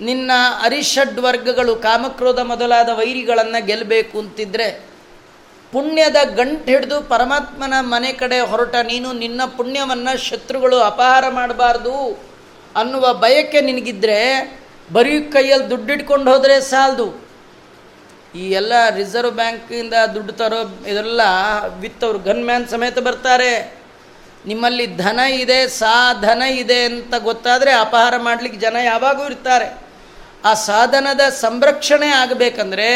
ನಿನ್ನ 0.00 0.30
ಅರಿಷಡ್ 0.62 1.20
ವರ್ಗಗಳು 1.20 1.76
ಕಾಮಕ್ರೋಧ 1.76 2.38
ಮೊದಲಾದ 2.40 2.88
ವೈರಿಗಳನ್ನು 2.88 3.66
ಗೆಲ್ಲಬೇಕು 3.66 4.18
ಅಂತಿದ್ರೆ, 4.18 4.92
ಪುಣ್ಯದ 5.72 6.16
ಗಂಟು 6.24 6.64
ಹಿಡಿದು 6.64 7.00
ಪರಮಾತ್ಮನ 7.00 7.74
ಮನೆ 7.80 8.12
ಕಡೆ 8.12 8.40
ಹೊರಟ 8.40 8.74
ನೀನು 8.74 9.12
ನಿನ್ನ 9.12 9.40
ಪುಣ್ಯವನ್ನು 9.56 10.18
ಶತ್ರುಗಳು 10.18 10.78
ಅಪಹಾರ 10.78 11.28
ಮಾಡಬಾರ್ದು 11.28 12.22
ಅನ್ನುವ 12.76 13.14
ಬಯಕೆ 13.14 13.60
ನಿನಗಿದ್ರೆ 13.60 14.61
ಬರೀ 14.92 15.20
ಕೈಯಲ್ಲಿ 15.20 15.70
ದುಡ್ಡಿಟ್ಕೊಂಡು 15.70 16.32
ಹೋದರೆ 16.32 16.60
ಸಾಲದು. 16.60 17.06
ಈ 18.34 18.50
ಎಲ್ಲ 18.50 18.72
ರಿಸರ್ವ್ 18.96 19.32
ಬ್ಯಾಂಕಿಂದ 19.32 19.94
ದುಡ್ಡು 20.14 20.32
ತರೋ 20.32 20.60
ಇದೆಲ್ಲ 20.86 21.20
ವಿತ್ತವ್ರು 21.80 22.18
ಗನ್ 22.18 22.44
ಮ್ಯಾನ್ 22.44 22.68
ಸಮೇತ 22.68 22.98
ಬರ್ತಾರೆ. 22.98 23.82
ನಿಮ್ಮಲ್ಲಿ 24.46 24.86
ಧನ 24.96 25.20
ಇದೆ, 25.20 25.68
ಸಾಧನ 25.68 26.42
ಇದೆ 26.42 26.84
ಅಂತ 26.84 27.14
ಗೊತ್ತಾದರೆ 27.14 27.72
ಅಪಹಾರ 27.72 28.14
ಮಾಡಲಿಕ್ಕೆ 28.16 28.60
ಜನ 28.60 28.76
ಯಾವಾಗೂ 28.84 29.24
ಇರ್ತಾರೆ. 29.24 29.68
ಆ 30.44 30.54
ಸಾಧನದ 30.54 31.20
ಸಂರಕ್ಷಣೆ 31.20 32.06
ಆಗಬೇಕಂದ್ರೆ 32.06 32.88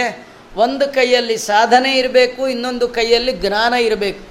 ಒಂದು 0.56 0.94
ಕೈಯಲ್ಲಿ 0.94 1.36
ಸಾಧನೆ 1.36 1.92
ಇರಬೇಕು, 1.92 2.48
ಇನ್ನೊಂದು 2.48 2.88
ಕೈಯಲ್ಲಿ 2.88 3.32
ಜ್ಞಾನ 3.32 3.74
ಇರಬೇಕು. 3.74 4.22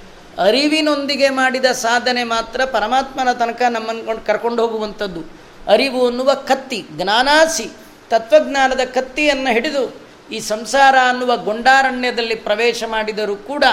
ಅರಿವಿನೊಂದಿಗೆ 0.42 1.28
ಮಾಡಿದ 1.30 1.64
ಸಾಧನೆ 1.64 2.24
ಮಾತ್ರ 2.24 2.64
ಪರಮಾತ್ಮನ 2.64 3.32
ತನಕ 3.32 3.62
ನಮ್ಮನ್ನು 3.70 4.26
ಕರ್ಕೊಂಡು 4.26 4.66
ಹೋಗುವಂಥದ್ದು. 4.66 5.45
ಅರಿವು 5.68 6.06
ಅನ್ನುವ 6.06 6.34
ಕತ್ತಿ, 6.34 6.84
ಜ್ಞಾನಾಸಿ, 6.92 7.70
ತತ್ವಜ್ಞಾನದ 8.10 8.80
ಕತ್ತಿಯನ್ನು 8.94 9.52
ಹಿಡಿದು 9.52 10.06
ಈ 10.32 10.38
ಸಂಸಾರ 10.38 10.94
ಅನ್ನುವ 11.08 11.36
ಗೊಂಡಾರಣ್ಯದಲ್ಲಿ 11.36 12.34
ಪ್ರವೇಶ 12.34 12.84
ಮಾಡಿದರೂ 12.86 13.36
ಕೂಡ 13.36 13.64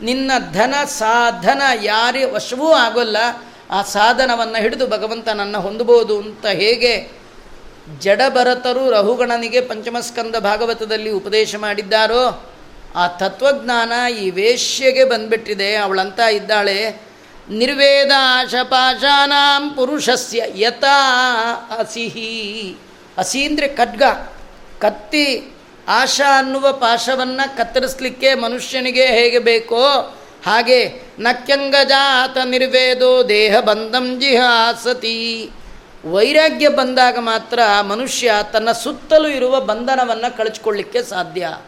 ನಿನ್ನ 0.00 0.30
ಧನ 0.52 0.74
ಸಾಧನ 0.84 1.62
ಯಾರೇ 1.82 2.24
ವಶವೂ 2.24 2.72
ಆಗೋಲ್ಲ, 2.72 3.16
ಆ 3.70 3.82
ಸಾಧನವನ್ನು 3.82 4.62
ಹಿಡಿದು 4.62 4.86
ಭಗವಂತನನ್ನು 4.86 5.60
ಹೊಂದಬಹುದು 5.60 6.18
ಅಂತ 6.18 6.46
ಹೇಗೆ 6.46 7.24
ಜಡಭರತರು 8.00 8.90
ರಹುಗಣನಿಗೆ 8.90 9.60
ಪಂಚಮಸ್ಕಂದ 9.60 10.36
ಭಾಗವತದಲ್ಲಿ 10.36 11.10
ಉಪದೇಶ 11.10 11.54
ಮಾಡಿದ್ದಾರೋ, 11.56 12.52
ಆ 12.94 13.06
ತತ್ವಜ್ಞಾನ 13.06 13.92
ಈ 14.14 14.30
ವೇಶ್ಯೆಗೆ 14.30 15.04
ಬಂದ್ಬಿಟ್ಟಿದೆ, 15.04 15.76
ಅವಳಂತ 15.76 16.18
ಇದ್ದಾಳೆ. 16.18 17.03
ನಿರ್ವೇದ 17.48 18.10
ಆಶಪಾಶಾನಾಂ 18.18 19.70
ಪುರುಷಸ್ಯ 19.70 20.42
ಯಥಾ 20.54 20.96
ಅಸಿಹಿ 21.78 22.76
ಹಸಿ 23.18 23.44
ಅಂದರೆ 23.44 23.68
ಖಡ್ಗ. 23.68 24.02
ಕತ್ತಿ 24.80 25.54
ಆಶಾ 25.88 26.38
ಅನ್ನುವ 26.38 26.72
ಪಾಶವನ್ನು 26.72 27.56
ಕತ್ತರಿಸಲಿಕ್ಕೆ 27.56 28.34
ಮನುಷ್ಯನಿಗೆ 28.34 29.06
ಹೇಗೆ 29.06 29.38
ಬೇಕೋ 29.38 29.86
ಹಾಗೆ 30.46 31.02
ನಕ್ಯಂಗಜಾತ 31.18 32.36
ನಿರ್ವೇದೋ 32.44 33.28
ದೇಹ 33.28 33.60
ಬಂಧಂ 33.60 34.20
ಜಿಹಾಸತಿ. 34.20 35.50
ವೈರಾಗ್ಯ 36.10 36.68
ಬಂದಾಗ 36.68 37.18
ಮಾತ್ರ 37.18 37.60
ಮನುಷ್ಯ 37.80 38.32
ತನ್ನ 38.52 38.72
ಸುತ್ತಲೂ 38.72 39.28
ಇರುವ 39.28 39.60
ಬಂಧನವನ್ನು 39.60 40.36
ಕಳಚಿಕೊಳ್ಳಿಕ್ಕೆ 40.36 41.02
ಸಾಧ್ಯ. 41.02 41.58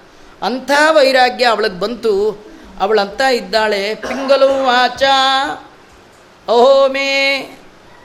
ಅಂಥ 0.42 0.70
ವೈರಾಗ್ಯ 0.90 1.44
ಅವಳಿಗೆ 1.44 1.80
ಬಂತು. 1.80 2.46
ಅವಳಂತ 2.80 3.20
ಇದ್ದಾಳೆ, 3.20 3.94
ಪಿಂಗಲು 3.94 4.64
ವಾಚ 4.64 5.02
ಅಹೋ 6.49 6.72
ಮೇ 6.88 7.09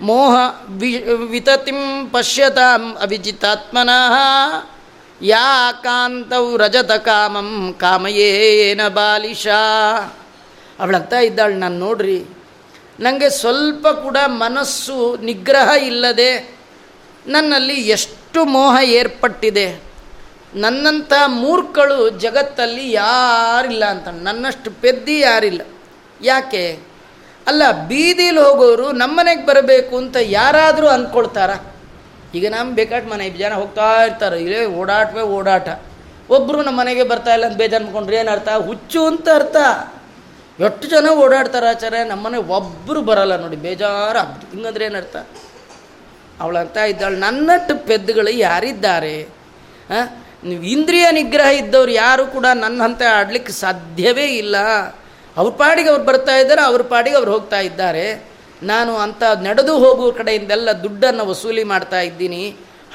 ಮೋಹ 0.02 0.36
ವಿ 0.80 0.92
ವಿತತಿಂ 1.32 1.82
ಪಶ್ಯತಾಂ 2.12 2.84
ಅವಿಜಿತಾತ್ಮನಃ 3.02 4.16
ಯಾ 5.22 5.50
ಕಾಂತವು 5.84 6.50
ರಜತ 6.58 6.92
ಕಾಮಂ 7.08 7.50
ಕಾಮಯೇನ 7.78 8.82
ಬಾಲಿಶ 8.88 9.48
ಅವಳಂತ 10.80 11.14
ಇದ್ದಾಳು, 11.14 11.56
ನಾನು 11.64 11.78
ನೋಡ್ರಿ 11.78 12.20
ನನಗೆ 13.00 13.30
ಸ್ವಲ್ಪ 13.42 13.88
ಕೂಡ 13.88 14.18
ಮನಸ್ಸು 14.28 14.98
ನಿಗ್ರಹ 15.28 15.70
ಇಲ್ಲದೆ 15.89 16.32
ನನ್ನಲ್ಲಿ 17.28 17.78
ಎಷ್ಟು 17.96 18.39
ಮೋಹ 18.46 18.76
ಏರ್ಪಟ್ಟಿದೆ, 19.00 19.68
ನನ್ನಂಥ 20.56 21.14
ಮೂರ್ಖಳು 21.28 21.98
ಜಗತ್ತಲ್ಲಿ 22.24 22.86
ಯಾರಿಲ್ಲ 22.92 23.84
ಅಂತ, 23.86 24.08
ನನ್ನಷ್ಟು 24.28 24.72
ಪೆದ್ದಿ 24.82 25.18
ಯಾರಿಲ್ಲ. 25.20 25.62
ಯಾಕೆ? 26.22 26.64
ಅಲ್ಲ, 27.48 27.64
ಬೀದಿಲಿ 27.89 28.42
ಹೋಗೋರು 28.46 28.88
ನಮ್ಮನೆಗೆ 29.02 29.44
ಬರಬೇಕು 29.46 29.94
ಅಂತ 30.02 30.18
ಯಾರಾದರೂ 30.39 30.88
ಅಂದ್ಕೊಳ್ತಾರ 30.88 31.52
ಈಗ 32.38 32.46
ನಮ್ಮ 32.54 32.70
ಬೇಕಾಟ್ 32.80 33.08
ಮನೆ 33.14 33.26
ಜನ 33.42 33.54
ಹೋಗ್ತಾ 33.62 33.88
ಇರ್ತಾರೆ, 34.04 34.38
ಇಲ್ಲೇ 34.44 34.60
ಓಡಾಟವೇ 34.82 35.24
ಓಡಾಟ. 35.38 35.68
ಒಬ್ಬರು 36.36 36.60
ನಮ್ಮ 36.64 36.80
ಮನೆಗೆ 36.80 37.04
ಬರ್ತಾ 37.04 37.32
ಇಲ್ಲ 37.36 37.46
ಅಂತ 37.46 37.58
ಬೇಜಾರು 37.62 37.84
ಅಂದ್ಕೊಂಡ್ರೆ 37.84 38.18
ಏನು 38.20 38.32
ಅರ್ಥ? 38.32 38.50
ಹುಚ್ಚು 38.68 39.02
ಅಂತ 39.06 39.28
ಅರ್ಥ. 39.39 39.58
ಎಷ್ಟು 40.60 40.86
ಜನ 40.88 41.10
ಓಡಾಡ್ತಾರೆ 41.24 41.68
ಆಚಾರ್ಯ? 41.74 42.04
ನಮ್ಮನೆ 42.14 42.39
ಒಬ್ಬರು 42.58 43.02
ಬರಲ್ಲ 43.10 43.34
ನೋಡಿ, 43.44 43.58
ಬೇಜಾರು 43.66 44.18
ಆಗ್ಬಿಟ್ಟು 44.22 44.48
ಹಿಂಗಂದ್ರೆ 44.54 44.86
ಏನರ್ಥ 44.86 45.18
ಅವಳಂತ 46.42 46.78
ಇದ್ದಾಳೆ. 46.92 47.18
ನನ್ನಟ್ಟು 47.26 47.74
ಪೆದ್ದುಗಳು 47.88 48.32
ಯಾರಿದ್ದಾರೆ? 48.48 49.16
ನೀವು 50.50 50.64
ಇಂದ್ರಿಯ 50.76 51.06
ನಿಗ್ರಹ 51.12 51.50
ಇದ್ದವ್ರು 51.62 51.92
ಯಾರು 51.92 52.24
ಕೂಡ 52.36 52.48
ನನ್ನ 52.62 52.78
ಹಂತ 52.84 53.02
ಆಡ್ಲಿಕ್ಕೆ 53.20 53.54
ಸಾಧ್ಯವೇ 53.64 54.28
ಇಲ್ಲ. 54.42 54.56
ಅವ್ರ 55.38 55.50
ಪಾಡಿಗೆ 55.62 55.90
ಅವ್ರು 55.94 56.04
ಬರ್ತಾ 56.10 56.36
ಇದ್ದಾರೆ, 56.42 56.62
ಅವ್ರ 56.70 56.82
ಪಾಡಿಗೆ 56.94 57.18
ಅವ್ರು 57.20 57.32
ಹೋಗ್ತಾ 57.36 57.60
ಇದ್ದಾರೆ. 57.70 58.06
ನಾನು 58.72 58.92
ಅಂಥ 59.04 59.24
ನಡೆದು 59.48 59.74
ಹೋಗುವ 59.84 60.10
ಕಡೆಯಿಂದೆಲ್ಲ 60.20 60.70
ದುಡ್ಡನ್ನು 60.84 61.24
ವಸೂಲಿ 61.30 61.64
ಮಾಡ್ತಾ 61.74 62.00
ಇದ್ದೀನಿ, 62.10 62.44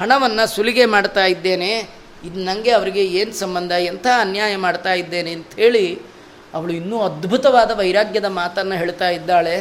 ಹಣವನ್ನು 0.01 0.43
ಸುಲಿಗೆ 0.55 0.85
ಮಾಡ್ತಾ 0.95 1.23
ಇದ್ದೇನೆ, 1.33 1.71
ಇದು 2.27 2.37
ನನಗೆ 2.49 2.71
ಅವರಿಗೆ 2.77 3.03
ಏನು 3.19 3.33
ಸಂಬಂಧ, 3.43 3.73
ಎಂಥ 3.91 4.07
ಅನ್ಯಾಯ 4.25 4.53
ಮಾಡ್ತಾ 4.65 4.93
ಇದ್ದೇನೆ 5.01 5.31
ಅಂಥೇಳಿ 5.37 5.85
ಅವಳು 6.57 6.71
ಇನ್ನೂ 6.81 6.97
ಅದ್ಭುತವಾದ 7.07 7.71
ವೈರಾಗ್ಯದ 7.79 8.29
ಮಾತನ್ನು 8.41 8.75
ಹೇಳ್ತಾ 8.81 9.09
ಇದ್ದಾಳೆ. 9.17 9.55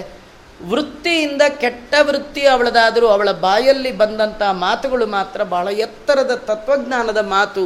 ವೃತ್ತಿಯಿಂದ 0.71 1.43
ಕೆಟ್ಟ 1.63 1.95
ವೃತ್ತಿ 2.09 2.43
ಅವಳದಾದರೂ 2.53 3.07
ಅವಳ 3.15 3.31
ಬಾಯಲ್ಲಿ 3.47 3.91
ಬಂದಂಥ 4.03 4.43
ಮಾತುಗಳು 4.67 5.07
ಮಾತ್ರ 5.17 5.41
ಬಹಳ 5.55 5.69
ಎತ್ತರದ 5.87 6.35
ತತ್ವಜ್ಞಾನದ 6.49 7.21
ಮಾತು. 7.37 7.65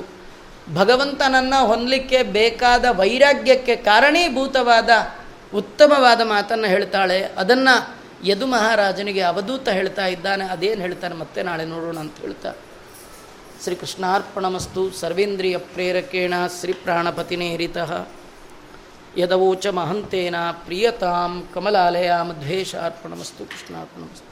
ಭಗವಂತನನ್ನು 0.75 1.67
ಹೊಂದಲಿಕ್ಕೆ 1.67 2.23
ಬೇಕಾದ 2.23 2.85
ವೈರಾಗ್ಯಕ್ಕೆ 2.91 3.77
ಕಾರಣೀಭೂತವಾದ 3.77 4.91
ಉತ್ತಮವಾದ 5.55 6.21
ಮಾತನ್ನು 6.21 6.69
ಹೇಳ್ತಾಳೆ. 6.69 7.25
ಅದನ್ನು 7.25 8.01
ಯದು 8.25 8.47
ಮಹಾರಾಜನಿಗೆ 8.47 9.21
ಅವಧೂತ 9.21 9.69
ಹೇಳ್ತಾ 9.69 10.07
ಇದ್ದಾನೆ. 10.07 10.45
ಅದೇನು 10.45 10.81
ಹೇಳ್ತಾನೆ 10.81 11.15
ಮತ್ತೆ 11.15 11.43
ನಾಳೆ 11.43 11.65
ನೋಡೋಣ 11.65 11.99
ಅಂತ 11.99 12.19
ಹೇಳ್ತಾ. 12.21 12.53
ಶ್ರೀ 13.63 13.75
ಕೃಷ್ಣಾರ್ಪಣಮಸ್ತು 13.75 14.91
ಸರ್ವೇಂದ್ರಿಯ 14.91 15.57
ಪ್ರೇರಕೇಣ 15.57 16.35
ಶ್ರೀ 16.61 16.73
ಪ್ರಾಣಪತಿನೇರಿತಃ 16.73 18.07
ಯದವೋಚ 19.19 19.67
ಮಹಂತೇನ 19.67 20.35
ಪ್ರಿಯತಾಂ 20.51 21.49
ಕಮಲಾಲಯ 21.55 22.13
ದ್ವೇಷಾರ್ಪಣಮಸ್ತು 22.41 23.45
ಕೃಷ್ಣಾರ್ಪಣಮಸ್ತು. 23.45 24.30